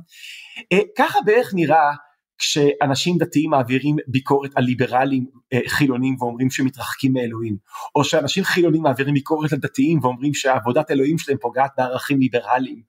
אה, 0.73 0.79
ככה 0.99 1.19
בערך 1.27 1.51
נראה 1.55 1.93
כשאנשים 2.39 3.19
דתיים 3.19 3.51
מעבירים 3.51 3.97
ביקורת 4.07 4.51
על 4.55 4.65
ליברלים 4.65 5.27
אה, 5.53 5.59
חילונים 5.67 6.17
ואומרים 6.19 6.51
שמתרחקים 6.51 7.13
מאלוהים, 7.13 7.57
או 7.95 8.05
שאנשים 8.05 8.45
חילונים 8.45 8.83
מעבירים 8.83 9.15
ביקורת 9.15 9.53
על 9.53 9.59
דתיים 9.59 9.99
ואומרים 10.03 10.35
שעבודת 10.35 10.91
אלוהים 10.91 11.19
שלהם 11.19 11.39
פוגעת 11.41 11.71
בערכים 11.79 12.19
ליברליים. 12.21 12.83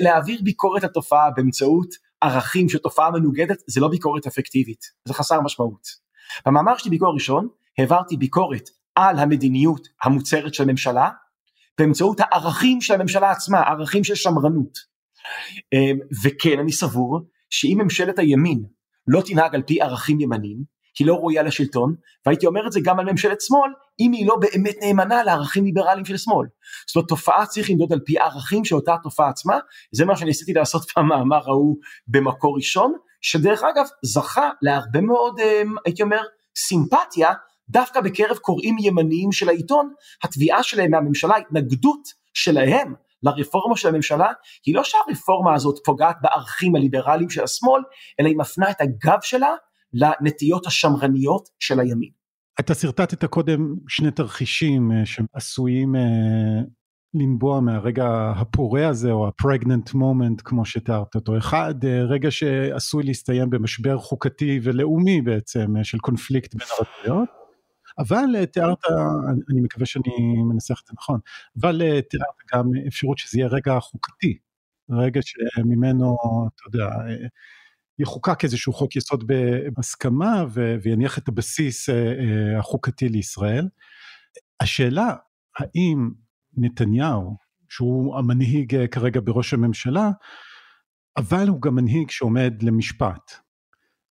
להעביר 0.00 0.40
ביקורת 0.44 0.84
על 0.84 0.90
תופעה 0.90 1.30
באמצעות 1.36 1.88
ערכים 2.20 2.68
של 2.68 2.78
תופעה 2.78 3.10
מנוגדת 3.10 3.62
זה 3.66 3.80
לא 3.80 3.88
ביקורת 3.88 4.26
אפקטיבית, 4.26 4.84
זה 5.08 5.14
חסר 5.14 5.40
משמעות. 5.40 5.86
במאמר 6.46 6.76
שלי 6.76 6.90
ביקור 6.90 7.14
ראשון 7.14 7.48
העברתי 7.78 8.16
ביקורת 8.16 8.68
על 8.94 9.18
המדיניות 9.18 9.88
המוצהרת 10.04 10.54
של 10.54 10.62
הממשלה 10.62 11.08
באמצעות 11.78 12.20
הערכים 12.20 12.80
של 12.80 12.94
הממשלה 12.94 13.30
עצמה, 13.30 13.60
ערכים 13.60 14.04
של 14.04 14.14
שמרנות. 14.14 14.78
אה, 15.74 15.92
וכן 16.24 16.58
אני 16.58 16.72
סבור 16.72 17.20
שאם 17.50 17.78
ממשלת 17.82 18.18
הימין 18.18 18.62
לא 19.06 19.22
תנהג 19.26 19.54
על 19.54 19.62
פי 19.62 19.82
ערכים 19.82 20.20
ימניים, 20.20 20.72
היא 20.98 21.06
לא 21.06 21.14
ראויה 21.14 21.42
לשלטון, 21.42 21.94
והייתי 22.26 22.46
אומר 22.46 22.66
את 22.66 22.72
זה 22.72 22.80
גם 22.84 22.98
על 22.98 23.10
ממשלת 23.10 23.40
שמאל, 23.40 23.70
אם 24.00 24.12
היא 24.12 24.26
לא 24.26 24.36
באמת 24.36 24.76
נאמנה 24.82 25.22
לערכים 25.22 25.64
ליברליים 25.64 26.04
של 26.04 26.16
שמאל. 26.16 26.46
זאת 26.86 26.96
אומרת, 26.96 27.08
תופעה 27.08 27.46
צריך 27.46 27.70
למדוד 27.70 27.92
על 27.92 28.00
פי 28.04 28.18
ערכים 28.18 28.64
של 28.64 28.74
אותה 28.74 28.96
תופעה 29.02 29.28
עצמה, 29.28 29.58
זה 29.92 30.04
מה 30.04 30.16
שניסיתי 30.16 30.52
לעשות 30.52 30.82
במאמר 30.96 31.40
ההוא 31.46 31.76
במקור 32.08 32.56
ראשון, 32.56 32.92
שדרך 33.20 33.62
אגב 33.62 33.84
זכה 34.04 34.50
להרבה 34.62 35.00
מאוד, 35.00 35.40
אה, 35.40 35.62
הייתי 35.84 36.02
אומר, 36.02 36.20
סימפתיה, 36.56 37.32
דווקא 37.68 38.00
בקרב 38.00 38.36
קוראים 38.36 38.76
ימניים 38.80 39.32
של 39.32 39.48
העיתון, 39.48 39.92
התביעה 40.22 40.62
שלהם 40.62 40.90
מהממשלה, 40.90 41.34
ההתנגדות 41.34 42.08
שלהם 42.34 42.94
לרפורמה 43.22 43.76
של 43.76 43.88
הממשלה 43.88 44.28
היא 44.66 44.74
לא 44.74 44.82
שהרפורמה 44.84 45.54
הזאת 45.54 45.78
פוגעת 45.84 46.16
בערכים 46.22 46.76
הליברליים 46.76 47.30
של 47.30 47.42
השמאל, 47.42 47.82
אלא 48.20 48.28
היא 48.28 48.36
מפנה 48.36 48.70
את 48.70 48.80
הגב 48.80 49.18
שלה 49.22 49.54
לנטיות 49.92 50.66
השמרניות 50.66 51.48
של 51.58 51.80
הימין. 51.80 52.10
אתה 52.60 52.74
שרטטת 52.74 53.24
קודם 53.24 53.74
שני 53.88 54.10
תרחישים 54.10 54.92
אה, 54.92 55.06
שעשויים 55.06 55.96
אה, 55.96 56.00
לנבוע 57.14 57.60
מהרגע 57.60 58.32
הפורה 58.36 58.88
הזה 58.88 59.10
או 59.10 59.26
ה-pregnant 59.26 59.94
moment 59.94 60.42
כמו 60.44 60.64
שתיארת 60.64 61.14
אותו. 61.14 61.38
אחד, 61.38 61.84
אה, 61.84 62.02
רגע 62.02 62.30
שעשוי 62.30 63.02
להסתיים 63.04 63.50
במשבר 63.50 63.98
חוקתי 63.98 64.60
ולאומי 64.62 65.22
בעצם 65.22 65.74
של 65.82 65.98
קונפליקט 65.98 66.54
בין 66.54 66.66
הרשויות. 66.78 67.41
אבל 68.02 68.36
אה, 68.36 68.46
תיארת, 68.46 68.78
אני 69.50 69.60
מקווה 69.60 69.86
שאני 69.86 70.42
מנסח 70.48 70.80
את 70.82 70.86
זה 70.86 70.92
נכון, 70.96 71.20
אבל 71.60 71.82
אה, 71.82 72.02
תיארת 72.02 72.36
גם 72.54 72.64
אפשרות 72.88 73.18
שזה 73.18 73.38
יהיה 73.38 73.48
רגע 73.48 73.80
חוקתי, 73.80 74.38
רגע 74.90 75.20
שממנו, 75.22 76.16
אתה 76.54 76.62
יודע, 76.66 76.84
אה, 76.84 77.26
יחוקק 77.98 78.44
איזשהו 78.44 78.72
חוק 78.72 78.96
יסוד 78.96 79.24
בהסכמה 79.26 80.44
ויניח 80.82 81.18
את 81.18 81.28
הבסיס 81.28 81.88
החוקתי 82.58 83.08
לישראל. 83.08 83.68
השאלה, 84.60 85.14
האם 85.58 86.10
נתניהו, 86.56 87.36
שהוא 87.68 88.18
המנהיג 88.18 88.76
כרגע 88.90 89.20
בראש 89.24 89.54
הממשלה, 89.54 90.10
אבל 91.16 91.48
הוא 91.48 91.62
גם 91.62 91.74
מנהיג 91.74 92.10
שעומד 92.10 92.62
למשפט, 92.62 93.32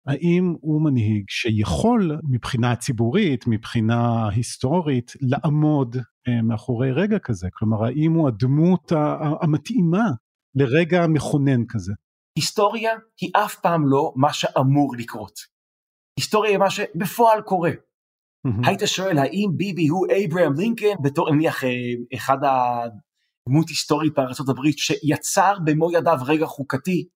האם 0.10 0.56
הוא 0.62 0.82
מנהיג 0.82 1.24
שיכול 1.30 2.20
מבחינה 2.30 2.76
ציבורית, 2.76 3.48
מבחינה 3.48 4.30
היסטורית, 4.30 5.12
לעמוד 5.22 5.96
אה, 6.28 6.42
מאחורי 6.42 6.92
רגע 6.92 7.20
כזה? 7.20 7.48
כלומר, 7.54 7.86
האם 7.86 8.14
הוא 8.14 8.28
הדמות 8.28 8.92
המתאימה 9.42 10.06
לרגע 10.56 11.08
מכונן 11.08 11.66
כזה? 11.70 11.94
היסטוריה 12.36 12.92
היא 13.22 13.32
אף 13.34 13.56
פעם 13.56 13.88
לא 13.88 14.14
מה 14.16 14.34
שאמור 14.34 14.96
לקרות. 14.98 15.34
היסטוריה 16.20 16.52
היא 16.52 16.58
מה 16.58 16.70
שבפועל 16.70 17.42
קורה. 17.42 17.72
Mm-hmm. 17.72 18.68
היית 18.68 18.82
שואל 18.86 19.18
האם 19.18 19.50
ביבי 19.58 19.88
הוא 19.88 20.08
אברהם 20.26 20.54
לינקן 20.54 20.96
בתור 21.04 21.36
נניח 21.36 21.64
אה, 21.64 21.70
אחד 22.16 22.38
הדמות 22.38 23.70
היסטורית 23.70 24.14
הברית 24.50 24.78
שיצר 24.78 25.54
במו 25.66 25.92
ידיו 25.92 26.18
רגע 26.28 26.46
חוקתי 26.46 27.08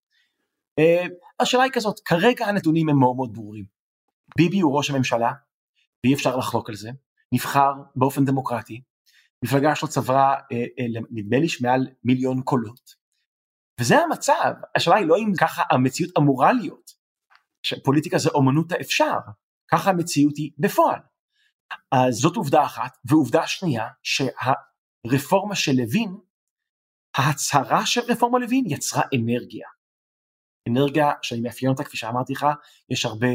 השאלה 1.40 1.64
היא 1.64 1.72
כזאת, 1.72 2.00
כרגע 2.06 2.46
הנתונים 2.46 2.90
הם 2.90 3.00
מאוד 3.00 3.16
מאוד 3.16 3.34
ברורים. 3.34 3.66
ביבי 4.38 4.60
הוא 4.60 4.78
ראש 4.78 4.90
הממשלה, 4.90 5.32
ואי 6.04 6.14
אפשר 6.14 6.38
לחלוק 6.38 6.70
על 6.70 6.76
זה, 6.76 6.90
נבחר 7.34 7.72
באופן 7.96 8.26
דמוקרטי, 8.26 8.82
מפלגה 9.46 9.76
שלו 9.76 9.88
צברה 9.88 10.34
אה, 10.52 10.58
אה, 10.80 11.02
נדמה 11.12 11.40
לי 11.40 11.50
שמעל 11.50 11.88
מיליון 12.04 12.42
קולות. 12.42 13.04
וזה 13.80 13.98
המצב, 13.98 14.54
השאלה 14.76 14.96
היא 14.96 15.08
לא 15.08 15.18
אם 15.18 15.32
ככה 15.40 15.64
המציאות 15.72 16.18
אמורה 16.18 16.54
להיות, 16.54 16.92
שפוליטיקה 17.64 18.18
זה 18.18 18.30
אומנות 18.30 18.72
האפשר, 18.72 19.18
ככה 19.72 19.90
המציאות 19.90 20.38
היא 20.38 20.52
בפועל. 20.58 21.00
אז 21.92 22.16
זאת 22.16 22.36
עובדה 22.36 22.66
אחת, 22.66 22.98
ועובדה 23.06 23.48
שנייה 23.48 23.88
שהרפורמה 24.04 25.56
של 25.56 25.72
לוין, 25.72 26.18
ההצהרה 27.18 27.86
של 27.86 28.02
רפורמה 28.02 28.40
לוין 28.40 28.64
יצרה 28.68 29.04
אנרגיה. 29.16 29.68
אנרגיה 30.70 31.12
שאני 31.22 31.42
מאפיין 31.42 31.72
אותה 31.72 31.84
כפי 31.84 31.98
שאמרתי 31.98 32.34
לך, 32.34 32.46
יש 32.90 33.06
הרבה 33.06 33.28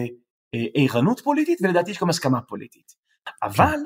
אה, 0.55 0.65
ערנות 0.75 1.21
פוליטית 1.21 1.59
ולדעתי 1.63 1.91
יש 1.91 2.01
גם 2.01 2.11
הסכמה 2.11 2.41
פוליטית. 2.41 2.93
אבל 3.43 3.79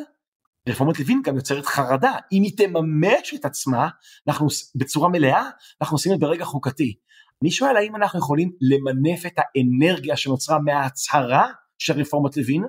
רפורמת 0.69 0.99
לוין 0.99 1.23
גם 1.25 1.37
יוצרת 1.37 1.67
חרדה, 1.67 2.13
אם 2.33 2.43
היא 2.43 2.57
תממש 2.57 3.35
את 3.35 3.45
עצמה, 3.45 3.89
אנחנו 4.29 4.47
בצורה 4.75 5.09
מלאה, 5.09 5.51
אנחנו 5.81 5.95
עושים 5.95 6.13
את 6.13 6.19
ברגע 6.21 6.45
חוקתי. 6.45 6.95
אני 7.43 7.51
שואל 7.51 7.77
האם 7.77 7.97
אנחנו 7.97 8.19
יכולים 8.19 8.53
למנף 8.61 9.27
את 9.27 9.33
האנרגיה 9.37 10.17
שנוצרה 10.17 10.59
מההצהרה 10.59 11.53
של 11.79 12.01
רפורמת 12.01 12.37
לוין, 12.37 12.65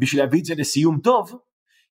בשביל 0.00 0.22
להביא 0.22 0.40
את 0.40 0.44
זה 0.44 0.54
לסיום 0.54 1.00
טוב, 1.00 1.38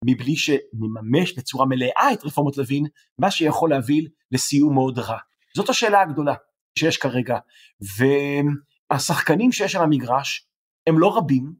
מבלי 0.05 0.37
שנממש 0.37 1.39
בצורה 1.39 1.67
מלאה 1.67 2.13
את 2.13 2.25
רפורמת 2.25 2.57
לוין, 2.57 2.87
מה 3.19 3.31
שיכול 3.31 3.71
להביא 3.71 4.09
לסיום 4.33 4.75
מאוד 4.75 4.99
רע. 4.99 5.19
זאת 5.57 5.69
השאלה 5.69 6.01
הגדולה 6.03 6.35
שיש 6.79 6.97
כרגע, 6.97 7.39
והשחקנים 8.91 9.53
שיש 9.53 9.77
על 9.77 9.83
המגרש 9.83 10.49
הם 10.87 10.99
לא 10.99 11.17
רבים, 11.17 11.53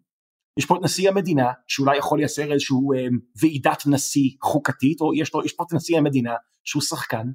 יש 0.59 0.67
פה 0.67 0.77
את 0.77 0.83
נשיא 0.83 1.09
המדינה 1.09 1.53
שאולי 1.67 1.97
יכול 1.97 2.19
לייצר 2.19 2.53
איזושהי 2.53 2.77
אה, 2.97 3.07
ועידת 3.41 3.83
נשיא 3.87 4.31
חוקתית, 4.43 5.01
או 5.01 5.15
יש, 5.15 5.35
לו, 5.35 5.45
יש 5.45 5.53
פה 5.53 5.65
את 5.69 5.73
נשיא 5.75 5.99
המדינה 5.99 6.35
שהוא 6.65 6.83
שחקן, 6.83 7.27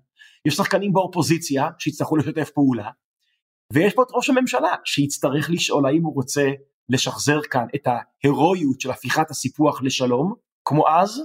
יש 0.45 0.55
שחקנים 0.55 0.93
באופוזיציה 0.93 1.69
שיצטרכו 1.79 2.17
לשתף 2.17 2.49
פעולה, 2.49 2.89
ויש 3.73 3.93
פה 3.93 4.03
את 4.03 4.07
ראש 4.11 4.29
הממשלה 4.29 4.75
שיצטרך 4.85 5.49
לשאול 5.49 5.85
האם 5.85 6.03
הוא 6.03 6.15
רוצה 6.15 6.51
לשחזר 6.89 7.41
כאן 7.41 7.65
את 7.75 7.87
ההירואיות 7.87 8.81
של 8.81 8.91
הפיכת 8.91 9.29
הסיפוח 9.29 9.81
לשלום, 9.81 10.33
כמו 10.65 10.89
אז, 10.89 11.21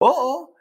או 0.00 0.08
אמ, 0.10 0.51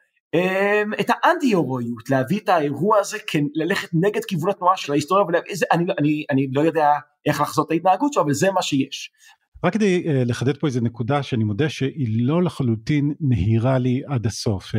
את 0.99 1.09
האנטי 1.09 1.47
הירואיות, 1.47 2.09
להביא 2.09 2.39
את 2.39 2.49
האירוע 2.49 2.97
הזה, 2.97 3.17
כן, 3.27 3.43
ללכת 3.55 3.89
נגד 3.93 4.25
כיוון 4.27 4.49
התנועה 4.49 4.77
של 4.77 4.91
ההיסטוריה, 4.91 5.25
אני, 5.71 5.85
אני, 5.99 6.25
אני 6.29 6.47
לא 6.53 6.61
יודע 6.61 6.91
איך 7.25 7.41
לחזות 7.41 7.67
את 7.67 7.71
ההתנהגות 7.71 8.13
שלו, 8.13 8.23
אבל 8.23 8.33
זה 8.33 8.51
מה 8.51 8.61
שיש. 8.61 9.11
רק 9.63 9.73
כדי 9.73 10.03
uh, 10.05 10.09
לחדד 10.25 10.57
פה 10.57 10.67
איזה 10.67 10.81
נקודה 10.81 11.23
שאני 11.23 11.43
מודה 11.43 11.69
שהיא 11.69 12.27
לא 12.27 12.43
לחלוטין 12.43 13.13
נהירה 13.19 13.77
לי 13.77 14.01
עד 14.07 14.25
הסוף. 14.25 14.75
Uh, 14.75 14.77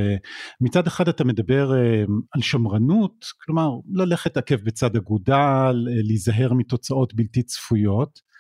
מצד 0.61 0.87
אחד 0.87 1.09
אתה 1.09 1.25
מדבר 1.25 1.71
uh, 1.71 2.11
על 2.35 2.43
שמרנות, 2.43 3.25
כלומר 3.45 3.69
ללכת 3.95 4.37
עקב 4.37 4.55
בצד 4.65 4.97
אגודל, 4.97 5.87
uh, 5.89 6.07
להיזהר 6.07 6.53
מתוצאות 6.53 7.15
בלתי 7.15 7.43
צפויות. 7.43 8.32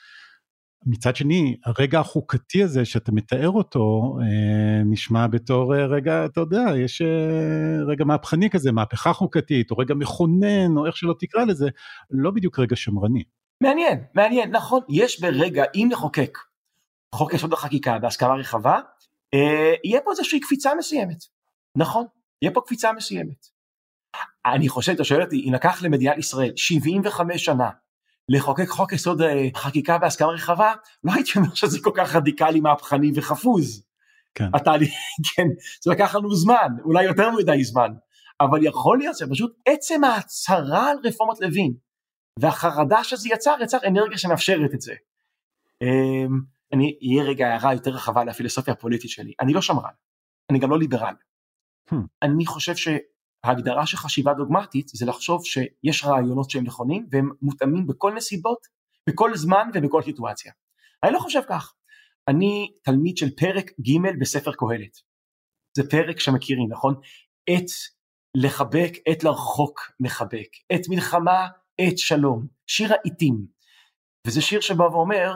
מצד 0.86 1.16
שני, 1.16 1.56
הרגע 1.64 2.00
החוקתי 2.00 2.62
הזה 2.62 2.84
שאתה 2.84 3.12
מתאר 3.12 3.50
אותו, 3.50 4.16
אה, 4.20 4.82
נשמע 4.84 5.26
בתור 5.26 5.74
אה, 5.74 5.86
רגע, 5.86 6.24
אתה 6.24 6.40
יודע, 6.40 6.62
יש 6.76 7.02
אה, 7.02 7.84
רגע 7.86 8.04
מהפכני 8.04 8.50
כזה, 8.50 8.72
מהפכה 8.72 9.12
חוקתית, 9.12 9.70
או 9.70 9.78
רגע 9.78 9.94
מכונן, 9.94 10.76
או 10.76 10.86
איך 10.86 10.96
שלא 10.96 11.14
תקרא 11.18 11.44
לזה, 11.44 11.68
לא 12.10 12.30
בדיוק 12.30 12.58
רגע 12.58 12.76
שמרני. 12.76 13.24
מעניין, 13.62 14.04
מעניין, 14.14 14.50
נכון, 14.50 14.80
יש 14.88 15.20
ברגע, 15.20 15.64
אם 15.74 15.88
נחוקק 15.92 16.38
חוק 17.14 17.34
יסוד 17.34 17.52
החקיקה 17.52 17.98
בהסכמה 17.98 18.34
רחבה, 18.34 18.80
אה, 19.34 19.74
יהיה 19.84 20.00
פה 20.04 20.10
איזושהי 20.10 20.40
קפיצה 20.40 20.70
מסוימת, 20.78 21.18
נכון, 21.76 22.04
יהיה 22.42 22.52
פה 22.52 22.60
קפיצה 22.60 22.92
מסוימת. 22.92 23.46
אני 24.46 24.68
חושב, 24.68 24.92
אתה 24.92 25.04
שואל 25.04 25.22
אותי, 25.22 25.44
אם 25.48 25.54
לקח 25.54 25.82
למדינת 25.82 26.18
ישראל 26.18 26.52
75 26.56 27.44
שנה 27.44 27.70
לחוקק 28.28 28.68
חוק 28.68 28.92
יסוד 28.92 29.22
אה, 29.22 29.48
חקיקה 29.56 29.98
בהסכמה 29.98 30.28
רחבה, 30.28 30.72
לא 31.04 31.12
הייתי 31.12 31.30
אומר 31.36 31.54
שזה 31.54 31.78
כל 31.82 31.90
כך 31.94 32.16
רדיקלי, 32.16 32.60
מהפכני 32.60 33.10
וחפוז. 33.14 33.84
כן. 34.34 34.48
התהליך, 34.54 34.90
כן, 35.36 35.48
זה 35.82 35.90
לקח 35.90 36.14
לנו 36.14 36.34
זמן, 36.34 36.68
אולי 36.84 37.04
יותר 37.04 37.30
מדי 37.30 37.64
זמן, 37.64 37.92
אבל 38.40 38.66
יכול 38.66 38.98
להיות 38.98 39.16
שפשוט 39.16 39.52
עצם 39.66 40.04
ההצהרה 40.04 40.90
על 40.90 40.96
רפורמת 41.04 41.40
לוין, 41.40 41.72
והחרדה 42.38 43.04
שזה 43.04 43.28
יצר, 43.28 43.54
יצר 43.62 43.78
אנרגיה 43.86 44.18
שמאפשרת 44.18 44.74
את 44.74 44.80
זה. 44.80 44.94
אמ, 45.82 46.40
אני 46.72 46.98
אהיה 47.02 47.22
רגע 47.22 47.48
הערה 47.48 47.74
יותר 47.74 47.90
רחבה 47.90 48.24
לפילוסופיה 48.24 48.74
הפוליטית 48.74 49.10
שלי, 49.10 49.32
אני 49.40 49.52
לא 49.52 49.62
שמרן, 49.62 49.92
אני 50.50 50.58
גם 50.58 50.70
לא 50.70 50.78
ליברל. 50.78 51.14
Hmm. 51.90 51.96
אני 52.22 52.46
חושב 52.46 52.76
ש... 52.76 52.88
ההגדרה 53.44 53.86
של 53.86 53.96
חשיבה 53.96 54.34
דוגמטית 54.34 54.88
זה 54.88 55.06
לחשוב 55.06 55.44
שיש 55.44 56.04
רעיונות 56.04 56.50
שהם 56.50 56.64
נכונים 56.64 57.06
והם 57.10 57.30
מותאמים 57.42 57.86
בכל 57.86 58.14
נסיבות, 58.14 58.66
בכל 59.08 59.36
זמן 59.36 59.70
ובכל 59.74 60.02
סיטואציה. 60.02 60.52
אני 61.02 61.12
לא 61.12 61.18
חושב 61.18 61.40
כך. 61.48 61.74
אני 62.28 62.72
תלמיד 62.82 63.16
של 63.16 63.30
פרק 63.36 63.70
ג' 63.70 64.20
בספר 64.20 64.52
קהלת. 64.52 64.96
זה 65.76 65.90
פרק 65.90 66.20
שמכירים, 66.20 66.68
נכון? 66.70 66.94
עת 67.50 67.70
לחבק, 68.36 68.92
עת 69.08 69.24
לרחוק 69.24 69.80
מחבק, 70.00 70.48
עת 70.72 70.88
מלחמה, 70.88 71.48
עת 71.80 71.98
שלום, 71.98 72.46
שיר 72.66 72.92
העיתים. 72.92 73.46
וזה 74.26 74.42
שיר 74.42 74.60
שבא 74.60 74.82
ואומר, 74.82 75.34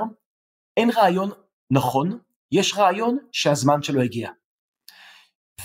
אין 0.77 0.91
רעיון 0.91 1.31
נכון, 1.73 2.19
יש 2.53 2.75
רעיון 2.77 3.19
שהזמן 3.33 3.83
שלו 3.83 4.01
הגיע. 4.01 4.31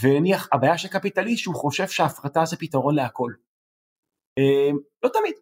ונניח 0.03 0.49
הבעיה 0.53 0.77
של 0.77 0.87
קפיטליסט 0.87 1.43
שהוא 1.43 1.55
חושב 1.55 1.87
שהפרטה 1.87 2.45
זה 2.45 2.57
פתרון 2.57 2.95
להכל. 2.95 3.31
אמ, 4.37 4.77
לא 5.03 5.09
תמיד. 5.09 5.33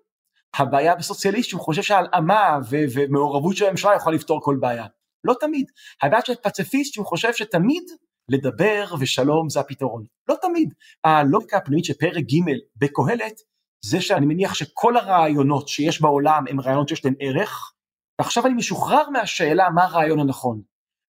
הבעיה 0.58 0.96
בסוציאליסט 0.96 1.50
שהוא 1.50 1.62
חושב 1.62 1.82
שהלאמה 1.82 2.60
ומעורבות 2.70 3.56
של 3.56 3.66
הממשלה 3.66 3.96
יכולה 3.96 4.16
לפתור 4.16 4.42
כל 4.44 4.58
בעיה. 4.60 4.86
לא 5.24 5.34
תמיד. 5.40 5.72
הבעיה 6.02 6.22
של 6.26 6.36
פציפיסט 6.36 6.94
שהוא 6.94 7.06
חושב 7.06 7.34
שתמיד 7.34 7.84
לדבר 8.30 8.86
ושלום 9.00 9.50
זה 9.50 9.60
הפתרון. 9.60 10.04
לא 10.30 10.36
תמיד. 10.42 10.74
הלוגיקה 11.04 11.58
הפנימית 11.58 11.86
של 11.86 11.94
פרק 11.94 12.24
ג' 12.24 12.52
בקהלת 12.76 13.42
זה 13.86 14.02
שאני 14.02 14.26
מניח 14.26 14.54
שכל 14.54 14.98
הרעיונות 14.98 15.68
שיש 15.68 16.02
בעולם 16.02 16.44
הם 16.50 16.60
רעיונות 16.60 16.90
שיש 16.90 17.06
להם 17.06 17.14
ערך, 17.20 17.74
ועכשיו 18.20 18.46
אני 18.46 18.54
משוחרר 18.54 19.10
מהשאלה 19.10 19.70
מה 19.70 19.84
הרעיון 19.84 20.20
הנכון, 20.20 20.62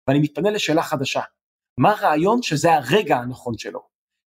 ואני 0.07 0.19
מתפנה 0.19 0.49
לשאלה 0.49 0.83
חדשה. 0.83 1.21
מה 1.79 1.91
הרעיון 1.91 2.41
שזה 2.41 2.73
הרגע 2.73 3.17
הנכון 3.17 3.57
שלו. 3.57 3.79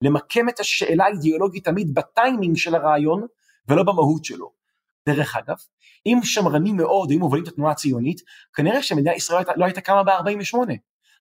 למקם 0.03 0.49
את 0.49 0.59
השאלה 0.59 1.05
האידיאולוגית 1.05 1.65
תמיד 1.65 1.93
בטיימינג 1.93 2.57
של 2.57 2.75
הרעיון 2.75 3.25
ולא 3.67 3.83
במהות 3.83 4.25
שלו. 4.25 4.51
דרך 5.09 5.35
אגב, 5.35 5.55
אם 6.05 6.19
שמרנים 6.23 6.77
מאוד, 6.77 7.11
אם 7.11 7.19
מובילים 7.19 7.43
את 7.43 7.47
התנועה 7.47 7.71
הציונית, 7.71 8.21
כנראה 8.53 8.83
שמדינת 8.83 9.15
ישראל 9.15 9.43
לא 9.55 9.65
הייתה 9.65 9.81
קמה 9.81 10.03
ב-48. 10.03 10.57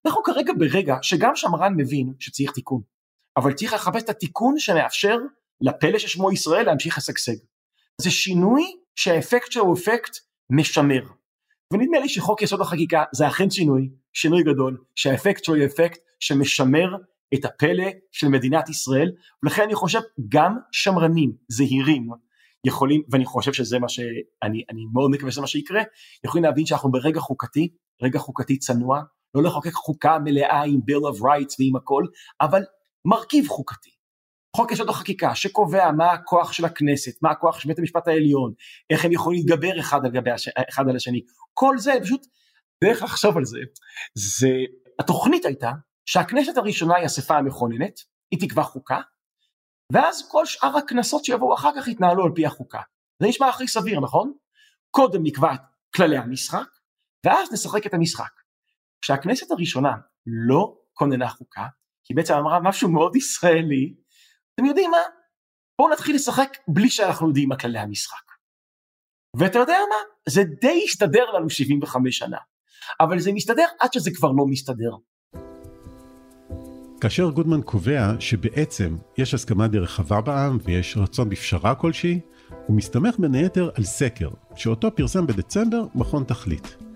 אנחנו 0.06 0.22
כרגע 0.22 0.52
ברגע 0.58 0.96
שגם 1.02 1.36
שמרן 1.36 1.74
מבין 1.76 2.12
שצריך 2.18 2.52
תיקון, 2.52 2.80
אבל 3.36 3.52
צריך 3.52 3.72
לחפש 3.72 4.02
את 4.02 4.08
התיקון 4.08 4.58
שמאפשר 4.58 5.18
לפלא 5.60 5.98
ששמו 5.98 6.32
ישראל 6.32 6.66
להמשיך 6.66 6.98
לשגשג. 6.98 7.36
זה 8.00 8.10
שינוי 8.10 8.76
שהאפקט 8.94 9.52
שלו 9.52 9.64
הוא 9.64 9.74
אפקט 9.74 10.16
משמר. 10.50 11.17
ונדמה 11.72 11.98
לי 11.98 12.08
שחוק 12.08 12.42
יסוד 12.42 12.60
החקיקה 12.60 13.04
זה 13.12 13.28
אכן 13.28 13.50
שינוי, 13.50 13.90
שינוי 14.12 14.42
גדול, 14.42 14.78
שהאפקט 14.94 15.44
שלו 15.44 15.56
הוא 15.56 15.64
אפקט 15.64 16.00
שמשמר 16.20 16.96
את 17.34 17.44
הפלא 17.44 17.84
של 18.12 18.28
מדינת 18.28 18.68
ישראל, 18.68 19.12
ולכן 19.42 19.62
אני 19.62 19.74
חושב 19.74 20.00
גם 20.28 20.56
שמרנים 20.72 21.32
זהירים 21.48 22.08
יכולים, 22.64 23.02
ואני 23.10 23.24
חושב 23.24 23.52
שזה 23.52 23.78
מה 23.78 23.88
שאני 23.88 24.64
אני 24.70 24.84
מאוד 24.92 25.10
מקווה 25.10 25.30
שזה 25.30 25.40
מה 25.40 25.46
שיקרה, 25.46 25.82
יכולים 26.24 26.44
להבין 26.44 26.66
שאנחנו 26.66 26.90
ברגע 26.90 27.20
חוקתי, 27.20 27.68
רגע 28.02 28.18
חוקתי 28.18 28.58
צנוע, 28.58 29.02
לא 29.34 29.42
לחוקק 29.42 29.72
חוקה 29.72 30.18
מלאה 30.18 30.62
עם 30.62 30.80
bill 30.90 31.14
of 31.14 31.20
rights 31.20 31.54
ועם 31.58 31.76
הכל, 31.76 32.04
אבל 32.40 32.62
מרכיב 33.04 33.48
חוקתי. 33.48 33.97
חוק 34.58 34.72
יסוד 34.72 34.88
החקיקה 34.88 35.34
שקובע 35.34 35.92
מה 35.92 36.12
הכוח 36.12 36.52
של 36.52 36.64
הכנסת, 36.64 37.22
מה 37.22 37.30
הכוח 37.30 37.60
של 37.60 37.68
בית 37.68 37.78
המשפט 37.78 38.08
העליון, 38.08 38.52
איך 38.90 39.04
הם 39.04 39.12
יכולים 39.12 39.38
להתגבר 39.38 39.80
אחד 39.80 40.04
על, 40.04 40.10
גבי 40.10 40.30
הש... 40.30 40.48
אחד 40.68 40.88
על 40.88 40.96
השני, 40.96 41.20
כל 41.54 41.78
זה 41.78 41.92
פשוט 42.02 42.26
דרך 42.84 43.02
לחשוב 43.02 43.36
על 43.36 43.44
זה, 43.44 43.58
זה 44.14 44.48
התוכנית 44.98 45.44
הייתה 45.44 45.70
שהכנסת 46.06 46.56
הראשונה 46.56 46.96
היא 46.96 47.06
אספה 47.06 47.36
המכוננת, 47.36 48.00
היא 48.30 48.40
תקבע 48.40 48.62
חוקה, 48.62 49.00
ואז 49.92 50.28
כל 50.30 50.46
שאר 50.46 50.76
הכנסות 50.76 51.24
שיבואו 51.24 51.54
אחר 51.54 51.70
כך 51.76 51.88
יתנהלו 51.88 52.24
על 52.24 52.30
פי 52.34 52.46
החוקה. 52.46 52.80
זה 53.22 53.28
נשמע 53.28 53.48
הכי 53.48 53.68
סביר, 53.68 54.00
נכון? 54.00 54.32
קודם 54.90 55.20
נקבע 55.22 55.54
כללי 55.96 56.16
המשחק, 56.16 56.66
ואז 57.26 57.52
נשחק 57.52 57.86
את 57.86 57.94
המשחק. 57.94 58.30
כשהכנסת 59.02 59.50
הראשונה 59.50 59.92
לא 60.26 60.76
כוננה 60.92 61.28
חוקה, 61.28 61.66
היא 62.08 62.16
בעצם 62.16 62.34
אמרה 62.34 62.60
משהו 62.60 62.88
מאוד 62.88 63.16
ישראלי, 63.16 63.94
אתם 64.58 64.66
יודעים 64.66 64.90
מה? 64.90 64.98
בואו 65.78 65.92
נתחיל 65.92 66.14
לשחק 66.14 66.56
בלי 66.68 66.90
שאנחנו 66.90 67.28
יודעים 67.28 67.48
מה 67.48 67.56
כללי 67.56 67.78
המשחק. 67.78 68.22
ואתה 69.36 69.58
יודע 69.58 69.78
מה? 69.88 70.30
זה 70.32 70.42
די 70.60 70.82
הסתדר 70.84 71.24
לנו 71.30 71.50
75 71.50 72.18
שנה. 72.18 72.36
אבל 73.00 73.18
זה 73.18 73.32
מסתדר 73.32 73.64
עד 73.80 73.92
שזה 73.92 74.10
כבר 74.14 74.28
לא 74.32 74.46
מסתדר. 74.46 74.90
כאשר 77.00 77.30
גודמן 77.30 77.62
קובע 77.62 78.20
שבעצם 78.20 78.96
יש 79.18 79.34
הסכמה 79.34 79.68
די 79.68 79.78
רחבה 79.78 80.20
בעם 80.20 80.58
ויש 80.64 80.96
רצון 80.96 81.28
בפשרה 81.28 81.74
כלשהי, 81.74 82.20
הוא 82.66 82.76
מסתמך 82.76 83.18
בין 83.18 83.34
היתר 83.34 83.70
על 83.74 83.84
סקר, 83.84 84.30
שאותו 84.54 84.96
פרסם 84.96 85.26
בדצמבר 85.26 85.86
מכון 85.94 86.24
תכלית. 86.24 86.87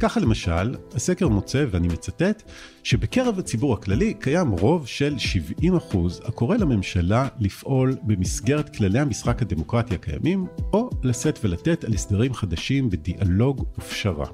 ככה 0.00 0.20
למשל, 0.20 0.74
הסקר 0.94 1.28
מוצא, 1.28 1.64
ואני 1.70 1.88
מצטט, 1.88 2.42
שבקרב 2.82 3.38
הציבור 3.38 3.74
הכללי 3.74 4.14
קיים 4.14 4.50
רוב 4.50 4.86
של 4.86 5.16
70% 5.62 5.96
הקורא 6.24 6.56
לממשלה 6.56 7.28
לפעול 7.38 7.96
במסגרת 8.02 8.76
כללי 8.76 8.98
המשחק 8.98 9.42
הדמוקרטי 9.42 9.94
הקיימים, 9.94 10.46
או 10.72 10.90
לשאת 11.02 11.38
ולתת 11.44 11.84
על 11.84 11.94
הסדרים 11.94 12.34
חדשים 12.34 12.90
בדיאלוג 12.90 13.64
ופשרה. 13.78 14.26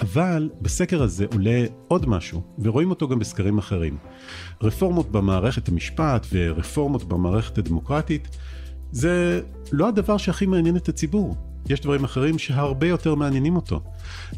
אבל 0.00 0.50
בסקר 0.62 1.02
הזה 1.02 1.26
עולה 1.32 1.64
עוד 1.88 2.08
משהו, 2.08 2.42
ורואים 2.58 2.90
אותו 2.90 3.08
גם 3.08 3.18
בסקרים 3.18 3.58
אחרים. 3.58 3.96
רפורמות 4.62 5.12
במערכת 5.12 5.68
המשפט 5.68 6.26
ורפורמות 6.32 7.04
במערכת 7.04 7.58
הדמוקרטית, 7.58 8.28
זה 8.92 9.40
לא 9.72 9.88
הדבר 9.88 10.16
שהכי 10.16 10.46
מעניין 10.46 10.76
את 10.76 10.88
הציבור. 10.88 11.51
יש 11.68 11.80
דברים 11.80 12.04
אחרים 12.04 12.38
שהרבה 12.38 12.86
יותר 12.86 13.14
מעניינים 13.14 13.56
אותו. 13.56 13.80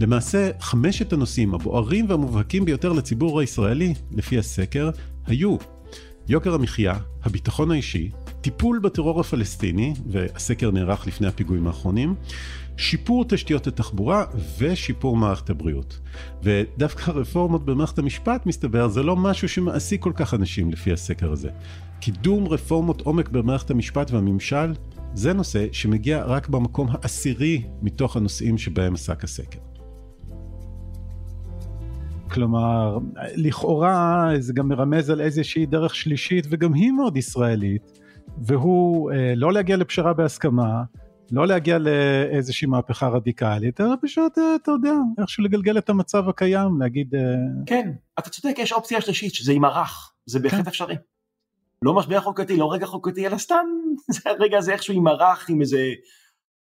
למעשה, 0.01 0.51
חמשת 0.61 1.13
הנושאים 1.13 1.55
הבוערים 1.55 2.07
והמובהקים 2.09 2.65
ביותר 2.65 2.93
לציבור 2.93 3.41
הישראלי, 3.41 3.95
לפי 4.13 4.39
הסקר, 4.39 4.91
היו 5.27 5.57
יוקר 6.29 6.55
המחיה, 6.55 6.95
הביטחון 7.23 7.71
האישי, 7.71 8.11
טיפול 8.41 8.79
בטרור 8.79 9.21
הפלסטיני, 9.21 9.95
והסקר 10.07 10.71
נערך 10.71 11.07
לפני 11.07 11.27
הפיגועים 11.27 11.67
האחרונים, 11.67 12.15
שיפור 12.77 13.25
תשתיות 13.29 13.67
התחבורה 13.67 14.25
ושיפור 14.59 15.17
מערכת 15.17 15.51
הבריאות. 15.51 16.01
ודווקא 16.43 17.11
רפורמות 17.11 17.65
במערכת 17.65 17.99
המשפט, 17.99 18.47
מסתבר, 18.47 18.89
זה 18.89 19.03
לא 19.03 19.17
משהו 19.17 19.49
שמעסיק 19.49 20.03
כל 20.03 20.13
כך 20.15 20.35
אנשים 20.35 20.73
לפי 20.73 20.93
הסקר 20.93 21.33
הזה. 21.33 21.51
קידום 22.01 22.47
רפורמות 22.49 23.01
עומק 23.01 23.29
במערכת 23.29 23.71
המשפט 23.71 24.11
והממשל, 24.11 24.73
זה 25.15 25.33
נושא 25.33 25.67
שמגיע 25.73 26.25
רק 26.25 26.49
במקום 26.49 26.89
העשירי 26.91 27.63
מתוך 27.83 28.17
הנושאים 28.17 28.59
שבהם 28.59 28.95
עסק 28.95 29.25
הסקר. 29.25 29.59
כלומר, 32.31 32.99
לכאורה 33.37 34.31
זה 34.39 34.53
גם 34.53 34.69
מרמז 34.69 35.11
על 35.11 35.21
איזושהי 35.21 35.67
דרך 35.67 35.95
שלישית 35.95 36.47
וגם 36.51 36.75
היא 36.75 36.93
מאוד 36.93 37.17
ישראלית, 37.17 37.99
והוא 38.39 39.13
אה, 39.13 39.33
לא 39.37 39.53
להגיע 39.53 39.77
לפשרה 39.77 40.13
בהסכמה, 40.13 40.83
לא 41.33 41.47
להגיע 41.47 41.79
לאיזושהי 41.79 42.69
מהפכה 42.69 43.09
רדיקלית, 43.09 43.81
אלא 43.81 43.95
פשוט, 44.03 44.39
אה, 44.39 44.55
אתה 44.63 44.71
יודע, 44.71 44.95
איכשהו 45.19 45.45
לגלגל 45.45 45.79
את 45.79 45.89
המצב 45.89 46.29
הקיים, 46.29 46.81
להגיד... 46.81 47.15
אה, 47.15 47.21
כן, 47.67 47.93
אתה 48.19 48.31
צודק, 48.31 48.55
יש 48.59 48.73
אופציה 48.73 49.01
שלישית, 49.01 49.35
שזה 49.35 49.53
יימרח, 49.53 50.15
זה 50.27 50.39
בהחלט 50.39 50.61
כן. 50.61 50.69
אפשרי. 50.69 50.95
לא 51.85 51.95
משבר 51.95 52.21
חוקתי, 52.21 52.57
לא 52.57 52.73
רגע 52.73 52.87
חוקתי, 52.87 53.27
אלא 53.27 53.39
סתם, 53.39 53.67
זה 54.15 54.21
הרגע 54.31 54.59
הזה 54.59 54.73
איכשהו 54.73 54.95
יימרח 54.95 55.51
עם 55.51 55.61
איזה 55.61 55.93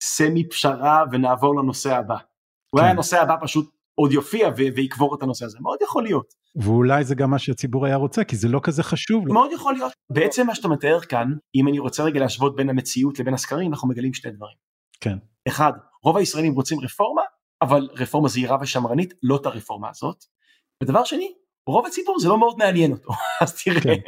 סמי 0.04 0.50
פשרה 0.50 1.04
ונעבור 1.12 1.56
לנושא 1.56 1.96
הבא. 1.96 2.18
כן. 2.18 2.26
אולי 2.74 2.90
הנושא 2.90 3.22
הבא 3.22 3.36
פשוט 3.42 3.70
עוד 3.96 4.12
יופיע 4.12 4.50
ויקבור 4.76 5.16
את 5.16 5.24
הנושא 5.24 5.46
הזה, 5.46 5.58
מאוד 5.62 5.78
יכול 5.84 6.04
להיות. 6.04 6.34
ואולי 6.56 7.04
זה 7.04 7.16
גם 7.16 7.30
מה 7.30 7.40
שהציבור 7.40 7.86
היה 7.86 7.96
רוצה, 7.96 8.24
כי 8.24 8.36
זה 8.36 8.48
לא 8.48 8.60
כזה 8.64 8.84
חשוב. 8.84 9.28
מאוד 9.28 9.52
יכול 9.52 9.74
להיות. 9.74 9.92
בעצם 10.10 10.48
מה 10.48 10.56
שאתה 10.56 10.68
מתאר 10.68 11.00
כאן, 11.00 11.28
אם 11.56 11.68
אני 11.68 11.80
רוצה 11.80 12.04
רגע 12.04 12.20
להשוות 12.20 12.56
בין 12.56 12.70
המציאות 12.70 13.20
לבין 13.20 13.34
הסקרים, 13.34 13.72
אנחנו 13.72 13.88
מגלים 13.88 14.14
שתי 14.14 14.30
דברים. 14.30 14.56
כן. 15.02 15.18
אחד, 15.48 15.72
רוב 16.04 16.18
הישראלים 16.18 16.54
רוצים 16.54 16.80
רפורמה, 16.80 17.22
אבל 17.62 17.90
רפורמה 17.94 18.28
זהירה 18.28 18.58
ושמרנית, 18.62 19.14
לא 19.24 19.36
את 19.36 19.46
הרפורמה 19.46 19.90
הזאת. 19.90 20.24
ודבר 20.84 21.04
שני, 21.04 21.34
רוב 21.72 21.86
הציבור 21.86 22.20
זה 22.20 22.30
לא 22.30 22.40
מאוד 22.40 22.58
מעניין 22.58 22.92
אותו, 22.92 23.12
אז 23.44 23.64
תראה, 23.64 23.82
כן. 23.82 24.00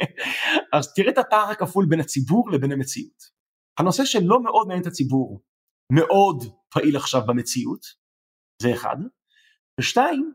אז 0.72 0.94
תראה 0.94 1.12
את 1.12 1.18
הפער 1.18 1.50
הכפול 1.50 1.86
בין 1.86 2.00
הציבור 2.00 2.50
לבין 2.50 2.72
המציאות. 2.72 3.42
הנושא 3.78 4.04
שלא 4.04 4.42
מאוד 4.42 4.66
מעניין 4.66 4.82
את 4.82 4.86
הציבור, 4.86 5.40
מאוד 5.92 6.44
פעיל 6.68 6.96
עכשיו 6.96 7.22
במציאות, 7.26 7.86
זה 8.62 8.72
אחד, 8.72 8.96
ושתיים, 9.80 10.32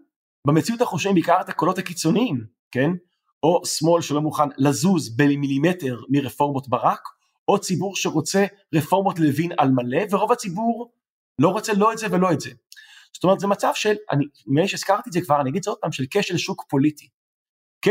במציאות 0.47 0.81
אנחנו 0.81 0.99
שומעים 0.99 1.15
בעיקר 1.15 1.41
את 1.41 1.49
הקולות 1.49 1.77
הקיצוניים, 1.77 2.45
כן? 2.71 2.89
או 3.43 3.65
שמאל 3.65 4.01
שלא 4.01 4.21
מוכן 4.21 4.49
לזוז 4.57 5.17
במילימטר 5.17 5.99
מרפורמות 6.09 6.67
ברק, 6.67 7.01
או 7.47 7.59
ציבור 7.59 7.95
שרוצה 7.95 8.45
רפורמות 8.75 9.19
לוין 9.19 9.51
על 9.57 9.69
מלא, 9.71 10.03
ורוב 10.11 10.31
הציבור 10.31 10.91
לא 11.41 11.49
רוצה 11.49 11.73
לא 11.73 11.93
את 11.93 11.97
זה 11.97 12.07
ולא 12.11 12.31
את 12.31 12.39
זה. 12.39 12.49
זאת 13.13 13.23
אומרת 13.23 13.39
זה 13.39 13.47
מצב 13.47 13.71
של, 13.75 13.95
נדמה 14.47 14.61
לי 14.61 14.67
שהזכרתי 14.67 15.09
את 15.09 15.13
זה 15.13 15.21
כבר, 15.21 15.41
אני 15.41 15.49
אגיד 15.49 15.57
את 15.57 15.63
זה 15.63 15.69
עוד 15.69 15.79
פעם, 15.81 15.91
של 15.91 16.05
כשל 16.09 16.37
שוק 16.37 16.65
פוליטי. 16.69 17.09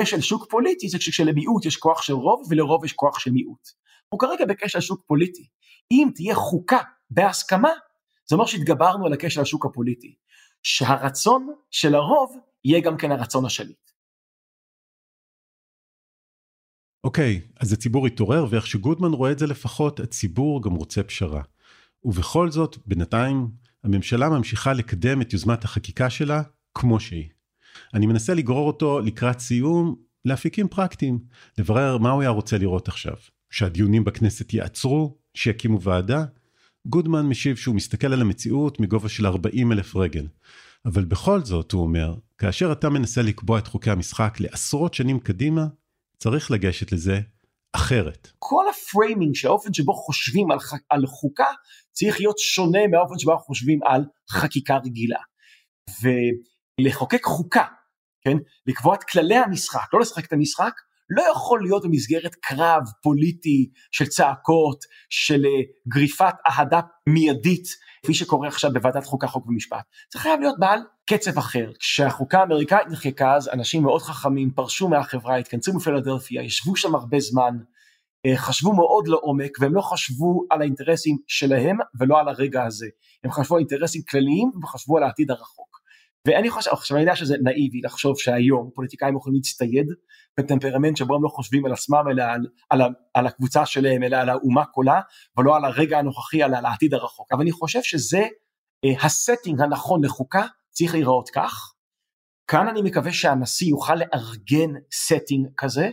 כשל 0.01 0.21
שוק 0.21 0.47
פוליטי 0.51 0.89
זה 0.89 0.99
כשלמיעוט 0.99 1.65
יש 1.65 1.77
כוח 1.77 2.03
של 2.03 2.13
רוב 2.13 2.47
ולרוב 2.51 2.85
יש 2.85 2.93
כוח 2.93 3.19
של 3.19 3.31
מיעוט. 3.31 3.69
הוא 4.09 4.21
כרגע 4.21 4.45
בכשל 4.45 4.81
שוק 4.81 5.03
פוליטי. 5.07 5.49
אם 5.93 6.09
תהיה 6.15 6.35
חוקה 6.35 6.79
בהסכמה, 7.11 7.71
זה 8.29 8.37
אומר 8.37 8.47
שהתגברנו 8.47 9.07
על 9.07 9.13
הכשל 9.13 9.41
השוק 9.41 9.67
הפוליטי. 9.67 10.15
שהרצון 10.63 11.55
של 11.71 11.95
הרוב 11.95 12.37
יהיה 12.65 12.81
גם 12.81 12.97
כן 12.97 13.13
הרצון 13.13 13.45
השליט. 13.45 13.91
אוקיי, 17.05 17.41
okay, 17.45 17.53
אז 17.61 17.73
הציבור 17.73 18.07
התעורר, 18.07 18.47
ואיך 18.51 18.67
שגודמן 18.67 19.13
רואה 19.13 19.33
את 19.33 19.39
זה 19.39 19.47
לפחות, 19.47 20.01
הציבור 20.01 20.63
גם 20.63 20.75
רוצה 20.75 21.03
פשרה. 21.03 21.43
ובכל 22.05 22.51
זאת, 22.51 22.77
בינתיים, 22.87 23.49
הממשלה 23.85 24.29
ממשיכה 24.29 24.73
לקדם 24.73 25.23
את 25.23 25.33
יוזמת 25.33 25.65
החקיקה 25.65 26.11
שלה 26.11 26.43
כמו 26.75 27.01
שהיא. 27.01 27.36
אני 27.95 28.07
מנסה 28.07 28.35
לגרור 28.35 28.67
אותו 28.67 29.01
לקראת 29.01 29.41
סיום 29.41 29.97
לאפיקים 30.25 30.69
פרקטיים, 30.69 31.19
לברר 31.59 31.99
מה 31.99 32.11
הוא 32.11 32.23
היה 32.23 32.31
רוצה 32.31 32.59
לראות 32.59 32.89
עכשיו. 32.89 33.17
שהדיונים 33.51 34.05
בכנסת 34.05 34.55
יעצרו, 34.55 35.19
שיקימו 35.35 35.83
ועדה, 35.83 36.25
גודמן 36.87 37.27
משיב 37.27 37.57
שהוא 37.57 37.75
מסתכל 37.75 38.13
על 38.13 38.21
המציאות 38.21 38.81
מגובה 38.81 39.09
של 39.09 39.27
40 39.27 39.73
אלף 39.73 39.97
רגל. 39.97 40.27
אבל 40.87 41.05
בכל 41.05 41.45
זאת, 41.45 41.73
הוא 41.73 41.83
אומר, 41.83 42.15
כאשר 42.39 42.73
אתה 42.73 42.89
מנסה 42.89 43.23
לקבוע 43.23 43.59
את 43.59 43.67
חוקי 43.67 43.91
המשחק 43.91 44.41
לעשרות 44.41 44.95
שנים 44.95 45.21
קדימה, 45.21 45.67
צריך 46.19 46.51
לגשת 46.51 46.93
לזה 46.93 47.21
אחרת. 47.73 48.29
כל 48.39 48.65
ה 48.71 48.79
framing 48.79 49.35
של 49.35 49.49
האופן 49.49 49.75
שבו 49.75 49.93
חושבים 49.93 50.51
על, 50.51 50.59
ח... 50.59 50.75
על 50.91 51.07
חוקה 51.07 51.47
צריך 51.93 52.21
להיות 52.21 52.39
שונה 52.39 52.87
מהאופן 52.91 53.19
שבו 53.19 53.39
חושבים 53.39 53.79
על 53.87 54.05
חקיקה 54.31 54.77
רגילה. 54.85 55.21
ולחוקק 56.81 57.25
חוקה, 57.25 57.65
כן, 58.25 58.37
לקבוע 58.67 58.95
את 58.95 59.05
כללי 59.05 59.37
המשחק, 59.37 59.95
לא 59.95 60.01
לשחק 60.01 60.25
את 60.27 60.33
המשחק, 60.33 60.73
לא 61.11 61.23
יכול 61.33 61.63
להיות 61.63 61.85
במסגרת 61.85 62.35
קרב 62.35 62.83
פוליטי 63.03 63.71
של 63.93 64.07
צעקות, 64.07 64.85
של 65.11 65.45
אה, 65.45 65.63
גריפת 65.89 66.35
אהדה 66.49 66.81
מיידית, 67.09 67.67
כפי 68.03 68.15
שקורה 68.15 68.49
עכשיו 68.49 68.73
בוועדת 68.73 69.05
חוקה, 69.05 69.27
חוק 69.27 69.47
ומשפט. 69.47 69.85
זה 70.13 70.19
חייב 70.19 70.41
להיות 70.41 70.59
בעל 70.59 70.81
קצב 71.11 71.39
אחר. 71.39 71.71
כשהחוקה 71.79 72.41
האמריקאית 72.41 72.89
נחקקה 72.89 73.35
אז 73.35 73.49
אנשים 73.49 73.83
מאוד 73.83 74.03
חכמים 74.03 74.51
פרשו 74.51 74.89
מהחברה, 74.89 75.37
התכנסו 75.37 75.73
בפילדלפיה, 75.73 76.43
ישבו 76.43 76.77
שם 76.77 76.95
הרבה 76.95 77.21
זמן, 77.21 77.57
אה, 78.27 78.37
חשבו 78.37 78.73
מאוד 78.73 79.09
לעומק 79.09 79.59
והם 79.61 79.75
לא 79.75 79.81
חשבו 79.81 80.47
על 80.51 80.61
האינטרסים 80.61 81.17
שלהם 81.27 81.77
ולא 81.99 82.21
על 82.21 82.29
הרגע 82.29 82.65
הזה. 82.65 82.87
הם 83.25 83.31
חשבו 83.31 83.55
על 83.55 83.59
אינטרסים 83.59 84.03
כלליים 84.11 84.51
וחשבו 84.63 84.97
על 84.97 85.03
העתיד 85.03 85.31
הרחוק. 85.31 85.76
ואני 86.27 86.51
חושב, 86.51 86.71
עכשיו 86.71 86.97
אני 86.97 87.05
יודע 87.05 87.17
שזה 87.17 87.37
נאיבי 87.43 87.81
לחשוב 87.85 88.19
שהיום 88.19 88.71
פוליטיקאים 88.75 89.17
יכולים 89.17 89.37
להצטייד 89.37 89.87
בטמפרמנט 90.39 90.97
שבו 90.97 91.15
הם 91.15 91.23
לא 91.23 91.29
חושבים 91.29 91.67
על 91.67 91.73
עצמם 91.73 92.05
אלא 92.11 92.23
על, 92.23 92.47
על, 92.71 92.81
על 93.15 93.27
הקבוצה 93.27 93.67
שלהם 93.67 94.03
אלא 94.03 94.17
על 94.17 94.29
האומה 94.29 94.65
כולה 94.65 95.01
ולא 95.39 95.57
על 95.57 95.65
הרגע 95.65 95.99
הנוכחי 95.99 96.45
אלא 96.45 96.57
על 96.57 96.67
העתיד 96.67 96.95
הרחוק. 96.95 97.33
אבל 97.33 97.41
אני 97.41 97.53
חושב 97.53 97.83
שזה 97.83 98.27
אה, 98.85 99.07
ה 99.07 99.13
setting 99.14 99.61
הנכון 99.61 100.05
לחוקה 100.05 100.47
צריך 100.71 100.95
להיראות 100.95 101.31
כך. 101.31 101.73
כאן 102.51 102.69
אני 102.69 102.83
מקווה 102.83 103.13
שהנשיא 103.13 103.69
יוכל 103.69 103.95
לארגן 103.95 104.71
setting 104.93 105.49
כזה 105.57 105.91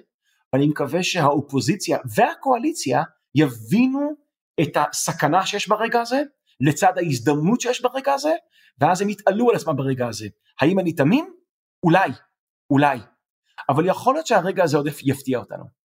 ואני 0.53 0.67
מקווה 0.67 1.03
שהאופוזיציה 1.03 1.97
והקואליציה 2.15 3.03
יבינו 3.35 4.13
את 4.61 4.77
הסכנה 4.77 5.45
שיש 5.45 5.67
ברגע 5.67 6.01
הזה 6.01 6.21
לצד 6.67 6.97
ההזדמנות 6.97 7.61
שיש 7.61 7.81
ברגע 7.81 8.13
הזה 8.13 8.33
ואז 8.79 9.01
הם 9.01 9.09
יתעלו 9.09 9.49
על 9.49 9.55
עצמם 9.55 9.75
ברגע 9.75 10.07
הזה. 10.07 10.27
האם 10.61 10.79
אני 10.79 10.93
תמים? 10.93 11.33
אולי, 11.83 12.09
אולי. 12.69 12.99
אבל 13.69 13.85
יכול 13.85 14.13
להיות 14.13 14.27
שהרגע 14.27 14.63
הזה 14.63 14.77
עוד 14.77 14.87
יפתיע 15.03 15.39
אותנו. 15.39 15.83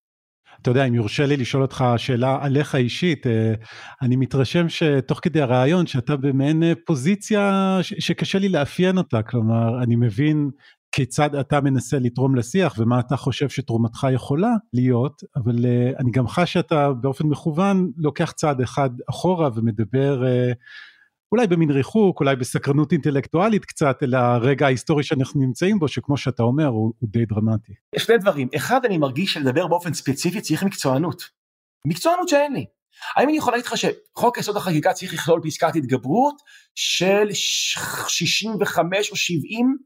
אתה 0.62 0.70
יודע, 0.70 0.84
אם 0.84 0.94
יורשה 0.94 1.26
לי 1.26 1.36
לשאול 1.36 1.62
אותך 1.62 1.84
שאלה 1.96 2.38
עליך 2.40 2.74
אישית, 2.74 3.26
אה, 3.26 3.54
אני 4.02 4.16
מתרשם 4.16 4.68
שתוך 4.68 5.20
כדי 5.22 5.40
הרעיון 5.40 5.86
שאתה 5.86 6.16
במעין 6.16 6.62
אה, 6.62 6.72
פוזיציה 6.86 7.78
שקשה 7.82 8.38
לי 8.38 8.48
לאפיין 8.48 8.98
אותה, 8.98 9.22
כלומר, 9.22 9.82
אני 9.82 9.96
מבין 9.96 10.50
כיצד 10.92 11.34
אתה 11.34 11.60
מנסה 11.60 11.98
לתרום 11.98 12.34
לשיח 12.34 12.74
ומה 12.78 13.00
אתה 13.00 13.16
חושב 13.16 13.48
שתרומתך 13.48 14.06
יכולה 14.14 14.52
להיות, 14.72 15.22
אבל 15.36 15.56
uh, 15.56 16.00
אני 16.00 16.10
גם 16.10 16.28
חש 16.28 16.52
שאתה 16.52 16.92
באופן 16.92 17.26
מכוון 17.26 17.90
לוקח 17.96 18.32
צעד 18.32 18.60
אחד 18.60 18.90
אחורה 19.10 19.50
ומדבר 19.54 20.22
uh, 20.22 20.54
אולי 21.32 21.46
במין 21.46 21.70
ריחוק, 21.70 22.20
אולי 22.20 22.36
בסקרנות 22.36 22.92
אינטלקטואלית 22.92 23.64
קצת, 23.64 24.02
אל 24.02 24.14
הרגע 24.14 24.66
ההיסטורי 24.66 25.02
שאנחנו 25.02 25.40
נמצאים 25.40 25.78
בו, 25.78 25.88
שכמו 25.88 26.16
שאתה 26.16 26.42
אומר, 26.42 26.66
הוא, 26.66 26.92
הוא 26.98 27.08
די 27.12 27.24
דרמטי. 27.26 27.72
שני 27.98 28.18
דברים, 28.18 28.48
אחד 28.56 28.84
אני 28.84 28.98
מרגיש 28.98 29.32
שלדבר 29.32 29.66
באופן 29.66 29.94
ספציפי 29.94 30.40
צריך 30.40 30.62
מקצוענות. 30.62 31.22
מקצוענות 31.86 32.28
שאין 32.28 32.52
לי. 32.52 32.64
האם 33.16 33.28
אני 33.28 33.38
יכול 33.38 33.52
להגיד 33.52 33.66
לך 33.66 33.74
שחוק 33.76 34.38
יסוד 34.38 34.56
החקיקה 34.56 34.92
צריך 34.92 35.14
לכלול 35.14 35.40
פסקת 35.44 35.76
התגברות 35.76 36.34
של 36.74 37.28
65 37.32 39.10
או 39.10 39.16
70? 39.16 39.76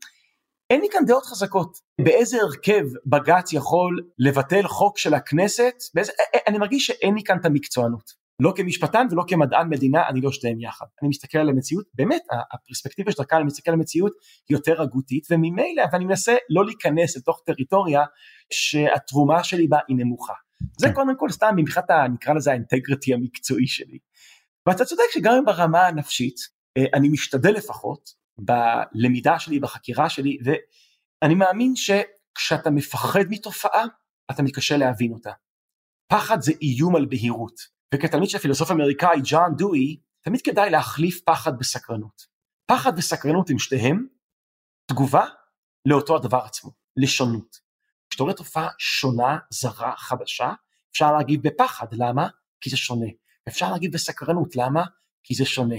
אין 0.73 0.81
לי 0.81 0.89
כאן 0.91 1.05
דעות 1.07 1.27
חזקות. 1.27 1.79
באיזה 2.01 2.37
הרכב 2.43 2.87
בג"ץ 3.07 3.53
יכול 3.53 4.01
לבטל 4.19 4.63
חוק 4.63 4.99
של 4.99 5.15
הכנסת? 5.15 5.75
באיזה, 5.95 6.13
אני 6.47 6.59
מרגיש 6.59 6.87
שאין 6.87 7.15
לי 7.15 7.23
כאן 7.25 7.39
את 7.41 7.45
המקצוענות. 7.45 8.11
לא 8.41 8.53
כמשפטן 8.57 9.07
ולא 9.11 9.25
כמדען 9.29 9.69
מדינה, 9.69 10.09
אני 10.09 10.21
לא 10.21 10.33
שתיהם 10.33 10.61
יחד. 10.61 10.87
אני 11.03 11.09
מסתכל 11.09 11.39
על 11.39 11.49
המציאות, 11.49 11.85
באמת, 11.95 12.23
הפרספקטיבה 12.53 13.13
של 13.13 13.19
דרכה, 13.19 13.37
אני 13.37 13.45
מסתכל 13.45 13.71
על 13.71 13.75
המציאות 13.75 14.13
יותר 14.51 14.83
הגותית, 14.83 15.27
וממילא, 15.31 15.83
ואני 15.93 16.05
מנסה 16.05 16.37
לא 16.51 16.67
להיכנס 16.67 17.17
לתוך 17.17 17.43
טריטוריה 17.47 18.03
שהתרומה 18.53 19.45
שלי 19.45 19.67
בה 19.67 19.79
היא 19.89 19.97
נמוכה. 19.97 20.35
זה 20.79 20.89
כן. 20.89 20.95
קודם 20.95 21.17
כל 21.17 21.31
סתם 21.31 21.55
מבחינת, 21.57 21.91
נקרא 22.15 22.35
לזה 22.35 22.51
האינטגריטי 22.51 23.15
המקצועי 23.15 23.67
שלי. 23.67 23.99
ואתה 24.69 24.85
צודק 24.85 25.05
שגם 25.13 25.45
ברמה 25.45 25.87
הנפשית, 25.87 26.37
אה, 26.77 26.85
אני 26.95 27.09
משתדל 27.09 27.51
לפחות, 27.51 28.22
בלמידה 28.39 29.39
שלי, 29.39 29.61
בחקירה 29.61 30.09
שלי, 30.09 30.39
ואני 30.45 31.35
מאמין 31.35 31.73
שכשאתה 31.77 32.71
מפחד 32.71 33.25
מתופעה, 33.31 33.85
אתה 34.31 34.43
מתקשה 34.43 34.77
להבין 34.77 35.13
אותה. 35.13 35.31
פחד 36.07 36.41
זה 36.41 36.53
איום 36.63 36.97
על 36.97 37.07
בהירות. 37.07 37.61
וכתלמיד 37.95 38.29
של 38.29 38.39
פילוסוף 38.39 38.71
אמריקאי 38.71 39.21
ג'ון 39.25 39.57
דואי, 39.57 39.97
תמיד 40.21 40.41
כדאי 40.43 40.71
להחליף 40.71 41.21
פחד 41.25 41.59
בסקרנות. 41.59 42.27
פחד 42.67 42.93
וסקרנות 42.97 43.51
הם 43.51 43.59
שתיהם 43.59 44.07
תגובה 44.87 45.27
לאותו 45.87 46.17
הדבר 46.17 46.39
עצמו, 46.45 46.71
לשונות. 46.97 47.61
כשאתה 48.11 48.23
רואה 48.23 48.35
תופעה 48.35 48.69
שונה, 48.79 49.39
זרה, 49.51 49.97
חדשה, 49.97 50.53
אפשר 50.93 51.13
להגיב 51.13 51.49
בפחד, 51.49 51.87
למה? 51.93 52.29
כי 52.61 52.71
זה 52.71 52.77
שונה. 52.77 53.07
אפשר 53.49 53.73
להגיב 53.73 53.93
בסקרנות, 53.93 54.57
למה? 54.57 54.85
כי 55.23 55.35
זה 55.35 55.45
שונה. 55.45 55.77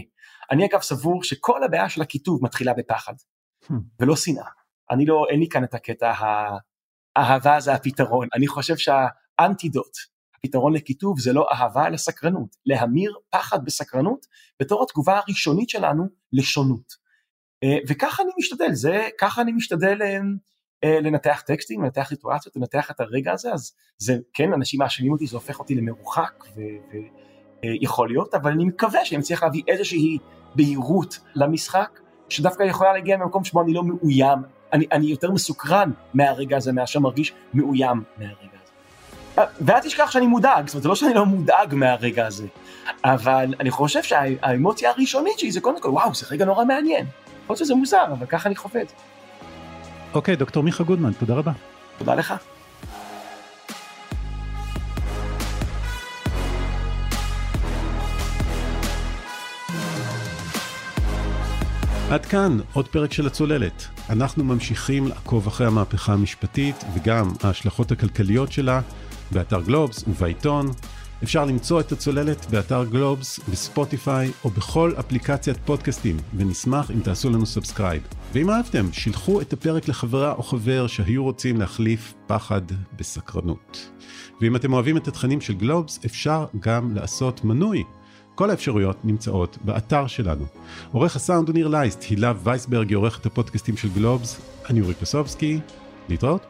אני 0.51 0.65
אגב 0.65 0.81
סבור 0.81 1.23
שכל 1.23 1.63
הבעיה 1.63 1.89
של 1.89 2.01
הכיתוב 2.01 2.43
מתחילה 2.43 2.73
בפחד, 2.73 3.13
hmm. 3.63 3.73
ולא 3.99 4.15
שנאה. 4.15 4.49
אני 4.91 5.05
לא, 5.05 5.25
אין 5.29 5.39
לי 5.39 5.47
כאן 5.49 5.63
את 5.63 5.73
הקטע 5.73 6.13
האהבה 7.15 7.59
זה 7.59 7.73
הפתרון, 7.73 8.27
אני 8.35 8.47
חושב 8.47 8.75
שהאנטידוט 8.77 9.97
פתרון 10.45 10.73
לקיטוב 10.73 11.19
זה 11.19 11.33
לא 11.33 11.47
אהבה 11.51 11.87
אלא 11.87 11.97
סקרנות, 11.97 12.55
להמיר 12.65 13.13
פחד 13.29 13.65
בסקרנות 13.65 14.25
בתור 14.59 14.83
התגובה 14.83 15.19
הראשונית 15.19 15.69
שלנו 15.69 16.03
לשונות. 16.33 16.93
אה, 17.63 17.77
וככה 17.87 18.23
אני 18.23 18.31
משתדל, 18.39 18.73
זה, 18.73 19.09
ככה 19.19 19.41
אני 19.41 19.51
משתדל 19.51 20.01
אה, 20.01 20.17
אה, 20.83 20.99
לנתח 21.01 21.43
טקסטים, 21.45 21.83
לנתח 21.83 22.09
סיטואציות, 22.09 22.55
לנתח 22.55 22.91
את 22.91 22.99
הרגע 22.99 23.31
הזה, 23.31 23.53
אז 23.53 23.71
זה 23.97 24.17
כן, 24.33 24.53
אנשים 24.53 24.79
מאשימים 24.79 25.11
אותי, 25.11 25.27
זה 25.27 25.37
הופך 25.37 25.59
אותי 25.59 25.75
למרוחק 25.75 26.43
ויכול 27.63 28.07
להיות, 28.07 28.33
אבל 28.33 28.51
אני 28.51 28.65
מקווה 28.65 29.05
שאני 29.05 29.19
מצליח 29.19 29.43
להביא 29.43 29.61
איזושהי 29.67 30.17
בהירות 30.55 31.19
למשחק, 31.35 31.99
שדווקא 32.29 32.63
יכולה 32.63 32.93
להגיע 32.93 33.17
ממקום 33.17 33.43
שבו 33.43 33.61
אני 33.61 33.73
לא 33.73 33.83
מאוים, 33.83 34.39
אני, 34.73 34.85
אני 34.91 35.05
יותר 35.05 35.31
מסוקרן 35.31 35.91
מהרגע 36.13 36.57
הזה 36.57 36.71
מאשר 36.71 36.99
מרגיש 36.99 37.33
מאוים 37.53 38.03
מהרגע. 38.17 38.53
ואל 39.37 39.79
תשכח 39.79 40.11
שאני 40.11 40.27
מודאג, 40.27 40.67
זאת 40.67 40.73
אומרת 40.73 40.83
זה 40.83 40.89
לא 40.89 40.95
שאני 40.95 41.13
לא 41.13 41.25
מודאג 41.25 41.75
מהרגע 41.75 42.27
הזה, 42.27 42.47
אבל 43.03 43.53
אני 43.59 43.71
חושב 43.71 44.03
שהאמוציה 44.03 44.89
הראשונית 44.89 45.39
שלי 45.39 45.51
זה 45.51 45.61
קודם 45.61 45.81
כל 45.81 45.89
וואו 45.89 46.13
זה 46.13 46.25
רגע 46.31 46.45
נורא 46.45 46.65
מעניין, 46.65 47.05
יכול 47.05 47.53
להיות 47.53 47.57
שזה 47.57 47.75
מוזר 47.75 48.05
אבל 48.11 48.25
ככה 48.25 48.49
אני 48.49 48.55
חווה 48.55 48.81
את 48.81 48.89
זה. 48.89 48.95
אוקיי 50.13 50.35
דוקטור 50.35 50.63
מיכה 50.63 50.83
גודמן 50.83 51.11
תודה 51.13 51.33
רבה. 51.33 51.51
תודה 51.97 52.15
לך. 52.15 52.33
עד 62.13 62.25
כאן 62.25 62.57
עוד 62.73 62.87
פרק 62.87 63.13
של 63.13 63.27
הצוללת. 63.27 63.87
אנחנו 64.09 64.43
ממשיכים 64.43 65.07
לעקוב 65.07 65.47
אחרי 65.47 65.67
המהפכה 65.67 66.13
המשפטית 66.13 66.75
וגם 66.93 67.31
ההשלכות 67.43 67.91
הכלכליות 67.91 68.51
שלה 68.51 68.81
באתר 69.31 69.61
גלובס 69.61 70.03
ובעיתון. 70.07 70.71
אפשר 71.23 71.45
למצוא 71.45 71.79
את 71.79 71.91
הצוללת 71.91 72.45
באתר 72.49 72.85
גלובס, 72.85 73.39
בספוטיפיי 73.49 74.31
או 74.43 74.49
בכל 74.49 74.93
אפליקציית 74.99 75.57
פודקאסטים, 75.65 76.17
ונשמח 76.35 76.91
אם 76.91 76.99
תעשו 76.99 77.29
לנו 77.29 77.45
subscribe. 77.45 78.01
ואם 78.33 78.49
אהבתם, 78.49 78.91
שילחו 78.91 79.41
את 79.41 79.53
הפרק 79.53 79.87
לחברה 79.87 80.31
או 80.31 80.43
חבר 80.43 80.87
שהיו 80.87 81.23
רוצים 81.23 81.59
להחליף 81.59 82.13
פחד 82.27 82.61
בסקרנות. 82.95 83.89
ואם 84.41 84.55
אתם 84.55 84.73
אוהבים 84.73 84.97
את 84.97 85.07
התכנים 85.07 85.41
של 85.41 85.53
גלובס, 85.53 85.99
אפשר 86.05 86.45
גם 86.59 86.95
לעשות 86.95 87.43
מנוי. 87.43 87.83
כל 88.35 88.49
האפשרויות 88.49 88.97
נמצאות 89.03 89.57
באתר 89.61 90.07
שלנו. 90.07 90.45
עורך 90.91 91.15
הסאונד 91.15 91.47
הוא 91.47 91.53
ניר 91.53 91.67
לייסט, 91.67 92.03
הילה 92.09 92.33
וייסברג 92.43 92.89
היא 92.89 92.97
עורכת 92.97 93.25
הפודקאסטים 93.25 93.77
של 93.77 93.89
גלובס, 93.89 94.41
אני 94.69 94.81
אורי 94.81 94.93
קוסובסקי, 94.93 95.59
להתראות. 96.09 96.41